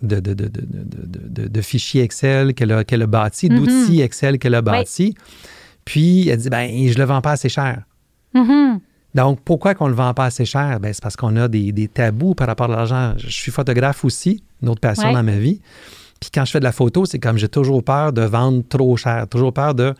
de, 0.01 0.19
de, 0.19 1.61
fichiers 1.61 2.03
Excel 2.03 2.53
qu'elle 2.53 2.71
a, 2.71 2.83
qu'elle 2.83 3.01
a 3.01 3.07
bâtis, 3.07 3.49
mm-hmm. 3.49 3.55
d'outils 3.55 4.01
Excel 4.01 4.39
qu'elle 4.39 4.55
a 4.55 4.61
bâtis. 4.61 5.15
Puis, 5.85 6.29
elle 6.29 6.37
dit, 6.37 6.49
ben, 6.49 6.69
je 6.87 6.97
le 6.97 7.03
vends 7.03 7.21
pas 7.21 7.31
assez 7.31 7.49
cher. 7.49 7.83
Mm-hmm. 8.35 8.79
Donc, 9.15 9.39
pourquoi 9.43 9.73
qu'on 9.73 9.87
le 9.87 9.95
vend 9.95 10.13
pas 10.13 10.25
assez 10.25 10.45
cher? 10.45 10.79
Ben, 10.79 10.93
c'est 10.93 11.01
parce 11.01 11.15
qu'on 11.15 11.35
a 11.35 11.47
des, 11.47 11.89
tabous 11.91 12.35
par 12.35 12.47
rapport 12.47 12.71
à 12.71 12.75
l'argent. 12.75 13.13
Je 13.17 13.29
suis 13.29 13.51
photographe 13.51 14.05
aussi, 14.05 14.43
une 14.61 14.69
autre 14.69 14.81
passion 14.81 15.11
dans 15.11 15.23
ma 15.23 15.37
vie. 15.37 15.61
Puis 16.19 16.31
quand 16.33 16.45
je 16.45 16.51
fais 16.51 16.59
de 16.59 16.65
la 16.65 16.71
photo, 16.71 17.05
c'est 17.05 17.19
comme 17.19 17.37
j'ai 17.37 17.47
toujours 17.47 17.83
peur 17.83 18.13
de 18.13 18.21
vendre 18.21 18.61
trop 18.67 18.97
cher, 18.97 19.27
toujours 19.27 19.53
peur 19.53 19.73
de 19.73 19.93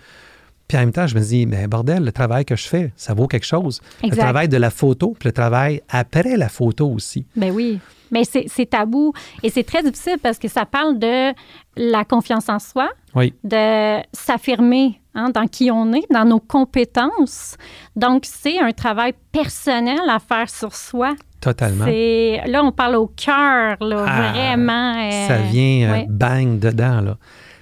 puis 0.70 0.78
en 0.78 0.82
même 0.82 0.92
temps, 0.92 1.08
je 1.08 1.16
me 1.16 1.20
dis, 1.22 1.48
mais 1.48 1.68
bordel, 1.68 2.06
le 2.06 2.12
travail 2.12 2.46
que 2.46 2.56
je 2.56 2.68
fais, 2.68 2.94
ça 2.96 3.16
vaut 3.16 3.26
quelque 3.26 3.46
chose. 3.46 3.82
Le 4.04 4.16
travail 4.16 4.48
de 4.48 4.56
la 4.56 4.70
photo, 4.70 5.16
puis 5.20 5.28
le 5.28 5.34
travail 5.34 5.82
après 5.90 6.38
la 6.38 6.48
photo 6.48 6.88
aussi. 6.92 7.26
Ben 7.36 7.52
oui. 7.52 7.80
Mais 8.12 8.22
c'est 8.24 8.70
tabou 8.70 9.14
et 9.42 9.50
c'est 9.50 9.64
très 9.64 9.82
difficile 9.82 10.18
parce 10.22 10.38
que 10.38 10.48
ça 10.48 10.68
parle 10.68 11.00
de 11.00 11.34
la 11.76 12.06
confiance 12.06 12.50
en 12.50 12.60
soi, 12.60 12.90
oui. 13.16 13.34
de 13.44 14.00
s'affirmer 14.14 15.02
hein, 15.16 15.32
dans 15.32 15.48
qui 15.48 15.72
on 15.72 15.92
est, 15.94 16.06
dans 16.12 16.26
nos 16.26 16.40
compétences. 16.40 17.58
Donc, 17.96 18.26
c'est 18.26 18.60
un 18.60 18.72
travail 18.72 19.14
personnel 19.32 20.02
à 20.08 20.20
faire 20.20 20.52
sur 20.52 20.76
soi. 20.76 21.16
Totalement. 21.42 21.86
Là, 21.86 22.64
on 22.64 22.72
parle 22.72 22.96
au 22.96 23.08
cœur, 23.08 23.78
ah, 23.82 24.32
vraiment. 24.32 24.94
ça 25.28 25.34
euh, 25.34 25.50
vient 25.50 25.94
euh, 25.94 26.04
bang 26.08 26.60
dedans. 26.60 27.02
Là. 27.02 27.18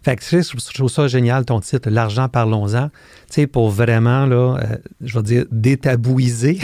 Fait 0.08 0.16
que, 0.16 0.24
je 0.24 0.74
trouve 0.74 0.90
ça 0.90 1.10
génial, 1.10 1.44
ton 1.44 1.60
titre, 1.60 1.90
L'argent, 1.90 2.30
parlons-en. 2.30 2.88
Tu 2.88 2.94
sais, 3.30 3.46
pour 3.46 3.70
vraiment, 3.70 4.26
là, 4.26 4.56
euh, 4.56 4.78
je 5.02 5.18
vais 5.18 5.24
dire, 5.24 5.46
détabouiser. 5.52 6.60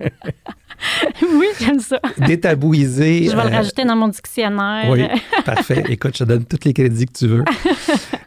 oui, 1.22 1.46
j'aime 1.60 1.78
ça. 1.78 2.00
Détabouiser. 2.16 3.24
Je 3.28 3.36
vais 3.36 3.42
le 3.42 3.50
euh, 3.50 3.56
rajouter 3.56 3.84
dans 3.84 3.96
mon 3.96 4.08
dictionnaire. 4.08 4.88
Oui, 4.88 5.04
parfait. 5.44 5.84
Écoute, 5.90 6.16
je 6.16 6.24
te 6.24 6.28
donne 6.30 6.46
tous 6.46 6.64
les 6.64 6.72
crédits 6.72 7.04
que 7.04 7.12
tu 7.12 7.26
veux. 7.26 7.44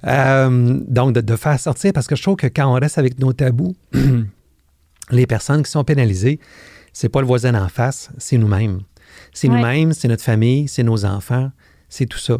Euh, 0.07 0.79
donc, 0.87 1.13
de, 1.13 1.35
faire 1.35 1.59
sortir, 1.59 1.91
parce 1.91 2.05
que 2.05 2.15
je 2.15 2.21
trouve 2.21 2.35
que 2.35 2.45
quand 2.45 2.71
on 2.71 2.79
reste 2.79 2.99
avec 2.99 3.17
nos 3.17 3.33
tabous, 3.33 3.75
les 5.09 5.25
personnes 5.25 5.63
qui 5.63 5.71
sont 5.71 5.83
pénalisées, 5.83 6.39
c'est 6.93 7.09
pas 7.09 7.21
le 7.21 7.25
voisin 7.25 7.55
en 7.55 7.69
face, 7.69 8.11
c'est 8.19 8.37
nous-mêmes. 8.37 8.81
C'est 9.33 9.47
nous-mêmes, 9.47 9.93
c'est 9.93 10.07
notre 10.07 10.21
famille, 10.23 10.67
c'est 10.67 10.83
nos 10.83 11.05
enfants, 11.05 11.49
c'est 11.89 12.05
tout 12.05 12.19
ça. 12.19 12.37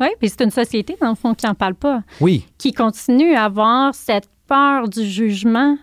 Oui, 0.00 0.08
puis 0.18 0.28
c'est 0.28 0.42
une 0.42 0.50
société, 0.50 0.96
dans 1.00 1.10
le 1.10 1.14
fond, 1.14 1.34
qui 1.34 1.46
n'en 1.46 1.54
parle 1.54 1.74
pas. 1.74 2.02
Oui. 2.20 2.46
Qui 2.58 2.72
continue 2.72 3.34
à 3.34 3.44
avoir 3.44 3.94
cette 3.94 4.28
peur 4.46 4.88
du 4.88 5.04
jugement 5.04 5.76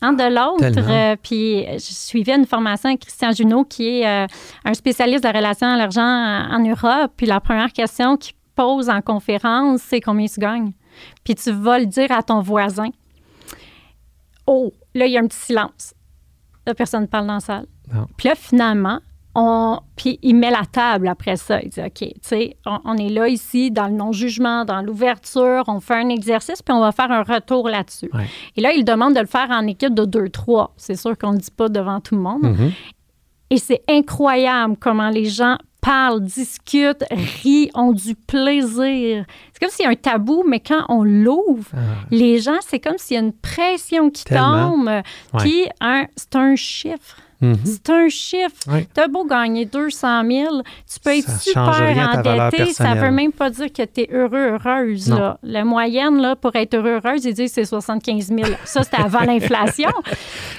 hein, 0.00 0.12
de 0.12 0.22
l'autre. 0.22 0.88
Euh, 0.88 1.16
puis 1.22 1.64
je 1.64 1.78
suivais 1.92 2.34
une 2.34 2.46
formation 2.46 2.90
avec 2.90 3.00
Christian 3.00 3.32
Junot, 3.32 3.64
qui 3.64 4.00
est 4.00 4.06
euh, 4.06 4.26
un 4.64 4.74
spécialiste 4.74 5.24
de 5.24 5.28
relations 5.28 5.66
à 5.66 5.76
l'argent 5.76 6.02
en, 6.02 6.58
Europe. 6.60 7.12
Puis 7.16 7.26
la 7.26 7.40
première 7.40 7.72
question 7.72 8.16
qu'il 8.16 8.34
pose 8.54 8.88
en 8.88 9.00
conférence, 9.00 9.82
c'est 9.82 10.00
combien 10.00 10.26
tu 10.26 10.40
gagnes? 10.40 10.72
Puis 11.24 11.34
tu 11.34 11.50
vas 11.50 11.78
le 11.78 11.86
dire 11.86 12.10
à 12.12 12.22
ton 12.22 12.40
voisin. 12.40 12.90
Oh, 14.46 14.72
là, 14.94 15.06
il 15.06 15.12
y 15.12 15.18
a 15.18 15.20
un 15.20 15.26
petit 15.26 15.38
silence. 15.38 15.94
La 16.66 16.74
personne 16.74 17.06
parle 17.08 17.26
dans 17.26 17.34
la 17.34 17.40
salle. 17.40 17.66
Puis 18.16 18.28
là, 18.28 18.34
finalement, 18.34 19.00
puis 19.96 20.18
il 20.22 20.34
met 20.34 20.50
la 20.50 20.64
table 20.70 21.08
après 21.08 21.36
ça. 21.36 21.60
Il 21.62 21.70
dit, 21.70 21.80
OK, 21.80 21.98
tu 21.98 22.12
sais, 22.22 22.56
on, 22.66 22.96
est 22.96 23.08
là 23.08 23.28
ici 23.28 23.70
dans 23.70 23.86
le 23.86 23.94
non-jugement, 23.94 24.64
dans 24.64 24.82
l'ouverture, 24.82 25.64
on 25.68 25.80
fait 25.80 25.94
un 25.94 26.08
exercice, 26.08 26.62
puis 26.62 26.74
on 26.74 26.80
va 26.80 26.92
faire 26.92 27.10
un 27.10 27.22
retour 27.22 27.68
là-dessus. 27.68 28.10
Et 28.56 28.60
là, 28.60 28.72
il 28.72 28.84
demande 28.84 29.14
de 29.14 29.20
le 29.20 29.26
faire 29.26 29.50
en 29.50 29.66
équipe 29.66 29.94
de 29.94 30.04
deux, 30.04 30.28
trois. 30.28 30.72
C'est 30.76 30.96
sûr 30.96 31.16
qu'on 31.16 31.30
ne 31.30 31.36
le 31.36 31.40
dit 31.40 31.50
pas 31.50 31.68
devant 31.68 32.00
tout 32.00 32.16
le 32.16 32.20
monde. 32.20 32.42
Mm-hmm. 32.42 32.72
Et 33.50 33.58
c'est 33.58 33.82
incroyable 33.88 34.76
comment 34.78 35.08
les 35.08 35.24
gens 35.24 35.56
parlent, 35.80 36.22
discutent, 36.22 37.04
rient, 37.10 37.70
ont 37.74 37.92
du 37.92 38.14
plaisir. 38.14 39.24
C'est 39.52 39.60
comme 39.60 39.70
s'il 39.70 39.84
y 39.84 39.88
a 39.88 39.90
un 39.90 39.94
tabou, 39.94 40.44
mais 40.46 40.60
quand 40.60 40.84
on 40.88 41.02
l'ouvre, 41.02 41.70
ah. 41.72 41.78
les 42.10 42.40
gens, 42.40 42.58
c'est 42.60 42.80
comme 42.80 42.98
s'il 42.98 43.14
y 43.14 43.18
a 43.18 43.22
une 43.22 43.32
pression 43.32 44.10
qui 44.10 44.24
tombe. 44.24 44.90
Puis, 45.38 45.64
c'est 46.16 46.36
un 46.36 46.56
chiffre. 46.56 47.16
Mhm. 47.40 47.56
C'est 47.64 47.90
un 47.90 48.08
chiffre. 48.08 48.56
Tu 48.94 49.00
as 49.00 49.06
beau 49.08 49.24
gagner 49.24 49.64
200 49.64 50.22
000, 50.28 50.62
tu 50.92 51.00
peux 51.00 51.16
être 51.16 51.40
super 51.40 52.16
endetté. 52.16 52.72
Ça 52.72 52.94
ne 52.94 53.00
veut 53.00 53.10
même 53.10 53.32
pas 53.32 53.48
dire 53.50 53.72
que 53.72 53.82
tu 53.84 54.00
es 54.00 54.08
heureux, 54.12 54.58
heureuse. 54.58 55.14
La 55.42 55.64
moyenne, 55.64 56.20
là, 56.20 56.34
pour 56.36 56.54
être 56.56 56.74
heureux, 56.74 57.00
heureuse, 57.04 57.24
ils 57.24 57.34
disent 57.34 57.52
c'est 57.52 57.64
75 57.64 58.26
000. 58.28 58.40
Ça, 58.64 58.82
c'était 58.82 59.00
avant 59.02 59.20
l'inflation. 59.26 59.90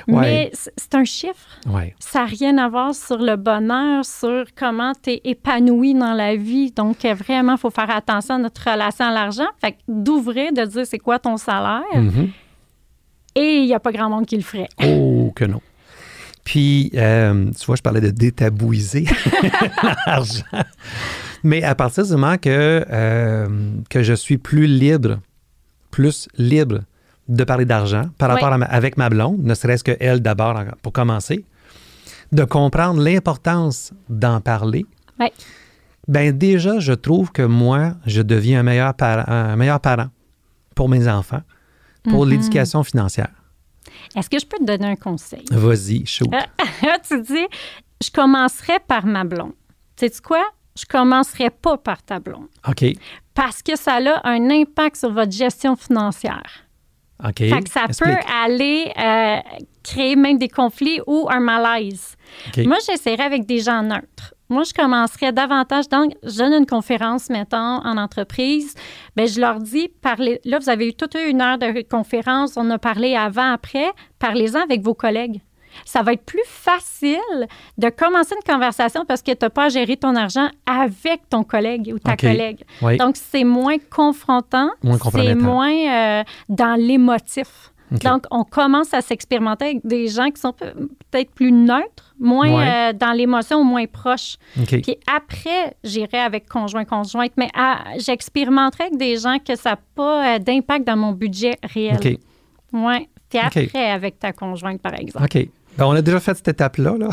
Mais 0.07 0.51
c'est 0.53 0.95
un 0.95 1.03
chiffre. 1.03 1.59
Ça 1.99 2.19
n'a 2.19 2.25
rien 2.25 2.57
à 2.57 2.69
voir 2.69 2.95
sur 2.95 3.17
le 3.17 3.35
bonheur, 3.35 4.05
sur 4.05 4.45
comment 4.57 4.93
tu 5.01 5.11
es 5.11 5.21
épanoui 5.25 5.93
dans 5.93 6.13
la 6.13 6.35
vie. 6.35 6.71
Donc, 6.71 7.03
vraiment, 7.05 7.53
il 7.53 7.59
faut 7.59 7.69
faire 7.69 7.89
attention 7.89 8.35
à 8.35 8.37
notre 8.37 8.69
relation 8.69 9.05
à 9.05 9.11
l'argent. 9.11 9.47
Fait 9.59 9.75
d'ouvrir, 9.87 10.53
de 10.53 10.63
dire 10.65 10.85
c'est 10.85 10.97
quoi 10.99 11.19
ton 11.19 11.37
salaire? 11.37 11.83
Mhm. 11.93 12.29
Et 13.35 13.57
il 13.59 13.65
n'y 13.67 13.73
a 13.73 13.79
pas 13.79 13.91
grand 13.91 14.09
monde 14.09 14.25
qui 14.25 14.35
le 14.37 14.43
ferait. 14.43 14.67
Oh, 14.83 15.31
que 15.35 15.45
non. 15.45 15.61
Puis, 16.49 16.89
euh, 16.95 17.51
tu 17.51 17.65
vois, 17.67 17.75
je 17.75 17.83
parlais 17.83 18.01
de 18.01 18.09
détabouiser 18.09 19.05
l'argent. 20.07 20.41
Mais 21.43 21.61
à 21.61 21.75
partir 21.75 22.05
du 22.05 22.11
moment 22.13 22.39
que, 22.39 22.83
euh, 22.89 23.47
que 23.87 24.01
je 24.01 24.15
suis 24.15 24.39
plus 24.39 24.65
libre, 24.65 25.19
plus 25.91 26.27
libre 26.39 26.79
de 27.27 27.43
parler 27.43 27.65
d'argent 27.65 28.05
par 28.17 28.29
rapport 28.29 28.51
à 28.51 28.55
avec 28.65 28.97
ma 28.97 29.09
blonde, 29.09 29.43
ne 29.43 29.53
serait-ce 29.53 29.83
que 29.83 29.95
elle 29.99 30.21
d'abord 30.21 30.59
pour 30.81 30.91
commencer, 30.91 31.45
de 32.31 32.43
comprendre 32.45 32.99
l'importance 32.99 33.93
d'en 34.09 34.41
parler. 34.41 34.87
Oui. 35.19 35.27
Ben 36.07 36.35
déjà, 36.35 36.79
je 36.79 36.93
trouve 36.93 37.31
que 37.31 37.43
moi, 37.43 37.93
je 38.07 38.23
deviens 38.23 38.61
un 38.61 38.63
meilleur, 38.63 38.95
un 38.99 39.55
meilleur 39.55 39.81
parent 39.81 40.07
pour 40.73 40.89
mes 40.89 41.07
enfants, 41.07 41.43
pour 42.05 42.25
mm-hmm. 42.25 42.29
l'éducation 42.29 42.83
financière. 42.83 43.38
Est-ce 44.15 44.29
que 44.29 44.39
je 44.39 44.45
peux 44.45 44.57
te 44.57 44.63
donner 44.63 44.87
un 44.87 44.95
conseil? 44.95 45.45
Vas-y, 45.51 46.05
chaud. 46.05 46.25
tu 47.07 47.21
dis, 47.21 47.47
je 48.03 48.11
commencerai 48.11 48.79
par 48.87 49.05
ma 49.05 49.23
blonde. 49.23 49.53
Tu 49.95 50.07
sais 50.07 50.21
quoi? 50.23 50.43
Je 50.77 50.85
commencerai 50.85 51.49
pas 51.49 51.77
par 51.77 52.01
ta 52.03 52.19
blonde. 52.19 52.47
OK. 52.67 52.85
Parce 53.33 53.61
que 53.61 53.77
ça 53.77 53.95
a 53.95 54.27
un 54.29 54.49
impact 54.49 54.95
sur 54.97 55.11
votre 55.11 55.31
gestion 55.31 55.75
financière. 55.75 56.69
OK. 57.23 57.37
Fait 57.37 57.61
que 57.61 57.69
ça 57.69 57.85
peut 57.87 58.15
aller 58.43 58.91
euh, 58.97 59.37
créer 59.83 60.15
même 60.15 60.37
des 60.37 60.47
conflits 60.47 61.01
ou 61.05 61.27
un 61.29 61.39
malaise. 61.39 62.15
Moi, 62.57 62.77
j'essaierai 62.85 63.23
avec 63.23 63.45
des 63.45 63.59
gens 63.59 63.83
neutres. 63.83 64.33
Moi, 64.49 64.63
je 64.63 64.73
commencerais 64.73 65.31
davantage. 65.31 65.89
Donc, 65.89 66.13
je 66.23 66.37
donne 66.39 66.53
une 66.53 66.65
conférence, 66.65 67.29
mettons, 67.29 67.57
en 67.57 67.97
entreprise. 67.97 68.73
Bien, 69.15 69.27
je 69.27 69.39
leur 69.39 69.59
dis, 69.59 69.89
parlez. 70.01 70.41
Là, 70.43 70.57
vous 70.57 70.69
avez 70.69 70.87
eu 70.87 70.93
toute 70.93 71.15
une 71.15 71.39
heure 71.39 71.59
de 71.59 71.83
conférence. 71.87 72.57
On 72.57 72.67
a 72.71 72.79
parlé 72.79 73.15
avant, 73.15 73.51
après. 73.53 73.91
Parlez-en 74.17 74.61
avec 74.61 74.81
vos 74.81 74.95
collègues. 74.95 75.41
Ça 75.85 76.01
va 76.01 76.13
être 76.13 76.25
plus 76.25 76.43
facile 76.45 77.19
de 77.77 77.89
commencer 77.89 78.33
une 78.35 78.53
conversation 78.53 79.05
parce 79.05 79.21
que 79.21 79.31
tu 79.31 79.37
n'as 79.43 79.51
pas 79.51 79.65
à 79.65 79.69
gérer 79.69 79.97
ton 79.97 80.15
argent 80.15 80.49
avec 80.65 81.29
ton 81.29 81.43
collègue 81.43 81.91
ou 81.93 81.99
ta 81.99 82.17
collègue. 82.17 82.63
Donc, 82.97 83.17
c'est 83.17 83.43
moins 83.43 83.77
confrontant. 83.77 84.71
c'est 85.11 85.35
moins 85.35 85.71
euh, 86.19 86.23
dans 86.49 86.75
l'émotif. 86.75 87.71
Donc, 87.91 88.25
on 88.31 88.43
commence 88.43 88.93
à 88.93 89.01
s'expérimenter 89.01 89.65
avec 89.65 89.85
des 89.85 90.07
gens 90.07 90.29
qui 90.29 90.39
sont 90.39 90.53
peut-être 90.53 91.31
plus 91.31 91.51
neutres, 91.51 92.15
moins 92.19 92.51
euh, 92.51 92.93
dans 92.93 93.11
l'émotion 93.11 93.57
ou 93.59 93.63
moins 93.63 93.85
proches. 93.85 94.37
Puis 94.67 94.97
après, 95.11 95.75
j'irai 95.83 96.19
avec 96.19 96.47
conjoint-conjointe, 96.47 97.31
mais 97.37 97.49
j'expérimenterai 97.97 98.85
avec 98.85 98.97
des 98.97 99.17
gens 99.17 99.37
que 99.39 99.55
ça 99.55 99.71
n'a 99.71 99.79
pas 99.95 100.35
euh, 100.35 100.39
d'impact 100.39 100.85
dans 100.85 100.97
mon 100.97 101.11
budget 101.11 101.57
réel. 101.63 102.17
Oui. 102.73 103.07
Puis 103.29 103.39
après, 103.39 103.91
avec 103.91 104.19
ta 104.19 104.33
conjointe, 104.33 104.81
par 104.81 104.93
exemple. 104.95 105.25
OK. 105.25 105.47
Ben, 105.79 105.85
on 105.85 105.91
a 105.91 106.01
déjà 106.01 106.19
fait 106.19 106.35
cette 106.35 106.49
étape-là. 106.49 106.95
Là. 106.99 107.09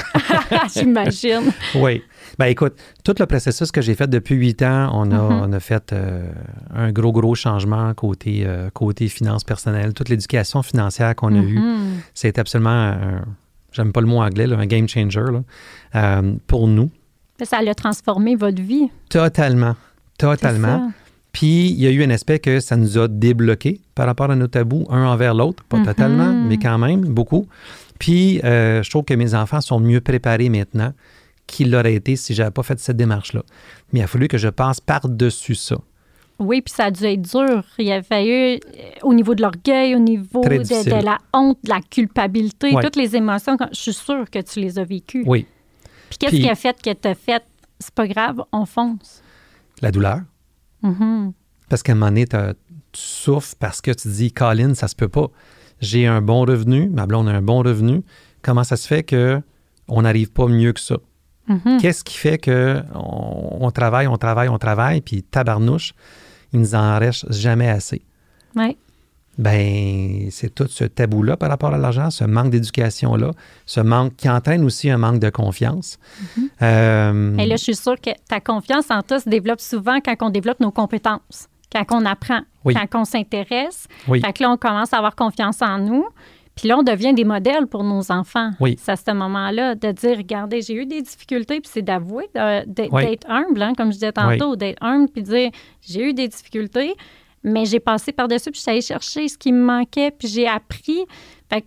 J'imagine. 0.75 1.53
oui. 1.77 2.03
Ben 2.37 2.47
écoute, 2.47 2.75
tout 3.05 3.15
le 3.19 3.27
processus 3.27 3.71
que 3.71 3.81
j'ai 3.81 3.95
fait 3.95 4.09
depuis 4.09 4.35
huit 4.35 4.61
ans, 4.63 4.91
on 4.93 5.13
a, 5.13 5.15
mm-hmm. 5.15 5.41
on 5.49 5.53
a 5.53 5.61
fait 5.61 5.93
euh, 5.93 6.33
un 6.75 6.91
gros, 6.91 7.13
gros 7.13 7.37
changement 7.37 7.95
côté, 7.95 8.43
euh, 8.45 8.69
côté 8.71 9.09
finances 9.09 9.45
personnelles. 9.45 9.95
Toute 9.95 10.09
l'éducation 10.09 10.65
financière 10.65 11.15
qu'on 11.15 11.35
a 11.35 11.39
eue, 11.39 11.61
mm-hmm. 11.61 12.01
c'est 12.13 12.41
absolument, 12.41 12.97
j'aime 13.71 13.93
pas 13.93 14.01
le 14.01 14.09
mot 14.09 14.21
anglais, 14.21 14.53
un 14.53 14.67
game 14.67 14.89
changer 14.89 15.21
euh, 15.95 16.33
pour 16.49 16.67
nous. 16.67 16.91
Ça 17.43 17.59
a 17.59 17.75
transformé 17.75 18.35
votre 18.35 18.61
vie. 18.61 18.91
Totalement. 19.09 19.77
Totalement. 20.19 20.91
Puis, 21.31 21.69
il 21.69 21.79
y 21.79 21.87
a 21.87 21.91
eu 21.91 22.03
un 22.03 22.11
aspect 22.11 22.39
que 22.39 22.61
ça 22.61 22.77
nous 22.77 22.97
a 22.97 23.09
débloqué 23.09 23.83
par 23.95 24.07
rapport 24.07 24.31
à 24.31 24.37
nos 24.37 24.47
tabous, 24.49 24.87
un 24.89 25.05
envers 25.05 25.35
l'autre. 25.35 25.63
Pas 25.65 25.77
mm-hmm. 25.77 25.85
totalement, 25.85 26.33
mais 26.33 26.57
quand 26.57 26.79
même, 26.79 27.03
beaucoup. 27.03 27.47
Puis, 27.99 28.41
euh, 28.45 28.83
je 28.83 28.91
trouve 28.91 29.05
que 29.05 29.15
mes 29.15 29.35
enfants 29.35 29.61
sont 29.61 29.81
mieux 29.81 30.01
préparés 30.01 30.49
maintenant 30.49 30.93
qu'ils 31.47 31.71
l'auraient 31.71 31.95
été 31.95 32.17
si 32.17 32.35
je 32.35 32.43
n'avais 32.43 32.53
pas 32.53 32.63
fait 32.63 32.79
cette 32.79 32.97
démarche-là. 32.97 33.43
Mais 33.93 34.01
il 34.01 34.03
a 34.03 34.07
fallu 34.07 34.29
que 34.29 34.39
je 34.39 34.49
passe 34.49 34.81
par-dessus 34.81 35.55
ça. 35.55 35.77
Oui, 36.39 36.61
puis 36.61 36.75
ça 36.75 36.87
a 36.87 36.91
dû 36.91 37.05
être 37.05 37.23
dur. 37.23 37.65
Il 37.79 37.91
a 37.91 38.03
fallu, 38.03 38.31
euh, 38.31 38.59
au 39.03 39.15
niveau 39.15 39.35
de 39.35 39.43
l'orgueil, 39.43 39.95
au 39.95 39.99
niveau 39.99 40.43
de, 40.43 41.05
la 41.05 41.19
honte, 41.33 41.59
de 41.65 41.71
la 41.71 41.81
culpabilité, 41.81 42.75
toutes 42.83 42.97
les 42.97 43.17
émotions, 43.17 43.57
je 43.73 43.81
suis 43.81 43.95
sûre 43.95 44.29
que 44.31 44.41
tu 44.41 44.61
les 44.61 44.79
as 44.79 44.85
vécues. 44.85 45.25
Oui. 45.27 45.47
Puis 46.11 46.19
qu'est-ce 46.19 46.37
qui 46.37 46.49
a 46.49 46.55
fait 46.55 46.81
que 46.81 46.93
tu 46.93 47.09
as 47.09 47.15
fait, 47.15 47.43
c'est 47.79 47.95
pas 47.95 48.07
grave, 48.07 48.43
on 48.53 48.67
fonce? 48.67 49.23
La 49.81 49.91
douleur. 49.91 50.21
Mm-hmm. 50.83 51.33
Parce 51.69 51.83
qu'à 51.83 51.93
un 51.93 51.95
moment 51.95 52.11
donné, 52.11 52.27
tu 52.27 52.37
souffres 52.93 53.55
parce 53.59 53.81
que 53.81 53.91
tu 53.93 54.09
dis, 54.09 54.31
Colin, 54.31 54.75
ça 54.75 54.89
se 54.89 54.95
peut 54.95 55.09
pas 55.09 55.31
j'ai 55.81 56.07
un 56.07 56.23
bon 56.23 56.45
revenu, 56.45 56.89
ma 56.89 57.07
blonde 57.07 57.29
a 57.29 57.33
un 57.33 57.43
bon 57.43 57.63
revenu. 57.63 58.03
Comment 58.43 58.65
ça 58.65 58.77
se 58.77 58.87
fait 58.87 59.03
que 59.03 59.41
on 59.89 60.03
n'arrive 60.03 60.33
pas 60.33 60.47
mieux 60.47 60.73
que 60.73 60.81
ça? 60.81 60.97
Mm-hmm. 61.49 61.81
Qu'est-ce 61.81 62.05
qui 62.05 62.17
fait 62.17 62.39
que 62.39 62.83
on, 62.95 63.71
travaille, 63.71 64.07
on 64.07 64.17
travaille, 64.17 64.49
on 64.49 64.59
travaille, 64.59 65.01
puis 65.01 65.23
tabarnouche, 65.23 65.95
il 66.53 66.61
nous 66.61 66.75
en 66.75 66.99
reste 66.99 67.33
jamais 67.33 67.69
assez? 67.69 68.03
Oui. 68.57 68.77
Ben, 69.39 70.29
c'est 70.31 70.55
tout 70.55 70.67
ce 70.67 70.85
tabou-là 70.85 71.37
par 71.37 71.51
rapport 71.51 71.75
à 71.75 71.77
l'argent, 71.77 72.11
ce 72.11 72.25
manque 72.25 72.51
d'éducation-là, 72.51 73.33
ce 73.67 73.81
manque 73.81 74.17
qui 74.17 74.31
entraîne 74.31 74.65
aussi 74.65 74.89
un 74.89 74.97
manque 74.97 75.19
de 75.19 75.29
confiance. 75.29 75.99
Euh, 76.63 77.37
Et 77.37 77.45
là, 77.45 77.57
je 77.57 77.63
suis 77.63 77.77
sûre 77.77 78.01
que 78.01 78.11
ta 78.29 78.41
confiance 78.41 78.91
en 78.91 79.03
toi 79.03 79.21
se 79.21 79.29
développe 79.29 79.61
souvent 79.61 79.99
quand 80.03 80.15
on 80.23 80.31
développe 80.31 80.61
nos 80.61 80.71
compétences 80.71 81.49
quand 81.85 82.03
on 82.03 82.05
apprend, 82.07 82.41
quand 82.65 83.01
on 83.01 83.05
s'intéresse. 83.05 83.87
Fait 84.07 84.33
que 84.33 84.43
là, 84.43 84.51
on 84.51 84.57
commence 84.57 84.93
à 84.93 84.99
avoir 84.99 85.15
confiance 85.15 85.63
en 85.63 85.79
nous. 85.79 86.05
Puis 86.55 86.69
là, 86.69 86.79
on 86.79 86.83
devient 86.83 87.13
des 87.13 87.25
modèles 87.25 87.67
pour 87.67 87.85
nos 87.85 88.11
enfants. 88.11 88.51
C'est 88.79 88.93
à 88.93 88.97
ce 88.97 89.11
moment-là 89.13 89.75
de 89.75 89.93
dire, 89.93 90.17
regardez, 90.17 90.63
j'ai 90.63 90.73
eu 90.75 90.87
des 90.87 91.03
difficultés, 91.03 91.61
puis 91.61 91.71
c'est 91.71 91.83
d'avouer, 91.83 92.31
d'être 92.67 93.29
humble, 93.29 93.63
hein, 93.63 93.75
comme 93.77 93.89
je 93.89 93.99
disais 93.99 94.13
tantôt, 94.13 94.57
d'être 94.57 94.83
humble, 94.83 95.09
puis 95.11 95.23
dire, 95.23 95.51
j'ai 95.83 96.03
eu 96.09 96.15
des 96.15 96.29
difficultés, 96.29 96.95
mais 97.45 97.67
j'ai 97.67 97.79
passé 97.79 98.11
par-dessus, 98.11 98.51
puis 98.51 98.59
je 98.59 98.63
suis 98.63 98.71
allée 98.71 98.81
chercher 98.81 99.29
ce 99.29 99.37
qui 99.37 99.53
me 99.53 99.63
manquait, 99.63 100.11
puis 100.11 100.29
j'ai 100.29 100.49
appris. 100.49 101.05
Fait 101.51 101.61
que 101.61 101.67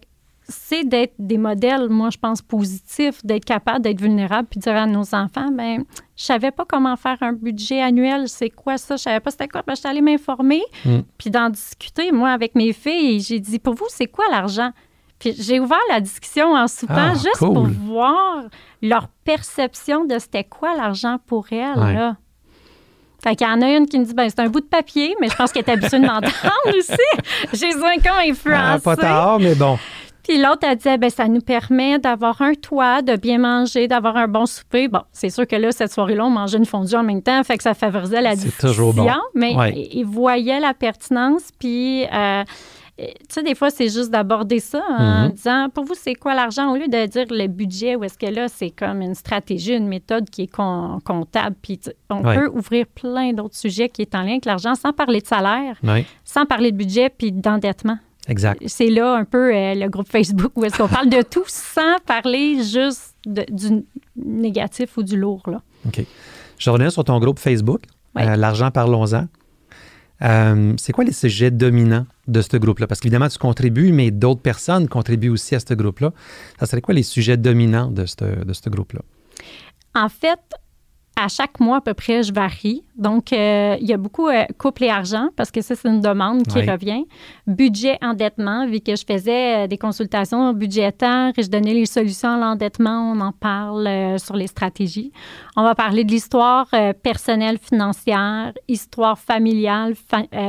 c'est 0.49 0.83
d'être 0.83 1.13
des 1.19 1.37
modèles, 1.37 1.89
moi, 1.89 2.09
je 2.09 2.17
pense, 2.17 2.41
positifs, 2.41 3.23
d'être 3.23 3.45
capable 3.45 3.81
d'être 3.81 4.01
vulnérable, 4.01 4.47
puis 4.49 4.59
de 4.59 4.63
dire 4.63 4.75
à 4.75 4.85
nos 4.85 5.15
enfants, 5.15 5.51
ben 5.51 5.85
je 6.17 6.23
savais 6.25 6.51
pas 6.51 6.65
comment 6.65 6.95
faire 6.97 7.17
un 7.21 7.33
budget 7.33 7.81
annuel, 7.81 8.27
c'est 8.27 8.49
quoi 8.49 8.77
ça, 8.77 8.97
je 8.97 9.03
savais 9.03 9.19
pas 9.19 9.31
c'était 9.31 9.47
quoi, 9.47 9.61
ben, 9.65 9.75
je 9.75 9.79
suis 9.79 9.87
allée 9.87 10.01
m'informer, 10.01 10.61
mm. 10.85 10.99
puis 11.17 11.29
d'en 11.29 11.49
discuter, 11.49 12.11
moi, 12.11 12.31
avec 12.31 12.55
mes 12.55 12.73
filles, 12.73 13.21
j'ai 13.21 13.39
dit, 13.39 13.59
pour 13.59 13.75
vous, 13.75 13.87
c'est 13.89 14.07
quoi 14.07 14.25
l'argent? 14.29 14.71
Puis 15.19 15.33
j'ai 15.37 15.59
ouvert 15.59 15.77
la 15.89 15.99
discussion 15.99 16.53
en 16.53 16.67
soupant 16.67 17.11
ah, 17.11 17.13
juste 17.13 17.39
pour 17.39 17.67
voir 17.67 18.45
leur 18.81 19.09
perception 19.25 20.05
de 20.05 20.17
c'était 20.17 20.45
quoi 20.45 20.75
l'argent 20.75 21.17
pour 21.25 21.47
elles, 21.51 21.75
là. 21.75 22.15
Fait 23.21 23.35
qu'il 23.35 23.45
y 23.45 23.49
en 23.49 23.61
a 23.61 23.69
une 23.69 23.85
qui 23.85 23.99
me 23.99 24.05
dit, 24.05 24.13
ben 24.13 24.29
c'est 24.29 24.39
un 24.39 24.47
bout 24.47 24.61
de 24.61 24.65
papier, 24.65 25.13
mais 25.19 25.27
je 25.27 25.35
pense 25.35 25.51
qu'elle 25.51 25.65
est 25.65 25.71
habituée 25.71 25.99
de 25.99 26.05
m'entendre 26.05 26.31
aussi. 26.77 26.93
J'ai 27.51 27.73
un 27.73 27.99
quand 28.01 28.17
influencé. 28.17 28.73
Ah, 28.75 28.79
pas 28.81 28.95
tard, 28.95 29.39
mais 29.39 29.55
bon. 29.55 29.77
Puis 30.29 30.39
l'autre, 30.39 30.59
elle 30.61 30.77
disait, 30.77 30.99
ben 30.99 31.09
ça 31.09 31.27
nous 31.27 31.41
permet 31.41 31.97
d'avoir 31.97 32.39
un 32.43 32.53
toit, 32.53 33.01
de 33.01 33.15
bien 33.15 33.39
manger, 33.39 33.87
d'avoir 33.87 34.15
un 34.15 34.27
bon 34.27 34.45
souper. 34.45 34.87
Bon, 34.87 35.01
c'est 35.11 35.31
sûr 35.31 35.47
que 35.47 35.55
là, 35.55 35.71
cette 35.71 35.91
soirée-là, 35.91 36.23
on 36.23 36.29
mangeait 36.29 36.59
une 36.59 36.67
fondue 36.67 36.93
en 36.93 37.01
même 37.01 37.23
temps, 37.23 37.43
fait 37.43 37.57
que 37.57 37.63
ça 37.63 37.73
favorisait 37.73 38.21
la 38.21 38.35
discussion. 38.35 38.69
toujours 38.69 38.93
bon. 38.93 39.07
Mais 39.33 39.55
ils 39.91 40.05
voyaient 40.05 40.59
la 40.59 40.75
pertinence, 40.75 41.49
puis... 41.57 42.05
Euh, 42.13 42.43
tu 42.99 43.05
sais, 43.29 43.43
des 43.43 43.55
fois, 43.55 43.69
c'est 43.69 43.87
juste 43.87 44.11
d'aborder 44.11 44.59
ça 44.59 44.81
en 44.89 45.01
mm-hmm. 45.01 45.31
disant, 45.31 45.69
pour 45.73 45.85
vous, 45.85 45.93
c'est 45.95 46.15
quoi 46.15 46.35
l'argent? 46.35 46.69
Au 46.69 46.75
lieu 46.75 46.89
de 46.89 47.05
dire 47.05 47.27
le 47.29 47.47
budget, 47.47 47.95
ou 47.95 48.03
est-ce 48.03 48.17
que 48.17 48.25
là, 48.25 48.49
c'est 48.49 48.71
comme 48.71 49.01
une 49.01 49.15
stratégie, 49.15 49.73
une 49.73 49.87
méthode 49.87 50.29
qui 50.29 50.41
est 50.41 50.53
comptable. 50.53 51.55
Puis 51.61 51.79
on 52.09 52.21
peut 52.21 52.49
ouvrir 52.53 52.85
plein 52.87 53.31
d'autres 53.31 53.55
sujets 53.55 53.87
qui 53.87 54.01
est 54.01 54.13
en 54.15 54.23
lien 54.23 54.31
avec 54.31 54.43
l'argent 54.43 54.75
sans 54.75 54.91
parler 54.91 55.21
de 55.21 55.27
salaire, 55.27 55.79
sans 56.25 56.45
parler 56.45 56.73
de 56.73 56.77
budget 56.77 57.09
puis 57.09 57.31
d'endettement. 57.31 57.97
Exact. 58.29 58.61
C'est 58.67 58.89
là 58.89 59.15
un 59.15 59.25
peu 59.25 59.53
euh, 59.53 59.73
le 59.73 59.89
groupe 59.89 60.07
Facebook 60.07 60.51
où 60.55 60.63
est-ce 60.63 60.77
qu'on 60.77 60.87
parle 60.87 61.09
de 61.09 61.23
tout 61.23 61.43
sans 61.47 61.97
parler 62.05 62.63
juste 62.63 63.15
du 63.25 63.83
négatif 64.15 64.97
ou 64.97 65.03
du 65.03 65.17
lourd. 65.17 65.43
Là. 65.47 65.61
OK. 65.87 66.05
Je 66.57 66.69
reviens 66.69 66.91
sur 66.91 67.03
ton 67.03 67.19
groupe 67.19 67.39
Facebook, 67.39 67.81
euh, 68.17 68.35
L'argent, 68.35 68.69
parlons-en. 68.69 69.27
Euh, 70.21 70.73
c'est 70.77 70.91
quoi 70.91 71.05
les 71.05 71.13
sujets 71.13 71.49
dominants 71.49 72.05
de 72.27 72.41
ce 72.41 72.57
groupe-là? 72.57 72.85
Parce 72.85 72.99
qu'évidemment, 72.99 73.29
tu 73.29 73.39
contribues, 73.39 73.93
mais 73.93 74.11
d'autres 74.11 74.41
personnes 74.41 74.87
contribuent 74.87 75.29
aussi 75.29 75.55
à 75.55 75.59
ce 75.59 75.73
groupe-là. 75.73 76.11
Ça 76.59 76.65
serait 76.65 76.81
quoi 76.81 76.93
les 76.93 77.03
sujets 77.03 77.37
dominants 77.37 77.89
de 77.89 78.03
de 78.03 78.53
ce 78.53 78.69
groupe-là? 78.69 79.01
En 79.95 80.09
fait, 80.09 80.39
à 81.19 81.27
chaque 81.27 81.59
mois 81.59 81.77
à 81.77 81.81
peu 81.81 81.93
près, 81.93 82.23
je 82.23 82.33
varie. 82.33 82.83
Donc, 82.95 83.31
euh, 83.31 83.77
il 83.79 83.87
y 83.87 83.93
a 83.93 83.97
beaucoup 83.97 84.27
euh, 84.27 84.43
couple 84.57 84.83
et 84.83 84.89
argent 84.89 85.29
parce 85.35 85.51
que 85.51 85.61
ça, 85.61 85.75
c'est 85.75 85.87
une 85.87 86.01
demande 86.01 86.43
qui 86.43 86.59
revient. 86.59 87.05
Budget, 87.47 87.97
endettement, 88.01 88.67
vu 88.67 88.81
que 88.81 88.95
je 88.95 89.03
faisais 89.05 89.63
euh, 89.63 89.67
des 89.67 89.77
consultations 89.77 90.51
budgétaires 90.53 91.31
et 91.37 91.43
je 91.43 91.49
donnais 91.49 91.73
les 91.73 91.85
solutions 91.85 92.29
à 92.29 92.37
l'endettement, 92.37 93.13
on 93.13 93.21
en 93.21 93.31
parle 93.31 94.19
sur 94.19 94.35
les 94.35 94.47
stratégies. 94.47 95.11
On 95.55 95.63
va 95.63 95.75
parler 95.75 96.03
de 96.03 96.11
l'histoire 96.11 96.67
personnelle 97.03 97.57
financière, 97.57 98.53
histoire 98.67 99.17
familiale 99.17 99.93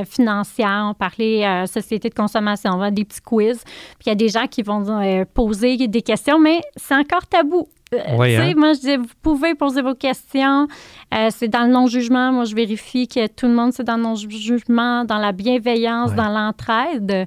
financière. 0.05 0.87
On 0.91 0.95
parlait 0.95 1.67
société 1.67 2.09
de 2.09 2.15
consommation. 2.15 2.73
On 2.75 2.79
va 2.79 2.91
des 2.91 3.05
petits 3.05 3.21
quiz. 3.21 3.63
Puis 3.65 4.07
il 4.07 4.09
y 4.09 4.13
a 4.13 4.17
des 4.17 4.29
gens 4.29 4.47
qui 4.47 4.63
vont 4.63 5.25
poser 5.35 5.89
des 5.89 6.03
questions, 6.03 6.39
mais 6.39 6.61
c'est 6.77 6.95
encore 6.95 7.27
tabou. 7.27 7.69
Euh, 7.93 7.99
hein? 7.99 8.55
Moi, 8.57 8.75
je 8.75 8.81
dis, 8.81 8.97
vous 8.97 9.15
pouvez 9.21 9.55
poser 9.55 9.83
vos 9.83 9.95
questions. 9.95 10.69
Euh, 11.13 11.29
c'est 11.31 11.49
dans 11.49 11.65
le 11.65 11.73
non-jugement. 11.73 12.31
Moi, 12.31 12.45
je 12.45 12.55
vérifie 12.55 13.09
que 13.09 13.27
tout 13.27 13.47
le 13.47 13.55
monde, 13.55 13.73
c'est 13.73 13.83
dans 13.83 13.97
le 13.97 14.03
non-jugement, 14.03 15.05
dans 15.05 15.19
la 15.19 15.33
bienveillance, 15.33 16.15
dans 16.15 16.29
l'entraide. 16.29 17.27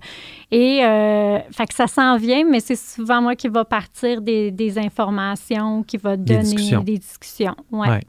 Et 0.52 0.86
euh, 0.86 1.40
fait 1.52 1.66
que 1.68 1.74
ça 1.74 1.88
s'en 1.88 2.16
vient, 2.18 2.46
mais 2.50 2.62
c'est 2.62 2.78
souvent 2.78 3.22
moi 3.22 3.36
qui 3.36 3.50
va 3.50 3.66
partir 3.66 4.22
des, 4.22 4.78
informations, 4.78 5.84
qui 5.84 5.98
va 5.98 6.16
donner 6.16 6.78
des 6.84 6.98
discussions. 6.98 7.56
Ouais. 7.72 8.00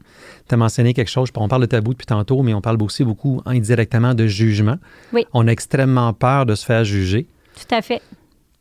Tu 0.47 0.53
as 0.53 0.57
mentionné 0.57 0.93
quelque 0.93 1.11
chose, 1.11 1.29
on 1.35 1.47
parle 1.47 1.63
de 1.63 1.67
tabou 1.67 1.91
depuis 1.91 2.05
tantôt, 2.05 2.41
mais 2.41 2.53
on 2.53 2.61
parle 2.61 2.81
aussi 2.81 3.03
beaucoup 3.03 3.41
indirectement 3.45 4.13
de 4.13 4.27
jugement. 4.27 4.77
Oui. 5.11 5.25
On 5.33 5.47
a 5.47 5.51
extrêmement 5.51 6.13
peur 6.13 6.45
de 6.45 6.55
se 6.55 6.65
faire 6.65 6.85
juger. 6.85 7.27
Tout 7.55 7.75
à 7.75 7.81
fait. 7.81 8.01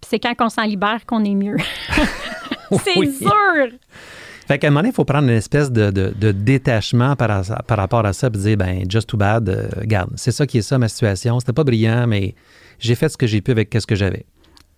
c'est 0.03 0.19
quand 0.19 0.35
on 0.41 0.49
s'en 0.49 0.65
libère 0.65 1.07
qu'on 1.07 1.25
est 1.25 1.35
mieux. 1.35 1.57
C'est 2.85 3.13
sûr! 3.13 3.79
Fait 4.47 4.59
qu'à 4.59 4.67
un 4.67 4.71
moment 4.71 4.81
donné, 4.81 4.91
il 4.91 4.95
faut 4.95 5.05
prendre 5.05 5.29
une 5.29 5.37
espèce 5.37 5.73
de, 5.73 5.91
détachement 6.33 7.17
par, 7.17 7.45
rapport 7.69 8.05
à 8.05 8.13
ça 8.13 8.27
et 8.27 8.31
dire, 8.31 8.57
ben, 8.57 8.85
just 8.89 9.09
too 9.09 9.17
bad, 9.17 9.49
euh, 9.49 9.69
garde, 9.85 10.11
c'est 10.17 10.33
ça 10.33 10.47
qui 10.47 10.59
est 10.59 10.63
ça 10.63 10.77
ma 10.79 10.89
situation. 10.89 11.41
C'était 11.41 11.55
pas 11.55 11.65
brillant, 11.65 12.07
mais 12.07 12.35
j'ai 12.79 12.95
fait 12.95 13.09
ce 13.09 13.17
que 13.17 13.27
j'ai 13.27 13.41
pu 13.41 13.53
avec 13.53 13.75
ce 13.79 13.87
que 13.87 13.95
j'avais. 13.95 14.27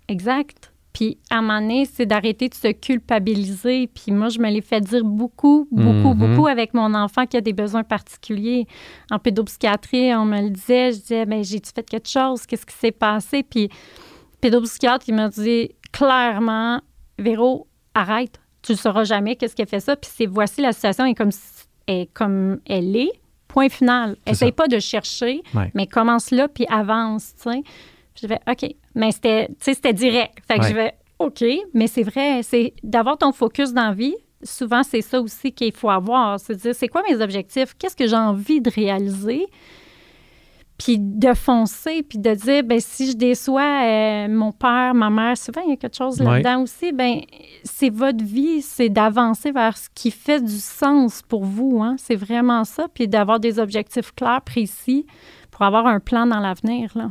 Exact. 0.08 0.72
Puis 0.92 1.18
à 1.28 1.38
un 1.38 1.42
moment 1.42 1.60
donné, 1.60 1.84
c'est 1.84 2.06
d'arrêter 2.06 2.48
de 2.48 2.54
se 2.54 2.72
culpabiliser. 2.72 3.88
Puis 3.88 4.12
moi, 4.12 4.28
je 4.28 4.38
me 4.38 4.48
l'ai 4.48 4.62
fait 4.62 4.80
dire 4.80 5.04
beaucoup, 5.04 5.68
beaucoup, 5.70 6.14
mm-hmm. 6.14 6.14
beaucoup 6.14 6.46
avec 6.46 6.72
mon 6.72 6.94
enfant 6.94 7.26
qui 7.26 7.36
a 7.36 7.42
des 7.42 7.52
besoins 7.52 7.82
particuliers. 7.82 8.66
En 9.10 9.18
pédopsychiatrie, 9.18 10.14
on 10.14 10.24
me 10.24 10.40
le 10.40 10.50
disait. 10.50 10.92
Je 10.92 10.98
disais, 11.00 11.26
ben, 11.26 11.44
j'ai-tu 11.44 11.70
fait 11.74 11.82
quelque 11.82 12.08
chose? 12.08 12.46
Qu'est-ce 12.46 12.64
qui 12.64 12.74
s'est 12.74 12.92
passé? 12.92 13.42
Puis 13.42 13.68
pédopsychiatre, 14.40 15.06
il 15.08 15.16
m'a 15.16 15.28
dit 15.28 15.72
clairement, 15.92 16.80
Véro, 17.18 17.66
arrête, 17.96 18.40
tu 18.62 18.72
ne 18.72 18.76
sauras 18.76 19.04
jamais 19.04 19.36
qu'est-ce 19.36 19.54
qui 19.56 19.62
a 19.62 19.66
fait 19.66 19.80
ça. 19.80 19.96
Puis 19.96 20.10
c'est 20.14 20.26
voici 20.26 20.60
la 20.60 20.72
situation 20.72 21.06
est 21.06 21.14
comme, 21.14 21.30
est 21.86 22.12
comme 22.12 22.60
elle 22.66 22.96
est. 22.96 23.12
Point 23.48 23.68
final. 23.70 24.16
Essaye 24.26 24.52
pas 24.52 24.68
de 24.68 24.78
chercher, 24.78 25.42
mais 25.74 25.86
commence 25.86 26.30
là 26.30 26.46
puis 26.46 26.66
avance. 26.68 27.34
Tu 27.36 27.50
sais. 27.50 27.62
Je 28.20 28.26
vais 28.26 28.40
OK. 28.46 28.68
Mais 28.94 29.12
c'était, 29.12 29.48
c'était 29.60 29.92
direct. 29.92 30.38
Fait 30.46 30.58
que 30.58 30.66
je 30.66 30.74
vais 30.74 30.92
OK. 31.18 31.44
Mais 31.72 31.86
c'est 31.86 32.02
vrai, 32.02 32.42
c'est 32.42 32.74
d'avoir 32.82 33.16
ton 33.16 33.32
focus 33.32 33.72
dans 33.72 33.88
la 33.88 33.94
vie. 33.94 34.14
Souvent, 34.42 34.82
c'est 34.82 35.00
ça 35.00 35.20
aussi 35.20 35.52
qu'il 35.52 35.72
faut 35.72 35.88
avoir. 35.88 36.38
C'est 36.38 36.56
dire, 36.56 36.74
c'est 36.74 36.88
quoi 36.88 37.02
mes 37.08 37.20
objectifs? 37.22 37.74
Qu'est-ce 37.78 37.96
que 37.96 38.06
j'ai 38.06 38.16
envie 38.16 38.60
de 38.60 38.70
réaliser? 38.70 39.46
Puis 40.78 40.98
de 40.98 41.32
foncer, 41.32 42.02
puis 42.02 42.18
de 42.18 42.34
dire, 42.34 42.62
ben 42.62 42.80
si 42.80 43.10
je 43.10 43.16
déçois 43.16 43.84
euh, 43.84 44.28
mon 44.28 44.52
père, 44.52 44.94
ma 44.94 45.08
mère, 45.08 45.36
souvent 45.36 45.62
il 45.62 45.70
y 45.70 45.72
a 45.72 45.76
quelque 45.76 45.96
chose 45.96 46.20
là-dedans 46.20 46.62
aussi, 46.62 46.92
ben 46.92 47.20
c'est 47.64 47.90
votre 47.90 48.22
vie, 48.22 48.60
c'est 48.60 48.88
d'avancer 48.88 49.52
vers 49.52 49.76
ce 49.76 49.88
qui 49.94 50.10
fait 50.10 50.42
du 50.42 50.58
sens 50.58 51.22
pour 51.22 51.44
vous, 51.44 51.80
hein? 51.82 51.96
c'est 51.98 52.16
vraiment 52.16 52.64
ça, 52.64 52.88
puis 52.92 53.08
d'avoir 53.08 53.40
des 53.40 53.58
objectifs 53.58 54.14
clairs, 54.14 54.42
précis, 54.42 55.06
pour 55.50 55.62
avoir 55.62 55.86
un 55.86 56.00
plan 56.00 56.26
dans 56.26 56.40
l'avenir, 56.40 56.92
là. 56.94 57.10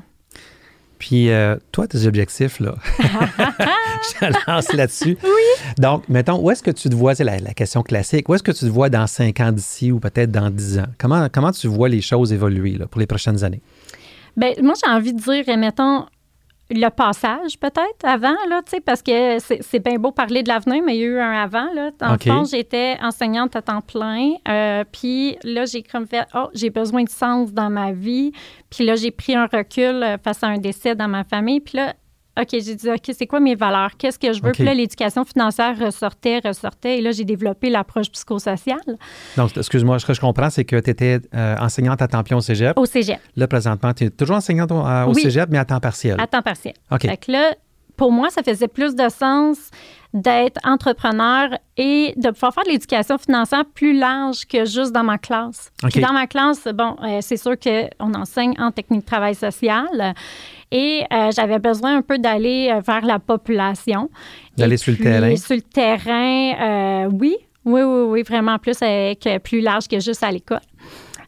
Puis, 1.05 1.29
euh, 1.29 1.55
toi, 1.71 1.85
tes 1.85 2.07
objectifs, 2.07 2.59
là, 2.59 2.73
je 2.97 4.25
te 4.25 4.49
lance 4.49 4.73
là-dessus. 4.73 5.19
Oui. 5.23 5.73
Donc, 5.77 6.09
mettons, 6.09 6.39
où 6.39 6.49
est-ce 6.49 6.63
que 6.63 6.71
tu 6.71 6.89
te 6.89 6.95
vois, 6.95 7.13
c'est 7.13 7.23
la, 7.23 7.37
question 7.53 7.83
classique, 7.83 8.27
où 8.27 8.33
est-ce 8.33 8.41
que 8.41 8.51
tu 8.51 8.65
te 8.65 8.71
vois 8.71 8.89
dans 8.89 9.05
cinq 9.05 9.39
ans 9.39 9.51
d'ici 9.51 9.91
ou 9.91 9.99
peut-être 9.99 10.31
dans 10.31 10.49
dix 10.49 10.79
ans? 10.79 10.87
Comment, 10.97 11.27
comment 11.31 11.51
tu 11.51 11.67
vois 11.67 11.89
les 11.89 12.01
choses 12.01 12.33
évoluer 12.33 12.71
là, 12.71 12.87
pour 12.87 12.99
les 12.99 13.05
prochaines 13.05 13.43
années? 13.43 13.61
Bien, 14.35 14.53
moi, 14.63 14.73
j'ai 14.83 14.89
envie 14.89 15.13
de 15.13 15.21
dire, 15.21 15.57
mettons, 15.59 16.07
le 16.71 16.89
passage 16.89 17.59
peut-être 17.59 18.03
avant, 18.03 18.35
là, 18.49 18.61
tu 18.65 18.71
sais, 18.71 18.81
parce 18.81 19.01
que 19.01 19.37
c'est 19.39 19.79
bien 19.79 19.97
beau 19.97 20.11
parler 20.11 20.41
de 20.41 20.47
l'avenir, 20.47 20.81
mais 20.83 20.95
il 20.95 21.01
y 21.01 21.03
a 21.03 21.07
eu 21.07 21.19
un 21.19 21.43
avant, 21.43 21.71
là. 21.73 21.91
En 22.01 22.17
fond, 22.17 22.43
j'étais 22.43 22.97
enseignante 23.01 23.55
à 23.55 23.61
temps 23.61 23.81
plein, 23.81 24.31
euh, 24.47 24.83
puis 24.91 25.37
là, 25.43 25.65
j'ai 25.65 25.83
comme 25.83 26.07
fait, 26.07 26.25
oh, 26.33 26.47
j'ai 26.53 26.71
besoin 26.71 27.03
de 27.03 27.09
sens 27.09 27.53
dans 27.53 27.69
ma 27.69 27.91
vie, 27.91 28.31
puis 28.69 28.83
là, 28.83 28.95
j'ai 28.95 29.11
pris 29.11 29.35
un 29.35 29.45
recul 29.45 30.01
euh, 30.03 30.17
face 30.17 30.43
à 30.43 30.47
un 30.47 30.57
décès 30.57 30.95
dans 30.95 31.07
ma 31.07 31.23
famille, 31.23 31.59
puis 31.59 31.77
là, 31.77 31.93
OK, 32.39 32.47
j'ai 32.51 32.75
dit, 32.75 32.89
OK, 32.89 33.11
c'est 33.17 33.27
quoi 33.27 33.39
mes 33.39 33.55
valeurs? 33.55 33.91
Qu'est-ce 33.97 34.19
que 34.19 34.33
je 34.33 34.41
veux? 34.41 34.51
Puis 34.51 34.63
là, 34.63 34.73
l'éducation 34.73 35.23
financière 35.23 35.77
ressortait, 35.79 36.39
ressortait. 36.43 36.97
Et 36.97 37.01
là, 37.01 37.11
j'ai 37.11 37.23
développé 37.23 37.69
l'approche 37.69 38.09
psychosociale. 38.11 38.97
Donc, 39.37 39.55
excuse-moi, 39.55 39.99
ce 39.99 40.05
que 40.05 40.13
je 40.13 40.19
comprends, 40.19 40.49
c'est 40.49 40.65
que 40.65 40.77
tu 40.77 40.89
étais 40.89 41.19
euh, 41.33 41.55
enseignante 41.59 42.01
à 42.01 42.07
temps 42.07 42.23
plein 42.23 42.37
au 42.37 42.41
cégep. 42.41 42.77
Au 42.77 42.85
cégep. 42.85 43.19
Là, 43.35 43.47
présentement, 43.47 43.93
tu 43.93 44.05
es 44.05 44.09
toujours 44.09 44.35
enseignante 44.35 44.71
au, 44.71 44.85
euh, 44.85 45.13
cégep, 45.13 45.49
mais 45.49 45.59
à 45.59 45.65
temps 45.65 45.79
partiel. 45.79 46.19
À 46.19 46.27
temps 46.27 46.41
partiel. 46.41 46.73
OK. 46.91 47.01
Fait 47.01 47.17
que 47.17 47.31
là, 47.31 47.55
pour 47.95 48.11
moi, 48.11 48.29
ça 48.29 48.43
faisait 48.43 48.67
plus 48.67 48.95
de 48.95 49.07
sens 49.09 49.69
d'être 50.13 50.59
entrepreneur 50.63 51.49
et 51.77 52.13
de 52.15 52.29
pouvoir 52.31 52.53
faire 52.53 52.63
de 52.63 52.69
l'éducation 52.69 53.17
financière 53.17 53.65
plus 53.73 53.97
large 53.97 54.45
que 54.45 54.63
juste 54.65 54.93
dans 54.93 55.03
ma 55.03 55.17
classe. 55.17 55.71
Puis 55.89 55.99
dans 55.99 56.13
ma 56.13 56.25
classe, 56.25 56.67
bon, 56.73 56.95
euh, 57.03 57.19
c'est 57.21 57.37
sûr 57.37 57.55
qu'on 57.59 58.13
enseigne 58.13 58.53
en 58.57 58.71
technique 58.71 59.01
de 59.01 59.05
travail 59.05 59.35
social 59.35 60.13
et 60.75 61.05
euh, 61.13 61.31
j'avais 61.33 61.59
besoin 61.59 61.97
un 61.97 62.01
peu 62.01 62.17
d'aller 62.17 62.69
euh, 62.69 62.81
vers 62.81 63.05
la 63.05 63.17
population. 63.17 64.09
D'aller 64.57 64.75
sur 64.75 64.91
le 64.91 64.97
terrain? 64.97 65.35
Sur 65.37 65.55
le 65.55 65.61
terrain, 65.61 67.07
oui. 67.13 67.37
Oui, 67.63 67.81
oui, 67.81 68.03
oui, 68.09 68.23
vraiment 68.23 68.59
plus 68.59 68.79
avec 68.83 69.27
plus 69.43 69.61
large 69.61 69.87
que 69.87 69.99
juste 69.99 70.21
à 70.21 70.31
l'école. 70.31 70.59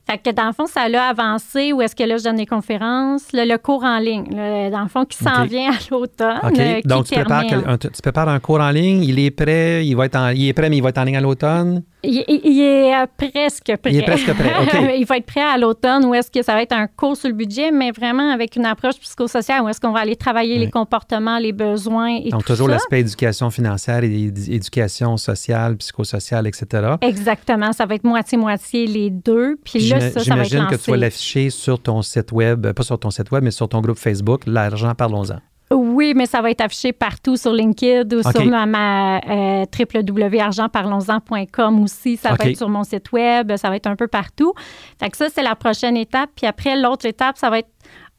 Fait 0.05 0.19
que 0.19 0.29
dans 0.29 0.47
le 0.47 0.53
fond, 0.53 0.67
ça 0.67 0.87
l'a 0.87 1.07
avancé. 1.07 1.73
Où 1.73 1.81
est-ce 1.81 1.95
que 1.95 2.03
là, 2.03 2.17
je 2.17 2.23
donne 2.23 2.35
des 2.35 2.45
conférences? 2.45 3.27
le 3.33 3.57
cours 3.57 3.83
en 3.83 3.97
ligne, 3.97 4.29
dans 4.71 4.83
le 4.83 4.87
fond, 4.87 5.03
qui 5.05 5.17
s'en 5.17 5.45
vient 5.45 5.71
à 5.71 5.77
l'automne. 5.89 6.39
OK. 6.43 6.85
Donc, 6.85 7.05
tu 7.05 7.15
prépares, 7.15 7.43
un, 7.65 7.77
tu 7.77 7.89
prépares, 8.01 8.29
un, 8.29 8.39
cours 8.39 8.59
en 8.59 8.69
ligne, 8.69 9.03
il 9.03 9.17
est 9.19 9.31
prêt, 9.31 9.85
il, 9.85 9.95
va 9.95 10.05
être 10.05 10.33
il 10.35 10.47
est 10.47 10.53
prêt, 10.53 10.69
mais 10.69 10.77
il 10.77 10.83
va 10.83 10.89
être 10.89 10.97
en 10.99 11.03
ligne 11.03 11.17
à 11.17 11.21
l'automne? 11.21 11.83
Il, 12.07 12.61
est 12.61 12.95
euh, 12.95 13.05
presque 13.17 13.75
prêt. 13.77 13.91
Il 13.91 13.97
est 13.97 14.03
presque 14.03 14.33
prêt, 14.33 14.97
il 14.99 15.05
va 15.05 15.17
être 15.17 15.25
prêt 15.25 15.41
à 15.41 15.57
l'automne 15.57 16.05
ou 16.05 16.13
est-ce 16.13 16.31
que 16.31 16.41
ça 16.41 16.53
va 16.53 16.61
être 16.61 16.71
un 16.71 16.87
cours 16.87 17.17
sur 17.17 17.27
le 17.27 17.35
budget, 17.35 17.71
mais 17.71 17.91
vraiment 17.91 18.31
avec 18.31 18.55
une 18.55 18.65
approche 18.65 18.95
psychosociale 18.99 19.61
où 19.63 19.69
est-ce 19.69 19.81
qu'on 19.81 19.91
va 19.91 19.99
aller 19.99 20.15
travailler 20.15 20.57
les 20.57 20.69
comportements, 20.69 21.37
les 21.37 21.51
besoins 21.51 22.15
et 22.15 22.29
Donc, 22.29 22.45
toujours 22.45 22.67
l'aspect 22.67 23.01
éducation 23.01 23.49
financière 23.49 24.03
et 24.03 24.13
éducation 24.13 25.17
sociale, 25.17 25.77
psychosociale, 25.77 26.47
etc. 26.47 26.95
Exactement. 27.01 27.73
Ça 27.73 27.85
va 27.85 27.95
être 27.95 28.05
moitié-moitié 28.05 28.87
les 28.87 29.09
deux. 29.09 29.57
Puis 29.63 29.79
là, 29.89 29.99
ça, 29.99 30.07
ça 30.23 30.35
va 30.35 30.41
être 30.41 30.49
J'imagine 30.49 30.67
que 30.67 30.81
tu 30.81 30.91
vas 30.91 30.97
l'afficher 30.97 31.49
sur 31.49 31.79
ton 31.79 32.01
site 32.01 32.31
web, 32.31 32.71
pas 32.71 32.83
sur 32.83 32.99
ton 32.99 33.09
site 33.09 33.31
web, 33.31 33.43
mais 33.43 33.51
sur 33.51 33.67
ton 33.67 33.81
groupe 33.81 33.97
Facebook, 33.97 34.43
L'argent, 34.45 34.93
parlons-en. 34.95 35.39
Oui, 35.71 36.13
mais 36.15 36.27
ça 36.27 36.41
va 36.41 36.49
être 36.49 36.61
affiché 36.61 36.93
partout 36.93 37.35
sur 37.35 37.51
LinkedIn 37.51 38.15
ou 38.15 38.21
sur 38.21 38.45
ma, 38.45 38.65
ma 38.65 39.17
euh, 39.17 39.65
www.argentparlons-en.com 39.77 41.83
aussi. 41.83 42.15
Ça 42.15 42.33
va 42.33 42.45
être 42.45 42.57
sur 42.57 42.69
mon 42.69 42.85
site 42.85 43.11
web, 43.11 43.53
ça 43.57 43.69
va 43.69 43.75
être 43.75 43.87
un 43.87 43.97
peu 43.97 44.07
partout. 44.07 44.53
Fait 44.99 45.09
que 45.09 45.17
ça, 45.17 45.27
c'est 45.29 45.43
la 45.43 45.55
prochaine 45.55 45.97
étape. 45.97 46.29
Puis 46.35 46.47
après, 46.47 46.77
l'autre 46.77 47.05
étape, 47.05 47.37
ça 47.37 47.49
va 47.49 47.59
être 47.59 47.69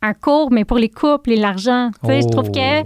un 0.03 0.13
cours, 0.13 0.51
mais 0.51 0.65
pour 0.65 0.79
les 0.79 0.91
couples 0.91 1.33
et 1.33 1.37
l'argent. 1.37 1.91
Tu 2.05 2.11
sais, 2.11 2.23
je 2.23 2.29
trouve 2.29 2.51
que 2.51 2.83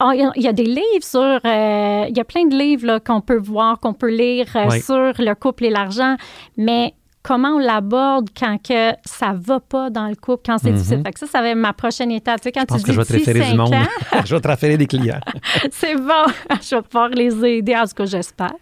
oh, 0.00 0.30
il 0.36 0.42
y 0.42 0.48
a 0.48 0.52
des 0.52 0.64
livres 0.64 1.02
sur. 1.02 1.20
Euh, 1.20 2.04
il 2.08 2.16
y 2.16 2.20
a 2.20 2.24
plein 2.24 2.46
de 2.46 2.56
livres 2.56 3.00
qu'on 3.00 3.20
peut 3.20 3.38
voir, 3.38 3.80
qu'on 3.80 3.94
peut 3.94 4.10
lire 4.10 4.46
euh, 4.54 4.70
sur 4.80 5.12
le 5.18 5.34
couple 5.34 5.64
et 5.64 5.70
l'argent, 5.70 6.16
mais 6.56 6.94
comment 7.28 7.56
on 7.56 7.58
l'aborde 7.58 8.30
quand 8.34 8.56
que 8.56 8.92
ça 9.04 9.34
va 9.38 9.60
pas 9.60 9.90
dans 9.90 10.08
le 10.08 10.14
couple, 10.14 10.44
quand 10.46 10.56
c'est 10.56 10.72
difficile. 10.72 10.98
Mhm. 10.98 11.04
Fait 11.04 11.12
que 11.12 11.18
ça, 11.18 11.26
ça 11.26 11.42
va 11.42 11.50
être 11.50 11.58
ma 11.58 11.74
prochaine 11.74 12.10
étape. 12.10 12.40
Tu 12.40 12.44
sais, 12.44 12.52
quand 12.52 12.62
je 12.62 12.66
pense 12.66 12.80
tu 12.80 12.86
que 12.86 12.92
je 12.92 12.98
vais 12.98 13.04
te 13.04 13.12
référer 13.12 13.50
du 13.50 13.54
monde. 13.54 13.74
je 14.24 14.34
vais 14.34 14.40
te 14.40 14.48
référer 14.48 14.78
des 14.78 14.86
clients. 14.86 15.20
c'est 15.70 15.96
bon. 15.96 16.24
je 16.62 16.76
vais 16.76 16.82
pouvoir 16.82 17.10
les 17.10 17.44
aider, 17.44 17.76
en 17.76 17.84
tout 17.84 17.94
cas, 17.96 18.06
j'espère. 18.06 18.54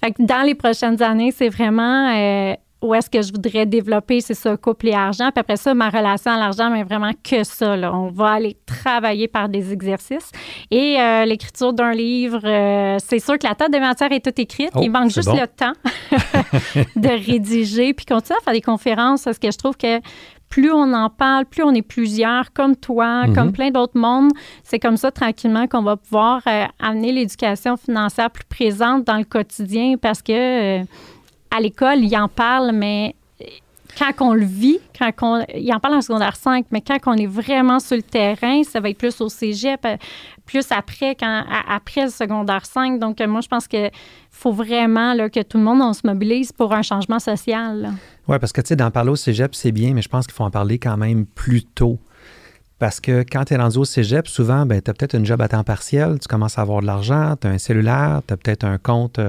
Fait 0.00 0.12
que 0.12 0.22
dans 0.22 0.42
les 0.46 0.54
prochaines 0.54 1.02
années, 1.02 1.32
c'est 1.36 1.48
vraiment... 1.48 2.14
Euh, 2.16 2.54
où 2.82 2.94
est-ce 2.94 3.10
que 3.10 3.20
je 3.20 3.30
voudrais 3.32 3.66
développer, 3.66 4.20
c'est 4.22 4.34
ça, 4.34 4.56
couple 4.56 4.88
et 4.88 4.94
argent. 4.94 5.30
Puis 5.32 5.40
après 5.40 5.56
ça, 5.56 5.74
ma 5.74 5.90
relation 5.90 6.30
à 6.32 6.38
l'argent, 6.38 6.70
mais 6.70 6.82
vraiment 6.82 7.10
que 7.22 7.44
ça. 7.44 7.76
Là. 7.76 7.94
On 7.94 8.08
va 8.10 8.30
aller 8.32 8.56
travailler 8.64 9.28
par 9.28 9.48
des 9.50 9.72
exercices. 9.72 10.30
Et 10.70 10.98
euh, 10.98 11.24
l'écriture 11.26 11.72
d'un 11.74 11.92
livre, 11.92 12.40
euh, 12.44 12.96
c'est 13.06 13.18
sûr 13.18 13.38
que 13.38 13.46
la 13.46 13.54
table 13.54 13.74
de 13.74 13.80
matière 13.80 14.10
est 14.12 14.24
toute 14.24 14.38
écrite. 14.38 14.70
Oh, 14.74 14.80
Il 14.82 14.90
manque 14.90 15.10
juste 15.10 15.28
bon. 15.28 15.36
le 15.38 15.46
temps 15.46 15.72
de 16.96 17.08
rédiger 17.26 17.92
puis 17.94 18.06
continuer 18.06 18.38
à 18.40 18.44
faire 18.44 18.54
des 18.54 18.60
conférences 18.62 19.24
parce 19.24 19.38
que 19.38 19.50
je 19.50 19.58
trouve 19.58 19.76
que 19.76 20.00
plus 20.48 20.72
on 20.72 20.92
en 20.94 21.10
parle, 21.10 21.44
plus 21.46 21.62
on 21.62 21.72
est 21.74 21.82
plusieurs, 21.82 22.52
comme 22.52 22.74
toi, 22.74 23.26
Mhm. 23.26 23.34
comme 23.34 23.52
plein 23.52 23.70
d'autres 23.70 23.96
mondes. 23.98 24.32
C'est 24.64 24.80
comme 24.80 24.96
ça, 24.96 25.10
tranquillement, 25.12 25.68
qu'on 25.68 25.82
va 25.82 25.96
pouvoir 25.96 26.40
euh, 26.48 26.64
amener 26.80 27.12
l'éducation 27.12 27.76
financière 27.76 28.30
plus 28.30 28.44
présente 28.44 29.04
dans 29.04 29.18
le 29.18 29.24
quotidien 29.24 29.94
parce 30.00 30.22
que 30.22 30.80
à 31.50 31.60
l'école, 31.60 31.98
ils 31.98 32.16
en 32.16 32.28
parlent, 32.28 32.72
mais 32.72 33.14
euh, 33.40 33.44
quand 33.98 34.12
on 34.20 34.34
le 34.34 34.44
vit, 34.44 34.78
quand 34.98 35.10
on, 35.22 35.44
ils 35.54 35.72
en 35.72 35.80
parlent 35.80 35.96
en 35.96 36.00
secondaire 36.00 36.36
5, 36.36 36.66
mais 36.70 36.80
quand 36.80 36.98
on 37.06 37.14
est 37.14 37.26
vraiment 37.26 37.80
sur 37.80 37.96
le 37.96 38.02
terrain, 38.02 38.62
ça 38.62 38.80
va 38.80 38.90
être 38.90 38.98
plus 38.98 39.20
au 39.20 39.28
cégep, 39.28 39.84
euh, 39.84 39.96
plus 40.46 40.66
après, 40.70 41.14
quand, 41.14 41.44
après 41.68 42.04
le 42.04 42.10
secondaire 42.10 42.66
5. 42.66 42.98
Donc, 42.98 43.20
euh, 43.20 43.26
moi, 43.26 43.40
je 43.40 43.48
pense 43.48 43.68
que 43.68 43.90
faut 44.30 44.52
vraiment 44.52 45.14
là, 45.14 45.28
que 45.28 45.40
tout 45.42 45.58
le 45.58 45.64
monde, 45.64 45.80
on 45.82 45.92
se 45.92 46.02
mobilise 46.04 46.52
pour 46.52 46.72
un 46.72 46.82
changement 46.82 47.18
social. 47.18 47.92
Oui, 48.28 48.38
parce 48.38 48.52
que 48.52 48.60
tu 48.60 48.68
sais, 48.68 48.76
d'en 48.76 48.90
parler 48.90 49.10
au 49.10 49.16
cégep, 49.16 49.54
c'est 49.54 49.72
bien, 49.72 49.92
mais 49.92 50.02
je 50.02 50.08
pense 50.08 50.26
qu'il 50.26 50.34
faut 50.34 50.44
en 50.44 50.50
parler 50.50 50.78
quand 50.78 50.96
même 50.96 51.26
plus 51.26 51.64
tôt. 51.64 51.98
Parce 52.80 52.98
que 52.98 53.22
quand 53.30 53.44
tu 53.44 53.54
es 53.54 53.56
rendu 53.56 53.78
au 53.78 53.84
cégep, 53.84 54.26
souvent, 54.26 54.64
ben, 54.66 54.80
tu 54.82 54.90
as 54.90 54.94
peut-être 54.94 55.14
une 55.14 55.24
job 55.26 55.40
à 55.42 55.48
temps 55.48 55.62
partiel, 55.62 56.18
tu 56.18 56.26
commences 56.26 56.58
à 56.58 56.62
avoir 56.62 56.80
de 56.80 56.86
l'argent, 56.86 57.36
tu 57.40 57.46
as 57.46 57.50
un 57.50 57.58
cellulaire, 57.58 58.22
tu 58.26 58.34
as 58.34 58.36
peut-être 58.38 58.64
un 58.64 58.78
compte, 58.78 59.20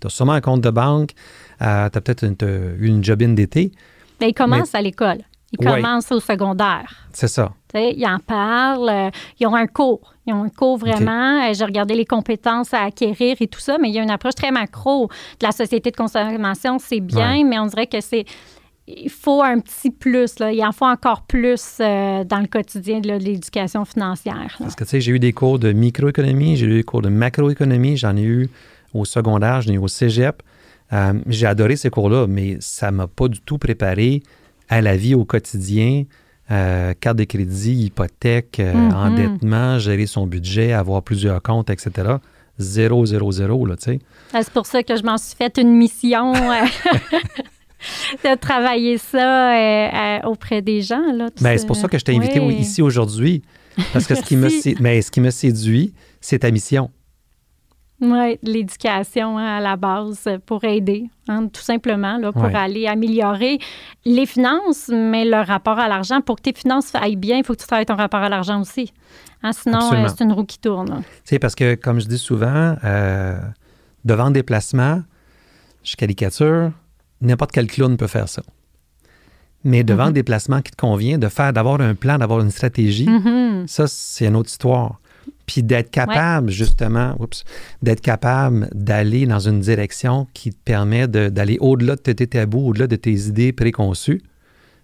tu 0.00 0.06
as 0.06 0.10
sûrement 0.10 0.34
un 0.34 0.40
compte 0.42 0.60
de 0.60 0.70
banque, 0.70 1.10
tu 1.58 1.64
as 1.64 1.88
peut-être 1.90 2.22
une, 2.24 2.36
une 2.78 3.02
jobine 3.02 3.34
d'été. 3.34 3.72
Mais 4.20 4.28
ils 4.28 4.34
commencent 4.34 4.74
à 4.74 4.82
l'école. 4.82 5.18
Ils 5.58 5.66
Ouais. 5.68 5.82
commencent 5.82 6.10
au 6.12 6.20
secondaire. 6.20 7.06
C'est 7.12 7.28
ça. 7.28 7.52
Ils 7.74 8.06
en 8.06 8.18
parlent. 8.18 8.88
euh, 8.88 9.10
ils 9.40 9.46
ont 9.46 9.54
un 9.54 9.66
cours. 9.66 10.14
Ils 10.26 10.32
ont 10.32 10.44
un 10.44 10.48
cours 10.48 10.78
vraiment. 10.78 11.42
euh, 11.46 11.52
J'ai 11.54 11.64
regardé 11.64 11.94
les 11.94 12.06
compétences 12.06 12.72
à 12.72 12.84
acquérir 12.84 13.36
et 13.40 13.46
tout 13.48 13.60
ça, 13.60 13.76
mais 13.80 13.88
il 13.90 13.94
y 13.94 13.98
a 13.98 14.02
une 14.02 14.10
approche 14.10 14.34
très 14.34 14.50
macro 14.50 15.08
de 15.40 15.46
la 15.46 15.52
société 15.52 15.90
de 15.90 15.96
consommation. 15.96 16.78
C'est 16.78 17.00
bien, 17.00 17.32
Ouais. 17.38 17.44
mais 17.44 17.58
on 17.58 17.66
dirait 17.66 17.86
que 17.86 18.00
c'est. 18.00 18.24
Il 18.88 19.10
faut 19.10 19.42
un 19.42 19.60
petit 19.60 19.90
plus. 19.90 20.38
Là. 20.40 20.52
Il 20.52 20.62
en 20.64 20.72
faut 20.72 20.86
encore 20.86 21.22
plus 21.22 21.78
euh, 21.80 22.24
dans 22.24 22.40
le 22.40 22.46
quotidien 22.48 23.00
de, 23.00 23.12
l'éducation 23.12 23.84
financière. 23.84 24.34
là. 24.34 24.48
Parce 24.58 24.74
que 24.74 24.84
tu 24.84 24.90
sais, 24.90 25.00
j'ai 25.00 25.12
eu 25.12 25.18
des 25.20 25.32
cours 25.32 25.58
de 25.58 25.72
microéconomie, 25.72 26.56
j'ai 26.56 26.66
eu 26.66 26.74
des 26.78 26.82
cours 26.82 27.00
de 27.02 27.08
macroéconomie, 27.08 27.96
j'en 27.96 28.16
ai 28.16 28.22
eu 28.22 28.48
au 28.92 29.04
secondaire, 29.04 29.62
j'en 29.62 29.72
ai 29.72 29.76
eu 29.76 29.78
au 29.78 29.88
cégep. 29.88 30.42
Euh, 30.92 31.12
j'ai 31.28 31.46
adoré 31.46 31.76
ces 31.76 31.90
cours-là, 31.90 32.26
mais 32.26 32.56
ça 32.60 32.90
m'a 32.90 33.06
pas 33.06 33.28
du 33.28 33.40
tout 33.40 33.56
préparé 33.56 34.22
à 34.68 34.80
la 34.80 34.96
vie 34.96 35.14
au 35.14 35.24
quotidien. 35.24 36.04
Euh, 36.50 36.92
carte 37.00 37.16
de 37.16 37.24
crédit, 37.24 37.84
hypothèque, 37.84 38.60
Mhm. 38.60 38.92
endettement, 38.94 39.78
gérer 39.78 40.06
son 40.06 40.26
budget, 40.26 40.72
avoir 40.72 41.02
plusieurs 41.02 41.40
comptes, 41.40 41.70
etc. 41.70 42.16
Zéro, 42.58 43.06
zéro, 43.06 43.32
zéro, 43.32 43.64
là, 43.64 43.76
tu 43.76 43.84
sais. 43.84 43.98
Ah, 44.34 44.42
C'est 44.42 44.52
pour 44.52 44.66
ça 44.66 44.82
que 44.82 44.94
je 44.96 45.02
m'en 45.02 45.16
suis 45.16 45.34
fait 45.36 45.56
une 45.56 45.72
mission 45.74 46.32
de 48.24 48.34
travailler 48.36 48.98
ça 48.98 49.52
euh, 49.52 49.88
euh, 50.24 50.28
auprès 50.28 50.62
des 50.62 50.82
gens. 50.82 51.02
Ben, 51.40 51.58
c'est 51.58 51.66
pour 51.66 51.76
ça 51.76 51.88
que 51.88 51.98
je 51.98 52.04
t'ai 52.04 52.16
invité 52.16 52.40
Oui. 52.40 52.54
ici 52.56 52.82
aujourd'hui. 52.82 53.42
Parce 53.92 54.06
que 54.06 54.14
ce 54.14 54.22
qui, 54.22 54.36
me, 54.36 54.42
Merci. 54.42 54.60
sé- 54.60 54.76
mais 54.80 55.00
ce 55.00 55.10
qui 55.10 55.20
me 55.20 55.30
séduit, 55.30 55.94
c'est 56.20 56.40
ta 56.40 56.50
mission. 56.50 56.90
Oui, 58.00 58.36
l'éducation 58.42 59.38
hein, 59.38 59.58
à 59.58 59.60
la 59.60 59.76
base 59.76 60.28
pour 60.44 60.64
aider, 60.64 61.04
hein, 61.28 61.46
tout 61.46 61.60
simplement, 61.62 62.18
là, 62.18 62.32
pour 62.32 62.42
Ouais. 62.42 62.54
aller 62.54 62.86
améliorer 62.88 63.58
les 64.04 64.26
finances, 64.26 64.90
mais 64.92 65.24
le 65.24 65.36
rapport 65.40 65.78
à 65.78 65.86
l'argent. 65.88 66.20
Pour 66.20 66.36
que 66.36 66.42
tes 66.42 66.52
finances 66.52 66.92
aillent 66.96 67.14
bien, 67.16 67.36
il 67.38 67.44
faut 67.44 67.54
que 67.54 67.60
tu 67.60 67.66
travailles 67.66 67.86
ton 67.86 67.94
rapport 67.94 68.20
à 68.20 68.28
l'argent 68.28 68.60
aussi. 68.60 68.92
Hein, 69.44 69.52
sinon, 69.52 69.78
euh, 69.92 70.08
c'est 70.08 70.24
une 70.24 70.32
roue 70.32 70.44
qui 70.44 70.58
tourne. 70.58 71.02
sais, 71.24 71.38
parce 71.38 71.54
que, 71.54 71.76
comme 71.76 72.00
je 72.00 72.06
dis 72.08 72.18
souvent, 72.18 72.74
euh, 72.84 73.38
de 74.04 74.14
vendre 74.14 74.32
des 74.32 74.42
placements, 74.42 75.00
je 75.84 75.94
caricature, 75.94 76.72
n'importe 77.22 77.52
quel 77.52 77.66
clown 77.66 77.96
peut 77.96 78.06
faire 78.06 78.28
ça. 78.28 78.42
Mais 79.64 79.84
de 79.84 79.92
Mhm. 79.92 79.98
vendre 79.98 80.12
des 80.12 80.22
placements 80.24 80.60
qui 80.60 80.72
te 80.72 80.76
convient, 80.76 81.18
de 81.18 81.28
faire, 81.28 81.52
d'avoir 81.52 81.80
un 81.80 81.94
plan, 81.94 82.18
d'avoir 82.18 82.40
une 82.40 82.50
stratégie, 82.50 83.08
Mhm. 83.08 83.66
ça, 83.68 83.86
c'est 83.86 84.26
une 84.26 84.36
autre 84.36 84.50
histoire. 84.50 85.00
Puis 85.46 85.62
d'être 85.62 85.90
capable, 85.90 86.50
justement, 86.50 87.14
oups, 87.20 87.44
d'être 87.80 88.00
capable 88.00 88.68
d'aller 88.74 89.24
dans 89.26 89.38
une 89.38 89.60
direction 89.60 90.26
qui 90.34 90.50
te 90.50 90.56
permet 90.64 91.06
d'aller 91.06 91.58
au-delà 91.60 91.94
de 91.96 92.00
tes 92.00 92.26
tabous, 92.26 92.68
au-delà 92.68 92.86
de 92.88 92.96
tes 92.96 93.12
idées 93.12 93.52
préconçues, 93.52 94.20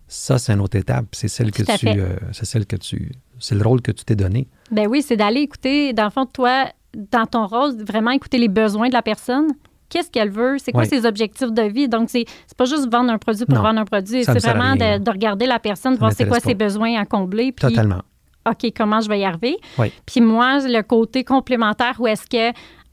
ça, 0.07 0.39
c'est 0.39 0.53
une 0.53 0.61
autre 0.61 0.77
étape. 0.77 1.07
C'est 1.13 1.29
celle 1.29 1.51
que 1.51 1.63
Tout 1.65 1.73
tu, 1.79 1.89
euh, 1.89 2.17
c'est 2.33 2.45
celle 2.47 2.67
que 2.67 2.77
tu, 2.77 3.13
c'est 3.41 3.55
le 3.57 3.63
rôle 3.63 3.83
que 3.83 3.91
tu 3.93 4.05
t'es 4.05 4.17
donné. 4.17 4.47
Ben 4.71 4.87
oui, 4.89 5.03
c'est 5.03 5.17
d'aller 5.17 5.41
écouter, 5.41 5.93
dans 5.93 6.05
le 6.05 6.11
fond, 6.11 6.25
toi, 6.27 6.67
dans 7.13 7.27
ton 7.27 7.47
rôle, 7.47 7.83
vraiment 7.85 8.13
écouter 8.13 8.39
les 8.39 8.49
besoins 8.49 8.89
de 8.89 8.95
la 8.95 9.03
personne. 9.03 9.49
Qu'est-ce 9.89 10.11
qu'elle 10.11 10.31
veut? 10.31 10.57
C'est 10.59 10.73
quoi 10.73 10.85
ses 10.85 11.07
objectifs 11.07 11.53
de 11.53 11.63
vie? 11.63 11.89
Donc, 11.89 12.11
c'est 12.11 12.25
pas 12.57 12.65
juste 12.67 12.91
vendre 12.91 13.11
un 13.11 13.19
produit 13.19 13.47
pour 13.47 13.57
Non, 13.57 13.63
vendre 13.63 13.81
un 13.81 13.85
produit. 13.85 14.25
C'est 14.25 14.39
vraiment 14.39 14.75
de, 14.77 14.99
de 14.99 15.11
regarder 15.11 15.47
la 15.47 15.59
personne, 15.59 15.95
de 15.95 15.99
voir 15.99 16.13
c'est 16.13 16.27
quoi 16.29 16.41
ses 16.41 16.55
besoins 16.55 16.99
à 17.01 17.05
combler. 17.05 17.53
Puis, 17.53 17.69
Totalement. 17.69 18.03
OK, 18.49 18.73
comment 18.77 19.01
je 19.01 19.09
vais 19.09 19.21
y 19.21 19.25
arriver? 19.25 19.57
Oui. 19.79 19.93
Puis 20.07 20.21
moi, 20.21 20.59
le 20.67 20.83
côté 20.83 21.25
complémentaire 21.25 21.97
où 21.99 22.07
est-ce 22.07 22.27
que, 22.27 22.51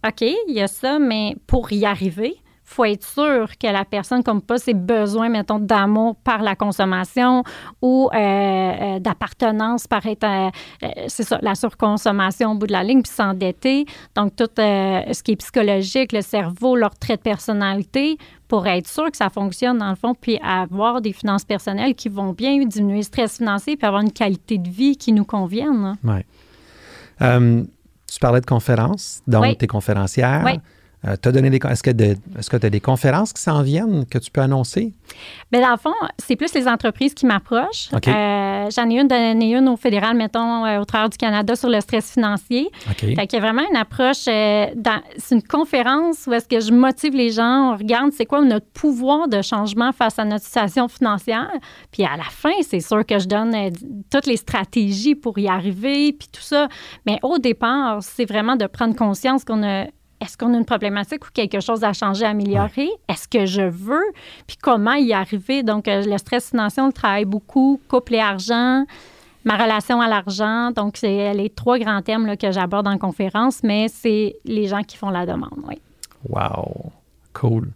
OK, 0.08 0.22
il 0.22 0.54
y 0.54 0.62
a 0.62 0.68
ça, 0.68 1.00
mais 1.00 1.36
pour 1.48 1.72
y 1.72 1.86
arriver, 1.86 2.36
faut 2.68 2.84
être 2.86 3.06
sûr 3.06 3.48
que 3.60 3.68
la 3.68 3.86
personne 3.86 4.24
comme 4.24 4.42
pas 4.42 4.58
ses 4.58 4.74
besoins, 4.74 5.30
mettons, 5.30 5.60
d'amour 5.60 6.16
par 6.24 6.42
la 6.42 6.56
consommation 6.56 7.44
ou 7.82 8.10
euh, 8.14 8.18
euh, 8.18 9.00
d'appartenance 9.00 9.86
par 9.88 10.06
être, 10.08 10.24
euh, 10.26 10.50
c'est 11.08 11.24
ça, 11.24 11.38
la 11.42 11.54
surconsommation 11.56 12.52
au 12.52 12.56
bout 12.56 12.68
de 12.68 12.72
la 12.72 12.84
ligne, 12.84 13.02
puis 13.04 13.12
s'endetter. 13.12 13.86
Donc, 14.16 14.36
tout 14.36 14.50
euh, 14.60 15.02
ce 15.14 15.22
qui 15.24 15.34
est 15.34 15.36
psychologique, 15.36 16.12
le 16.12 16.22
cerveau, 16.22 16.76
leur 16.76 16.96
trait 16.98 17.18
de 17.18 17.22
personnalité, 17.22 18.18
pour 18.48 18.68
être 18.68 18.88
sûr 18.88 19.10
que 19.12 19.18
ça 19.18 19.30
fonctionne 19.30 19.78
dans 19.78 19.90
le 19.90 19.96
fond, 19.96 20.14
puis 20.20 20.40
avoir 20.44 21.02
des 21.02 21.14
finances 21.14 21.46
personnelles 21.46 21.96
qui 21.96 22.10
vont 22.10 22.34
bien 22.34 22.64
diminuer 22.66 22.98
le 22.98 23.04
stress 23.04 23.38
financier, 23.38 23.78
puis 23.78 23.88
avoir 23.88 24.02
une 24.02 24.12
qualité 24.12 24.58
de 24.58 24.70
vie 24.70 24.98
qui 24.98 25.14
nous 25.14 25.26
convienne. 25.26 25.96
hein. 26.06 26.22
Euh, 27.22 27.64
tu 28.12 28.20
parlais 28.20 28.42
de 28.42 28.46
conférences, 28.46 29.22
donc 29.28 29.44
Oui. 29.44 29.58
tu 29.58 29.66
es 29.66 29.68
conférencière. 29.68 30.42
Oui. 30.46 30.60
Euh, 31.08 31.16
donné 31.32 31.50
des, 31.52 31.58
est-ce 31.70 31.84
que 31.84 31.92
de- 31.92 32.16
tu 32.42 32.56
as 32.66 32.70
des 32.70 32.80
conférences 32.80 33.32
qui 33.32 33.42
s'en 33.42 33.62
viennent 33.62 34.06
que 34.06 34.18
tu 34.18 34.32
peux 34.32 34.42
annoncer? 34.42 34.94
Bien, 35.52 35.62
dans 35.62 35.72
le 35.72 35.78
fond, 35.78 35.94
c'est 36.18 36.36
plus 36.36 36.54
les 36.56 36.68
entreprises 36.68 37.14
qui 37.14 37.26
m'approchent. 37.28 37.90
Euh, 38.08 38.70
J'en 38.76 38.90
ai 38.90 39.00
une, 39.00 39.08
donné 39.08 39.56
une 39.56 39.70
au 39.70 39.76
fédéral, 39.78 40.16
mettons, 40.18 40.66
euh, 40.66 40.80
au 40.80 40.86
travers 40.86 41.10
du 41.10 41.18
Canada 41.18 41.56
sur 41.56 41.70
le 41.70 41.80
stress 41.82 42.12
financier. 42.14 42.70
OK. 42.90 43.00
Fait 43.16 43.28
qu'il 43.28 43.34
y 43.34 43.36
a 43.38 43.46
vraiment 43.46 43.62
une 43.70 43.76
approche, 43.78 44.26
dans- 44.26 45.02
c'est 45.18 45.36
une 45.36 45.44
conférence 45.44 46.26
où 46.26 46.34
est-ce 46.34 46.48
que 46.48 46.60
je 46.60 46.72
motive 46.72 47.14
les 47.16 47.30
gens, 47.30 47.74
on 47.74 47.78
regarde 47.78 48.12
c'est 48.12 48.26
quoi 48.26 48.42
notre 48.44 48.66
pouvoir 48.68 49.28
de 49.28 49.42
changement 49.44 49.92
face 49.92 50.18
à 50.18 50.26
notre 50.26 50.44
situation 50.46 50.88
financière. 50.88 51.52
Puis 51.92 52.04
à 52.04 52.18
la 52.18 52.24
fin, 52.24 52.54
c'est 52.64 52.80
sûr 52.80 53.06
que 53.06 53.20
je 53.20 53.28
donne 53.28 53.54
toutes 54.12 54.26
les 54.26 54.38
stratégies 54.38 55.14
pour 55.16 55.38
y 55.38 55.48
arriver, 55.48 56.14
puis 56.14 56.28
tout 56.32 56.42
ça. 56.42 56.68
Mais 57.06 57.20
au 57.22 57.38
départ, 57.38 58.02
c'est 58.02 58.26
vraiment 58.26 58.56
de 58.56 58.66
prendre 58.66 58.96
conscience 58.96 59.44
qu'on 59.44 59.62
a 59.64 59.86
est-ce 60.22 60.38
qu'on 60.38 60.54
a 60.54 60.58
une 60.58 60.66
problématique 60.66 61.26
ou 61.26 61.30
quelque 61.34 61.60
chose 61.60 61.84
à 61.84 61.94
changer, 61.94 62.26
à 62.26 62.30
améliorer? 62.30 62.90
Est-ce 63.10 63.28
que 63.28 63.46
je 63.46 63.62
veux? 63.62 64.06
Puis 64.48 64.58
comment 64.62 64.94
y 64.94 65.14
arriver? 65.14 65.62
Donc, 65.64 65.88
euh, 65.88 66.04
le 66.06 66.18
stress 66.18 66.50
financier, 66.50 66.82
on 66.82 66.88
le 66.88 66.94
travaille 66.94 67.26
beaucoup. 67.26 67.80
Couple 67.88 68.16
et 68.16 68.20
argent, 68.20 68.86
ma 69.44 69.58
relation 69.58 70.02
à 70.02 70.08
l'argent. 70.08 70.72
Donc, 70.72 70.98
c'est 70.98 71.34
les 71.34 71.50
trois 71.50 71.78
grands 71.80 72.02
thèmes 72.02 72.26
là, 72.26 72.38
que 72.38 72.52
j'aborde 72.52 72.88
en 72.88 72.98
conférence, 72.98 73.60
mais 73.64 73.88
c'est 73.90 74.36
les 74.46 74.68
gens 74.68 74.82
qui 74.84 74.98
font 74.98 75.10
la 75.10 75.26
demande, 75.26 75.60
oui. 75.68 75.80
Wow. 76.30 76.92
Cool. 77.34 77.70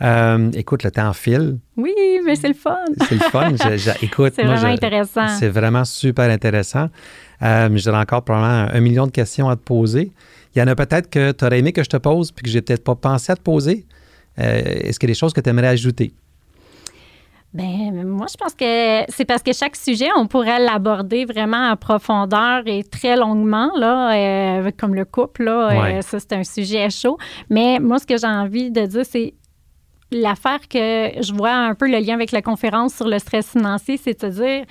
Euh, 0.00 0.50
écoute, 0.54 0.82
le 0.82 0.90
temps 0.90 1.12
file. 1.12 1.58
Oui, 1.76 1.94
mais 2.24 2.34
c'est 2.34 2.48
le 2.48 2.54
fun. 2.54 2.74
C'est 3.08 3.14
le 3.14 3.20
fun. 3.20 3.50
Je- 3.54 3.76
je- 3.76 3.90
écoute, 4.04 4.32
C'est 4.34 4.42
vraiment 4.42 4.60
je- 4.60 4.66
intéressant. 4.74 5.28
C'est 5.28 5.48
vraiment 5.48 5.84
super 5.84 6.28
intéressant. 6.28 6.88
Euh, 7.40 7.68
J'aurais 7.76 7.98
encore 8.00 8.22
probablement 8.22 8.68
un 8.72 8.80
million 8.80 9.06
de 9.06 9.12
questions 9.12 9.48
à 9.48 9.54
te 9.54 9.60
poser. 9.62 10.10
Il 10.54 10.58
y 10.58 10.62
en 10.62 10.66
a 10.66 10.74
peut-être 10.74 11.08
que 11.08 11.32
tu 11.32 11.44
aurais 11.44 11.58
aimé 11.58 11.72
que 11.72 11.82
je 11.82 11.88
te 11.88 11.96
pose 11.96 12.30
puis 12.32 12.44
que 12.44 12.50
j'ai 12.50 12.62
peut-être 12.62 12.84
pas 12.84 12.94
pensé 12.94 13.32
à 13.32 13.36
te 13.36 13.42
poser. 13.42 13.86
Euh, 14.38 14.42
Est-ce 14.42 14.98
qu'il 14.98 15.08
y 15.08 15.12
a 15.12 15.14
des 15.14 15.18
choses 15.18 15.32
que 15.32 15.40
tu 15.40 15.48
aimerais 15.50 15.68
ajouter? 15.68 16.12
Ben, 17.54 18.04
moi, 18.06 18.26
je 18.30 18.36
pense 18.36 18.54
que 18.54 19.12
c'est 19.12 19.26
parce 19.26 19.42
que 19.42 19.52
chaque 19.52 19.76
sujet, 19.76 20.08
on 20.16 20.26
pourrait 20.26 20.58
l'aborder 20.58 21.26
vraiment 21.26 21.70
en 21.70 21.76
profondeur 21.76 22.62
et 22.64 22.82
très 22.82 23.14
longuement, 23.14 23.70
là, 23.76 24.14
euh, 24.14 24.70
comme 24.78 24.94
le 24.94 25.04
couple, 25.04 25.44
là. 25.44 25.98
euh, 25.98 26.00
ça, 26.00 26.18
c'est 26.18 26.32
un 26.32 26.44
sujet 26.44 26.88
chaud. 26.88 27.18
Mais 27.50 27.78
moi, 27.78 27.98
ce 27.98 28.06
que 28.06 28.16
j'ai 28.16 28.26
envie 28.26 28.70
de 28.70 28.86
dire, 28.86 29.04
c'est 29.04 29.34
l'affaire 30.10 30.60
que 30.66 31.22
je 31.22 31.34
vois 31.34 31.52
un 31.52 31.74
peu 31.74 31.90
le 31.90 31.98
lien 31.98 32.14
avec 32.14 32.32
la 32.32 32.40
conférence 32.40 32.94
sur 32.94 33.06
le 33.06 33.18
stress 33.18 33.50
financier, 33.50 33.98
c'est 34.02 34.24
de 34.24 34.30
dire 34.30 34.64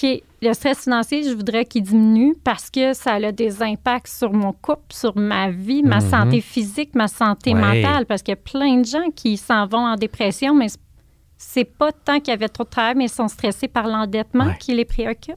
que 0.00 0.20
le 0.42 0.52
stress 0.54 0.84
financier, 0.84 1.22
je 1.22 1.34
voudrais 1.34 1.64
qu'il 1.64 1.82
diminue 1.82 2.34
parce 2.42 2.70
que 2.70 2.92
ça 2.94 3.14
a 3.14 3.32
des 3.32 3.62
impacts 3.62 4.08
sur 4.08 4.32
mon 4.32 4.52
couple, 4.52 4.92
sur 4.92 5.16
ma 5.16 5.50
vie, 5.50 5.82
ma 5.82 6.00
Mhm. 6.00 6.10
santé 6.10 6.40
physique, 6.40 6.94
ma 6.94 7.08
santé 7.08 7.52
Ouais. 7.54 7.60
mentale, 7.82 8.06
parce 8.06 8.22
qu'il 8.22 8.32
y 8.32 8.34
a 8.34 8.36
plein 8.36 8.78
de 8.78 8.84
gens 8.86 9.10
qui 9.14 9.36
s'en 9.36 9.66
vont 9.66 9.86
en 9.86 9.96
dépression, 9.96 10.54
mais 10.54 10.68
c'est- 11.36 11.64
pas 11.64 11.92
tant 11.92 12.20
qu'il 12.20 12.28
y 12.28 12.34
avait 12.34 12.48
trop 12.48 12.64
de 12.64 12.70
travail, 12.70 12.94
mais 12.96 13.04
ils 13.04 13.10
sont 13.10 13.28
stressés 13.28 13.68
par 13.68 13.86
l'endettement 13.86 14.54
qui 14.58 14.74
les 14.74 14.84
préoccupe. 14.84 15.36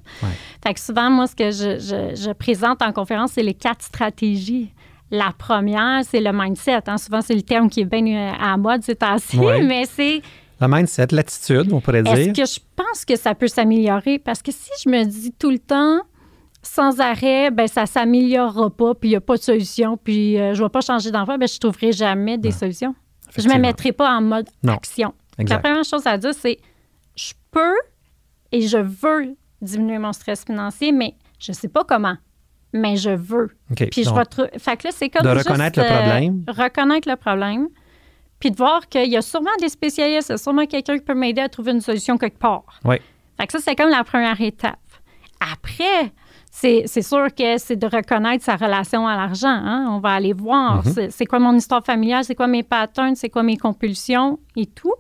Fait 0.66 0.74
que 0.74 0.80
souvent, 0.80 1.10
moi, 1.10 1.28
ce 1.28 1.36
que 1.36 1.52
je, 1.52 2.32
présente 2.34 2.82
en 2.82 2.92
conférence, 2.94 3.32
c'est 3.34 3.44
les 3.44 3.54
quatre 3.54 3.82
stratégies. 3.84 4.74
La 5.12 5.32
première, 5.38 6.02
c'est 6.04 6.22
le 6.22 6.32
mindset. 6.34 6.82
Hein. 6.88 6.98
Souvent, 6.98 7.22
c'est 7.22 7.36
le 7.36 7.44
terme 7.44 7.70
qui 7.70 7.82
est 7.82 7.86
bien 7.86 8.06
euh, 8.08 8.32
à 8.40 8.58
mode 8.58 8.82
ces 8.84 8.96
temps-ci, 8.96 9.38
mais 9.64 9.84
c'est... 9.86 10.22
Le 10.64 10.74
mindset, 10.74 11.08
l'attitude, 11.12 11.74
on 11.74 11.82
pourrait 11.82 12.04
dire. 12.04 12.14
Est-ce 12.14 12.30
que 12.42 12.46
je 12.46 12.60
pense 12.76 13.04
que 13.04 13.18
ça 13.18 13.36
peut 13.36 13.48
s'améliorer? 13.48 14.18
Parce 14.18 14.42
que 14.42 14.52
si 14.52 14.70
je 14.84 14.90
me 14.90 15.04
dis 15.04 15.34
tout 15.34 15.52
le 15.52 15.60
temps, 15.60 16.00
sans 16.62 17.02
arrêt, 17.02 17.52
ben 17.52 17.68
ça 17.68 17.86
s'améliorera 17.86 18.70
pas, 18.70 18.96
puis 18.96 19.10
il 19.10 19.12
n'y 19.12 19.18
a 19.18 19.22
pas 19.22 19.36
de 19.36 19.42
solution, 19.42 19.98
puis 19.98 20.40
euh, 20.40 20.54
je 20.54 20.62
ne 20.62 20.66
vais 20.66 20.70
pas 20.70 20.80
changer 20.80 21.12
d'emploi, 21.12 21.38
ben 21.38 21.48
je 21.48 21.56
ne 21.56 21.60
trouverai 21.60 21.92
jamais 21.92 22.38
des 22.38 22.52
solutions. 22.52 22.96
Je 23.36 23.48
ne 23.48 23.54
me 23.54 23.60
mettrai 23.60 23.92
pas 23.92 24.10
en 24.10 24.22
mode 24.22 24.48
action. 24.68 25.14
La 25.38 25.60
première 25.60 25.84
chose 25.84 26.06
à 26.06 26.18
dire, 26.18 26.34
c'est 26.34 26.60
je 27.16 27.34
peux 27.52 27.76
et 28.52 28.62
je 28.62 28.78
veux 28.78 29.36
diminuer 29.62 29.98
mon 29.98 30.14
stress 30.14 30.46
financier, 30.46 30.92
mais 30.92 31.16
je 31.40 31.52
ne 31.52 31.56
sais 31.56 31.68
pas 31.68 31.84
comment. 31.84 32.16
Mais 32.72 32.96
je 32.96 33.10
veux. 33.10 33.50
puis 33.92 34.04
je 34.04 34.10
retrouve. 34.10 34.48
Fait 34.58 34.78
que 34.78 34.88
là, 34.88 34.94
c'est 34.96 35.10
comme. 35.10 35.24
De 35.24 35.30
reconnaître 35.38 35.80
le 35.80 35.86
problème. 35.86 36.44
Euh, 36.50 36.64
reconnaître 36.64 37.08
le 37.08 37.16
problème. 37.18 37.68
Puis 38.44 38.52
de 38.52 38.58
voir 38.58 38.90
qu'il 38.90 39.10
y 39.10 39.16
a 39.16 39.22
sûrement 39.22 39.56
des 39.62 39.70
spécialistes, 39.70 40.28
il 40.28 40.32
y 40.34 40.36
a 40.36 40.38
sûrement 40.38 40.66
quelqu'un 40.66 40.98
qui 40.98 41.06
peut 41.06 41.14
m'aider 41.14 41.40
à 41.40 41.48
trouver 41.48 41.72
une 41.72 41.80
solution 41.80 42.18
quelque 42.18 42.40
part. 42.40 42.78
Oui. 42.84 42.98
Fait 43.40 43.48
que 43.48 43.54
ça, 43.54 43.60
c'est 43.60 43.74
comme 43.74 43.90
la 43.90 44.04
première 44.04 44.42
étape. 44.42 44.80
Après, 45.40 46.12
c'est 46.52 46.86
sûr 47.02 47.34
que 47.34 47.58
c'est 47.58 47.78
de 47.78 47.88
reconnaître 47.88 48.44
sa 48.44 48.58
relation 48.58 49.08
à 49.08 49.16
l'argent. 49.16 49.48
Hein. 49.48 49.88
On 49.92 50.00
va 50.00 50.10
aller 50.10 50.34
voir 50.34 50.84
mm-hmm. 50.84 51.10
c'est 51.10 51.26
quoi 51.26 51.40
mon 51.40 51.56
histoire 51.56 51.86
familiale, 51.86 52.26
c'est 52.26 52.36
quoi 52.36 52.48
mes 52.48 52.64
patterns, 52.64 53.16
c'est 53.16 53.30
quoi 53.30 53.44
mes 53.44 53.56
compulsions 53.56 54.38
et 54.58 54.66
tout. 54.66 54.96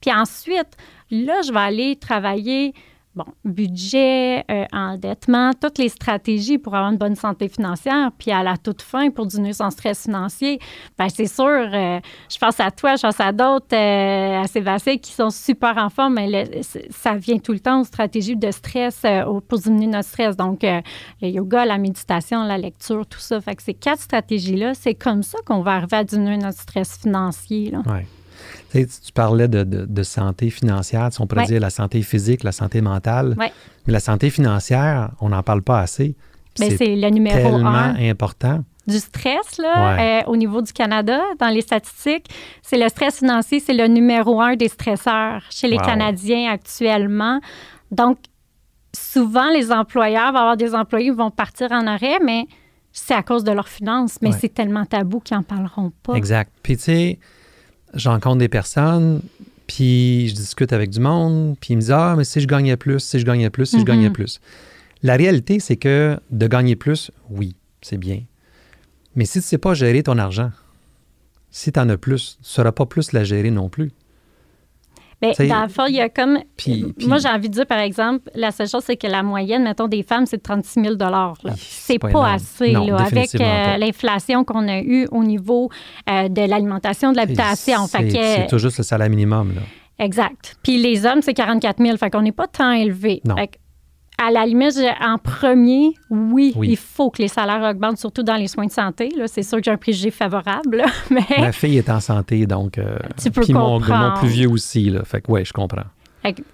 Puis 0.00 0.12
ensuite, 0.12 0.76
là, 1.10 1.42
je 1.42 1.52
vais 1.52 1.58
aller 1.58 1.96
travailler 1.96 2.72
bon, 3.16 3.24
budget, 3.44 4.44
euh, 4.50 4.66
endettement, 4.72 5.52
toutes 5.60 5.78
les 5.78 5.88
stratégies 5.88 6.58
pour 6.58 6.74
avoir 6.74 6.92
une 6.92 6.98
bonne 6.98 7.16
santé 7.16 7.48
financière, 7.48 8.10
puis 8.16 8.30
à 8.30 8.42
la 8.42 8.56
toute 8.56 8.82
fin, 8.82 9.10
pour 9.10 9.26
diminuer 9.26 9.54
son 9.54 9.70
stress 9.70 10.02
financier, 10.02 10.58
bien, 10.98 11.08
c'est 11.08 11.26
sûr, 11.26 11.44
euh, 11.46 11.98
je 12.30 12.38
pense 12.38 12.60
à 12.60 12.70
toi, 12.70 12.96
je 12.96 13.02
pense 13.02 13.18
à 13.18 13.32
d'autres, 13.32 13.74
euh, 13.74 14.42
à 14.42 14.46
Sébastien, 14.46 14.98
qui 14.98 15.12
sont 15.12 15.30
super 15.30 15.76
en 15.78 15.88
forme, 15.88 16.14
mais 16.14 16.62
ça 16.90 17.14
vient 17.14 17.38
tout 17.38 17.52
le 17.52 17.60
temps 17.60 17.80
aux 17.80 17.84
stratégies 17.84 18.36
de 18.36 18.50
stress 18.50 19.02
pour 19.48 19.58
diminuer 19.58 19.86
notre 19.86 20.08
stress. 20.08 20.36
Donc, 20.36 20.62
le 20.62 21.28
yoga, 21.28 21.64
la 21.64 21.78
méditation, 21.78 22.44
la 22.44 22.58
lecture, 22.58 23.06
tout 23.06 23.18
ça. 23.18 23.40
Fait 23.40 23.56
que 23.56 23.62
ces 23.62 23.74
quatre 23.74 24.00
stratégies-là, 24.00 24.74
c'est 24.74 24.94
comme 24.94 25.22
ça 25.22 25.38
qu'on 25.46 25.62
va 25.62 25.72
arriver 25.76 25.96
à 25.96 26.04
diminuer 26.04 26.36
notre 26.36 26.60
stress 26.60 26.98
financier. 26.98 27.72
Oui. 27.86 28.00
Tu, 28.72 28.86
parlais 29.14 29.48
de, 29.48 30.02
santé 30.02 30.50
financière, 30.50 31.08
on 31.18 31.26
pourrait 31.26 31.46
dire 31.46 31.60
la 31.60 31.70
santé 31.70 32.02
physique, 32.02 32.42
la 32.42 32.52
santé 32.52 32.80
mentale. 32.80 33.34
Mais 33.38 33.52
la 33.92 34.00
santé 34.00 34.30
financière, 34.30 35.10
on 35.20 35.30
n'en 35.30 35.42
parle 35.42 35.62
pas 35.62 35.80
assez. 35.80 36.16
Ben, 36.58 36.74
c'est 36.76 36.96
le 36.96 37.08
numéro 37.10 37.36
tellement 37.36 37.94
important. 37.98 38.64
Du 38.86 38.98
stress, 38.98 39.58
là, 39.58 39.98
euh, 39.98 40.22
au 40.26 40.36
niveau 40.36 40.62
du 40.62 40.72
Canada, 40.72 41.20
dans 41.40 41.48
les 41.48 41.60
statistiques, 41.60 42.28
c'est 42.62 42.78
le 42.78 42.88
stress 42.88 43.18
financier, 43.18 43.58
c'est 43.58 43.74
le 43.74 43.88
numéro 43.88 44.40
un 44.40 44.54
des 44.54 44.68
stresseurs 44.68 45.42
chez 45.50 45.66
les 45.66 45.76
Canadiens 45.76 46.52
actuellement. 46.52 47.40
Donc, 47.90 48.18
souvent, 48.94 49.50
les 49.50 49.72
employeurs 49.72 50.32
vont 50.32 50.38
avoir 50.38 50.56
des 50.56 50.74
employés 50.74 51.10
qui 51.10 51.16
vont 51.16 51.32
partir 51.32 51.72
en 51.72 51.86
arrêt, 51.86 52.18
mais 52.24 52.46
c'est 52.92 53.14
à 53.14 53.22
cause 53.22 53.42
de 53.42 53.50
leurs 53.50 53.68
finances. 53.68 54.18
Mais 54.22 54.30
c'est 54.32 54.54
tellement 54.54 54.84
tabou 54.84 55.18
qu'ils 55.18 55.36
n'en 55.36 55.42
parleront 55.42 55.92
pas. 56.04 56.14
Exact. 56.14 56.52
Puis, 56.62 56.76
tu 56.76 56.84
sais, 56.84 57.18
je 57.96 58.08
rencontre 58.08 58.38
des 58.38 58.48
personnes, 58.48 59.22
puis 59.66 60.28
je 60.28 60.34
discute 60.34 60.72
avec 60.72 60.90
du 60.90 61.00
monde, 61.00 61.56
puis 61.60 61.74
ils 61.74 61.76
me 61.76 61.80
disent 61.80 61.92
Ah, 61.92 62.14
mais 62.16 62.24
si 62.24 62.40
je 62.40 62.46
gagnais 62.46 62.76
plus, 62.76 63.00
si 63.00 63.18
je 63.18 63.24
gagnais 63.24 63.50
plus, 63.50 63.66
si 63.66 63.80
je 63.80 63.84
gagnais 63.84 64.08
mm-hmm. 64.08 64.12
plus. 64.12 64.40
La 65.02 65.16
réalité, 65.16 65.60
c'est 65.60 65.76
que 65.76 66.18
de 66.30 66.46
gagner 66.46 66.76
plus, 66.76 67.10
oui, 67.30 67.54
c'est 67.82 67.98
bien. 67.98 68.22
Mais 69.14 69.24
si 69.24 69.32
tu 69.32 69.38
ne 69.38 69.42
sais 69.42 69.58
pas 69.58 69.74
gérer 69.74 70.02
ton 70.02 70.18
argent, 70.18 70.50
si 71.50 71.72
tu 71.72 71.80
en 71.80 71.88
as 71.88 71.96
plus, 71.96 72.36
tu 72.36 72.42
ne 72.42 72.46
sauras 72.46 72.72
pas 72.72 72.86
plus 72.86 73.12
la 73.12 73.24
gérer 73.24 73.50
non 73.50 73.68
plus. 73.68 73.92
Bien, 75.20 75.32
dans 75.48 75.62
le 75.62 75.68
fond, 75.68 75.86
il 75.88 75.94
y 75.94 76.00
a 76.00 76.08
comme. 76.08 76.38
moi, 77.06 77.18
j'ai 77.18 77.28
envie 77.28 77.48
de 77.48 77.54
dire, 77.54 77.66
par 77.66 77.78
exemple, 77.78 78.30
la 78.34 78.50
seule 78.50 78.68
chose, 78.68 78.82
c'est 78.84 78.96
que 78.96 79.06
la 79.06 79.22
moyenne, 79.22 79.62
mettons, 79.64 79.88
des 79.88 80.02
femmes, 80.02 80.26
c'est 80.26 80.36
de 80.36 80.42
36 80.42 80.82
000 80.82 80.94
C'est 81.56 81.98
pas, 81.98 82.32
assez, 82.32 82.72
là, 82.72 82.96
avec 82.96 83.34
euh, 83.34 83.76
l'inflation 83.78 84.44
qu'on 84.44 84.68
a 84.68 84.80
eue 84.80 85.08
au 85.10 85.24
niveau 85.24 85.70
euh, 86.10 86.28
de 86.28 86.42
l'alimentation, 86.42 87.12
de 87.12 87.16
l'habitation. 87.16 87.86
C'est 87.86 88.46
tout 88.48 88.58
juste 88.58 88.78
le 88.78 88.84
salaire 88.84 89.08
minimum, 89.08 89.54
là. 89.54 89.62
Exact. 89.98 90.56
Puis 90.62 90.76
les 90.76 91.06
hommes, 91.06 91.22
c'est 91.22 91.32
44 91.32 91.82
000. 91.82 91.96
Fait 91.96 92.10
qu'on 92.10 92.20
n'est 92.20 92.32
pas 92.32 92.46
tant 92.46 92.70
élevé. 92.72 93.22
Non 93.24 93.34
à 94.18 94.30
la 94.30 94.46
limite, 94.46 94.78
en 95.00 95.18
premier, 95.18 95.92
oui, 96.10 96.54
il 96.62 96.76
faut 96.76 97.10
que 97.10 97.20
les 97.20 97.28
salaires 97.28 97.62
augmentent, 97.62 97.98
surtout 97.98 98.22
dans 98.22 98.36
les 98.36 98.48
soins 98.48 98.66
de 98.66 98.72
santé. 98.72 99.10
C'est 99.26 99.42
sûr 99.42 99.58
que 99.58 99.64
j'ai 99.64 99.70
un 99.70 99.76
préjugé 99.76 100.10
favorable. 100.10 100.84
mais... 101.10 101.22
Ma 101.38 101.52
fille 101.52 101.76
est 101.76 101.90
en 101.90 102.00
santé, 102.00 102.46
donc. 102.46 102.78
Euh, 102.78 102.96
tu 103.22 103.30
peux 103.30 103.42
puis 103.42 103.52
mon, 103.52 103.78
mon, 103.78 104.14
plus 104.18 104.28
vieux 104.28 104.50
aussi. 104.50 104.88
Là, 104.88 105.04
fait 105.04 105.20
que, 105.20 105.30
oui, 105.30 105.44
je 105.44 105.52
comprends. 105.52 105.84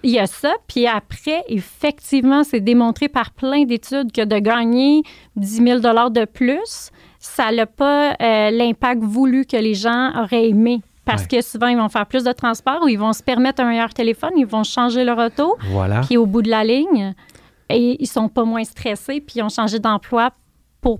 Il 0.03 0.11
y 0.11 0.19
a 0.19 0.27
ça. 0.27 0.53
Puis 0.67 0.87
après, 0.87 1.43
effectivement, 1.47 2.43
c'est 2.43 2.59
démontré 2.59 3.07
par 3.07 3.31
plein 3.31 3.63
d'études 3.63 4.11
que 4.11 4.23
de 4.23 4.37
gagner 4.37 5.01
10 5.35 5.63
000 5.63 5.79
de 5.79 6.25
plus, 6.25 6.91
ça 7.19 7.51
n'a 7.51 7.65
pas 7.65 8.15
euh, 8.21 8.51
l'impact 8.51 9.01
voulu 9.01 9.45
que 9.45 9.57
les 9.57 9.73
gens 9.73 10.11
auraient 10.21 10.49
aimé. 10.49 10.81
Parce 11.05 11.27
que 11.27 11.41
souvent, 11.41 11.67
ils 11.67 11.77
vont 11.77 11.89
faire 11.89 12.05
plus 12.05 12.23
de 12.23 12.31
transport 12.31 12.81
ou 12.83 12.87
ils 12.87 12.99
vont 12.99 13.11
se 13.11 13.21
permettre 13.21 13.61
un 13.61 13.67
meilleur 13.67 13.93
téléphone, 13.93 14.31
ils 14.37 14.45
vont 14.45 14.63
changer 14.63 15.03
leur 15.03 15.17
auto. 15.17 15.57
Voilà. 15.71 15.99
Puis 16.01 16.15
au 16.15 16.25
bout 16.25 16.41
de 16.41 16.49
la 16.49 16.63
ligne, 16.63 17.13
et 17.73 17.97
ils 18.01 18.07
sont 18.07 18.29
pas 18.29 18.43
moins 18.43 18.63
stressés, 18.63 19.21
puis 19.21 19.35
ils 19.37 19.43
ont 19.43 19.49
changé 19.49 19.79
d'emploi 19.79 20.31
pour 20.81 20.99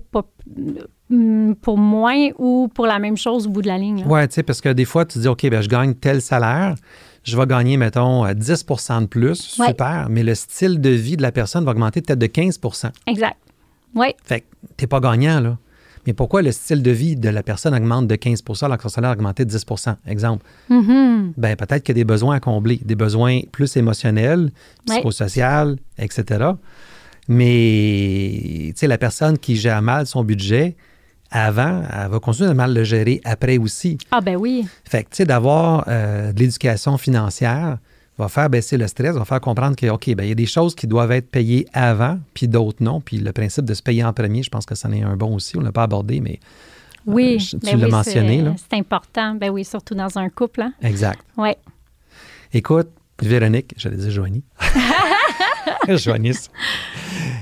mm, 1.08 1.54
pour 1.54 1.78
moins 1.78 2.28
ou 2.38 2.68
pour 2.74 2.86
la 2.86 2.98
même 2.98 3.16
chose 3.16 3.46
au 3.46 3.50
bout 3.50 3.62
de 3.62 3.68
la 3.68 3.78
ligne. 3.78 4.04
Oui, 4.06 4.26
tu 4.28 4.34
sais, 4.34 4.42
parce 4.42 4.60
que 4.60 4.70
des 4.70 4.84
fois, 4.84 5.04
tu 5.04 5.18
dis, 5.18 5.28
OK, 5.28 5.48
ben, 5.48 5.60
je 5.60 5.68
gagne 5.68 5.94
tel 5.94 6.20
salaire, 6.20 6.74
je 7.22 7.36
vais 7.36 7.46
gagner, 7.46 7.76
mettons, 7.76 8.30
10 8.32 8.66
de 8.66 9.06
plus, 9.06 9.36
super, 9.36 10.08
mais 10.10 10.22
le 10.22 10.34
style 10.34 10.80
de 10.80 10.90
vie 10.90 11.16
de 11.16 11.22
la 11.22 11.32
personne 11.32 11.64
va 11.64 11.72
augmenter 11.72 12.02
peut-être 12.02 12.18
de 12.18 12.26
15% 12.26 12.90
Exact. 13.06 13.36
Oui. 13.94 14.08
Fait 14.24 14.40
que 14.40 14.46
t'es 14.76 14.86
pas 14.86 15.00
gagnant, 15.00 15.40
là. 15.40 15.58
Mais 16.06 16.12
pourquoi 16.12 16.42
le 16.42 16.52
style 16.52 16.82
de 16.82 16.90
vie 16.90 17.16
de 17.16 17.28
la 17.28 17.42
personne 17.42 17.74
augmente 17.74 18.06
de 18.06 18.14
15% 18.14 18.64
alors 18.64 18.76
que 18.76 18.82
son 18.82 18.88
salaire 18.88 19.10
a 19.10 19.14
augmenté 19.14 19.44
de 19.44 19.50
10% 19.50 19.96
Exemple. 20.06 20.44
Mm-hmm. 20.70 21.32
Ben, 21.36 21.56
peut-être 21.56 21.82
qu'il 21.82 21.96
y 21.96 21.98
a 21.98 22.02
des 22.02 22.04
besoins 22.04 22.36
à 22.36 22.40
combler, 22.40 22.80
des 22.84 22.94
besoins 22.94 23.40
plus 23.52 23.76
émotionnels, 23.76 24.50
psychosociaux, 24.86 25.76
etc. 25.98 26.50
Mais, 27.28 28.68
tu 28.68 28.72
sais, 28.76 28.86
la 28.86 28.98
personne 28.98 29.38
qui 29.38 29.56
gère 29.56 29.80
mal 29.80 30.06
son 30.06 30.24
budget, 30.24 30.76
avant, 31.30 31.82
elle 31.90 32.10
va 32.10 32.20
continuer 32.20 32.50
à 32.50 32.54
mal 32.54 32.74
le 32.74 32.84
gérer 32.84 33.20
après 33.24 33.58
aussi. 33.58 33.98
Ah 34.10 34.20
ben 34.20 34.36
oui. 34.36 34.66
Fait 34.84 35.02
que, 35.02 35.10
tu 35.10 35.16
sais, 35.16 35.24
d'avoir 35.24 35.84
euh, 35.88 36.32
de 36.32 36.38
l'éducation 36.38 36.96
financière, 36.98 37.78
va 38.18 38.28
faire 38.28 38.48
baisser 38.48 38.76
le 38.76 38.86
stress, 38.86 39.16
va 39.16 39.24
faire 39.24 39.40
comprendre 39.40 39.76
que, 39.76 39.86
OK, 39.88 40.14
ben, 40.14 40.24
il 40.24 40.28
y 40.28 40.32
a 40.32 40.36
des 40.36 40.46
choses 40.46 40.74
qui 40.74 40.86
doivent 40.86 41.12
être 41.12 41.30
payées 41.30 41.66
avant, 41.72 42.18
puis 42.32 42.46
d'autres 42.46 42.82
non. 42.82 43.00
Puis 43.00 43.18
le 43.18 43.32
principe 43.32 43.64
de 43.64 43.74
se 43.74 43.82
payer 43.82 44.04
en 44.04 44.12
premier, 44.12 44.42
je 44.42 44.50
pense 44.50 44.66
que 44.66 44.74
ça 44.74 44.88
en 44.88 44.92
est 44.92 45.02
un 45.02 45.16
bon 45.16 45.34
aussi. 45.34 45.56
On 45.56 45.60
ne 45.60 45.66
l'a 45.66 45.72
pas 45.72 45.82
abordé, 45.82 46.20
mais 46.20 46.38
euh, 47.08 47.12
oui, 47.12 47.38
tu 47.38 47.58
ben 47.58 47.78
l'as 47.78 47.88
mentionné. 47.88 48.44
C'est 48.56 48.78
important. 48.78 49.34
Ben 49.34 49.50
oui, 49.50 49.64
surtout 49.64 49.94
dans 49.94 50.18
un 50.18 50.28
couple. 50.28 50.62
Hein? 50.62 50.72
Exact. 50.82 51.20
Oui. 51.36 51.50
Écoute, 52.52 52.88
Véronique, 53.20 53.74
j'allais 53.76 53.96
dire 53.96 54.10
Joanie. 54.10 54.44
Joanie. 55.88 56.48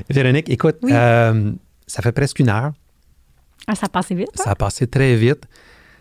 Véronique, 0.08 0.48
écoute, 0.48 0.78
euh, 0.84 1.52
ça 1.86 2.02
fait 2.02 2.12
presque 2.12 2.38
une 2.38 2.48
heure. 2.48 2.72
Ah, 3.66 3.74
ça 3.74 3.86
a 3.86 3.88
passé 3.88 4.14
vite. 4.14 4.30
Ça 4.34 4.50
a 4.50 4.54
passé 4.54 4.86
très 4.86 5.14
vite. 5.16 5.44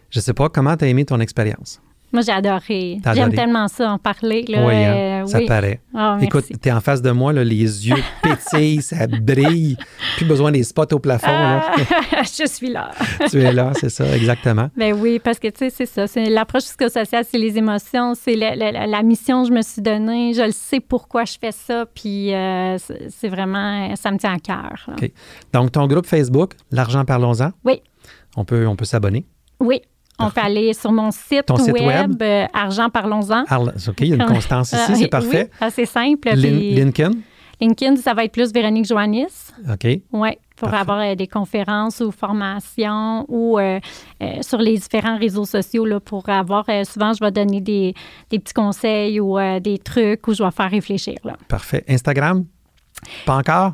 Je 0.10 0.20
ne 0.20 0.24
sais 0.24 0.34
pas 0.34 0.50
comment 0.50 0.76
tu 0.76 0.86
as 0.86 0.88
aimé 0.88 1.06
ton 1.06 1.20
expérience. 1.20 1.82
Moi, 2.12 2.24
j'ai 2.24 2.32
adoré. 2.32 3.00
J'aime 3.14 3.34
tellement 3.34 3.68
ça, 3.68 3.92
en 3.92 3.98
parler. 3.98 4.44
Là, 4.48 4.66
oui, 4.66 4.74
hein? 4.74 5.24
euh, 5.24 5.26
ça 5.28 5.40
paraît. 5.48 5.80
Oh, 5.94 6.18
Écoute, 6.22 6.46
tu 6.62 6.70
es 6.70 6.72
en 6.72 6.82
face 6.82 7.02
de 7.02 7.12
moi, 7.12 7.32
là, 7.32 7.44
les 7.44 7.88
yeux 7.88 8.04
pétillent, 8.24 8.82
ça 8.82 9.08
brille. 9.08 9.78
Plus 10.18 10.26
besoin 10.26 10.52
des 10.52 10.64
spots 10.64 10.94
au 10.94 11.00
plafond. 11.00 11.28
Ah, 11.30 11.74
je 12.24 12.46
suis 12.48 12.70
là. 12.70 12.92
tu 13.30 13.42
es 13.42 13.52
là, 13.52 13.72
c'est 13.80 13.90
ça, 13.90 14.06
exactement. 14.16 14.70
Ben 14.76 14.94
oui, 14.94 15.20
parce 15.20 15.40
que 15.40 15.48
tu 15.48 15.60
sais, 15.60 15.70
c'est 15.70 15.86
ça. 15.86 16.08
C'est 16.08 16.30
l'approche 16.30 16.64
psychosociale, 16.64 17.26
c'est 17.30 17.38
les 17.38 17.58
émotions, 17.58 18.14
c'est 18.16 18.36
la, 18.36 19.04
mission 19.04 19.44
que 19.44 19.50
je 19.50 19.54
me 19.54 19.62
suis 19.62 19.82
donnée. 19.82 20.34
Je 20.34 20.44
le 20.44 20.52
sais 20.52 20.80
pourquoi 20.80 21.26
je 21.26 21.38
fais 21.40 21.52
ça, 21.52 21.86
puis 21.94 22.34
euh, 22.34 22.78
c'est 22.78 23.30
vraiment, 23.30 23.96
ça 23.96 24.12
me 24.12 24.18
tient 24.18 24.34
à 24.34 24.40
cœur. 24.40 24.90
OK. 24.90 25.12
Donc, 25.54 25.72
ton 25.72 25.88
groupe 25.88 26.06
Facebook, 26.06 26.54
L'argent, 26.72 27.06
parlons-en. 27.06 27.52
Oui. 27.66 27.82
On 28.36 28.46
peut, 28.46 28.66
on 28.68 28.76
peut 28.76 28.86
s'abonner. 28.86 29.26
Oui, 29.60 29.82
on 30.20 30.30
peut 30.30 30.42
aller 30.42 30.74
sur 30.74 30.92
mon 30.92 31.12
site, 31.12 31.50
web, 31.50 32.22
euh, 32.22 32.46
Argent 32.54 32.90
Parlons-en. 32.90 33.44
OK, 33.44 34.02
il 34.02 34.08
y 34.08 34.14
a 34.14 34.16
une 34.16 34.26
constance 34.26 34.72
ici, 34.74 34.96
c'est 34.96 35.08
parfait. 35.08 35.50
Oui, 35.52 35.68
assez 35.68 35.86
simple. 35.86 36.30
Lincoln? 36.36 37.14
LinkedIn, 37.62 37.98
ça 37.98 38.16
va 38.16 38.26
être 38.26 38.32
plus 38.32 38.52
Véronique 38.52 38.86
Joannis. 38.86 39.52
OK. 39.72 39.88
Oui, 40.12 40.30
pour 40.56 40.74
avoir 40.74 41.00
euh, 41.00 41.16
des 41.16 41.28
conférences 41.28 42.00
ou 42.00 42.12
formations 42.12 43.24
ou 43.28 43.60
euh, 43.60 43.80
euh, 44.22 44.42
sur 44.42 44.58
les 44.58 44.78
différents 44.78 45.18
réseaux 45.18 45.46
sociaux 45.46 45.86
là, 45.86 46.00
pour 46.00 46.28
avoir, 46.28 46.66
souvent, 46.86 47.14
je 47.14 47.24
vais 47.24 47.32
donner 47.32 47.62
des, 47.62 47.94
des 48.32 48.40
petits 48.40 48.54
conseils 48.54 49.20
ou 49.20 49.38
des 49.60 49.78
trucs 49.78 50.28
où 50.28 50.34
je 50.34 50.44
vais 50.44 50.52
faire 50.52 50.72
réfléchir. 50.72 51.16
Là. 51.24 51.38
Parfait. 51.48 51.84
Instagram? 51.88 52.46
Pas 53.26 53.38
encore? 53.38 53.74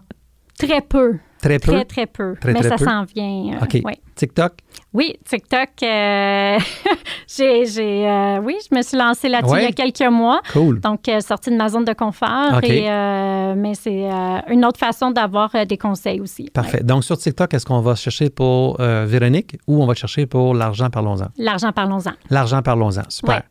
Très 0.60 0.82
peu. 0.82 1.18
Très 1.42 1.60
peu? 1.60 1.72
Très, 1.72 1.86
très 1.86 2.06
peu. 2.08 2.36
Mais 2.46 2.64
ça 2.64 2.78
s'en 2.78 3.04
vient. 3.04 3.60
OK. 3.62 3.82
TikTok? 4.16 4.54
Oui, 4.94 5.16
TikTok. 5.24 5.70
Euh, 5.84 6.58
j'ai, 7.28 8.08
euh, 8.08 8.40
oui, 8.42 8.56
je 8.70 8.76
me 8.76 8.82
suis 8.82 8.98
lancée 8.98 9.30
là-dessus 9.30 9.56
il 9.58 9.64
y 9.64 9.66
a 9.66 9.72
quelques 9.72 10.12
mois. 10.12 10.42
Cool. 10.52 10.80
Donc, 10.80 11.08
euh, 11.08 11.20
sortie 11.20 11.52
de 11.52 11.56
ma 11.56 11.70
zone 11.70 11.86
de 11.86 11.94
confort. 11.94 12.60
mais 12.62 13.74
c'est 13.76 14.10
une 14.50 14.66
autre 14.66 14.80
façon 14.80 15.12
d'avoir 15.12 15.52
des 15.66 15.78
conseils 15.78 16.20
aussi. 16.20 16.50
Parfait. 16.50 16.82
Donc, 16.84 17.04
sur 17.04 17.18
TikTok, 17.18 17.54
est-ce 17.54 17.66
qu'on 17.66 17.82
va 17.82 17.96
chercher 17.96 18.30
pour 18.30 18.78
Véronique 18.80 19.58
ou 19.68 19.84
on 19.84 19.86
va 19.86 19.94
chercher 19.94 20.26
pour 20.26 20.56
L'argent, 20.56 20.90
parlons-en? 20.90 21.28
L'argent, 21.38 21.72
parlons-en. 21.72 22.14
L'argent, 22.30 22.62
parlons-en. 22.62 23.04
Super. 23.10 23.44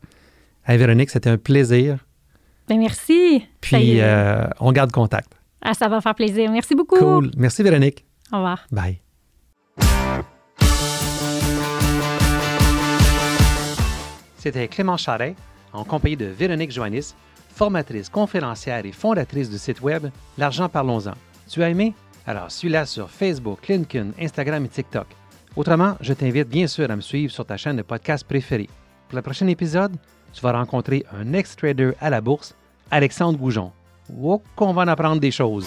Hey, 0.67 0.79
Véronique, 0.79 1.11
c'était 1.11 1.31
un 1.31 1.39
plaisir. 1.39 1.99
Bien, 2.69 2.79
merci. 2.79 3.45
Puis, 3.61 4.01
on 4.59 4.73
garde 4.73 4.91
contact. 4.91 5.36
Ah, 5.69 5.75
ça 5.75 5.89
va 5.89 6.01
faire 6.01 6.15
plaisir. 6.15 6.49
Merci 6.53 6.77
beaucoup. 6.77 6.97
Cool. 6.97 7.33
Merci, 7.37 7.65
Véronique. 7.65 8.05
Au 8.33 8.37
revoir. 8.37 8.67
Bye. 8.71 9.01
C'était 14.39 14.69
Clément 14.69 14.97
Charret, 14.97 15.35
en 15.73 15.83
compagnie 15.83 16.17
de 16.17 16.27
Véronique 16.27 16.71
Joannis, 16.71 17.15
formatrice, 17.49 18.09
conférencière 18.09 18.87
et 18.87 18.93
fondatrice 18.93 19.51
du 19.51 19.59
site 19.59 19.81
web 19.81 20.07
L'argent 20.39 20.69
parlons-en. 20.69 21.15
Tu 21.49 21.65
as 21.65 21.71
aimé? 21.71 21.95
Alors 22.29 22.53
suis-la 22.53 22.87
sur 22.87 23.11
Facebook, 23.11 23.67
LinkedIn, 23.67 24.11
Instagram 24.21 24.65
et 24.65 24.69
TikTok. 24.69 25.09
Autrement, 25.57 25.97
je 26.01 26.13
t'invite 26.13 26.49
bien 26.49 26.69
sûr 26.69 26.89
à 26.89 26.95
me 26.95 27.01
suivre 27.01 27.33
sur 27.33 27.45
ta 27.45 27.57
chaîne 27.57 27.77
de 27.77 27.83
podcast 27.83 28.25
préférée. 28.25 28.69
Pour 29.09 29.17
le 29.17 29.23
prochain 29.23 29.49
épisode, 29.49 29.97
tu 30.33 30.43
vas 30.43 30.53
rencontrer 30.53 31.05
un 31.13 31.33
ex-trader 31.33 31.93
à 32.01 32.11
la 32.11 32.21
bourse, 32.21 32.55
Alexandre 32.93 33.37
Goujon. 33.37 33.73
Oh, 34.09 34.43
qu'on 34.55 34.73
va 34.73 34.83
en 34.83 34.89
apprendre 34.89 35.21
des 35.21 35.31
choses! 35.31 35.67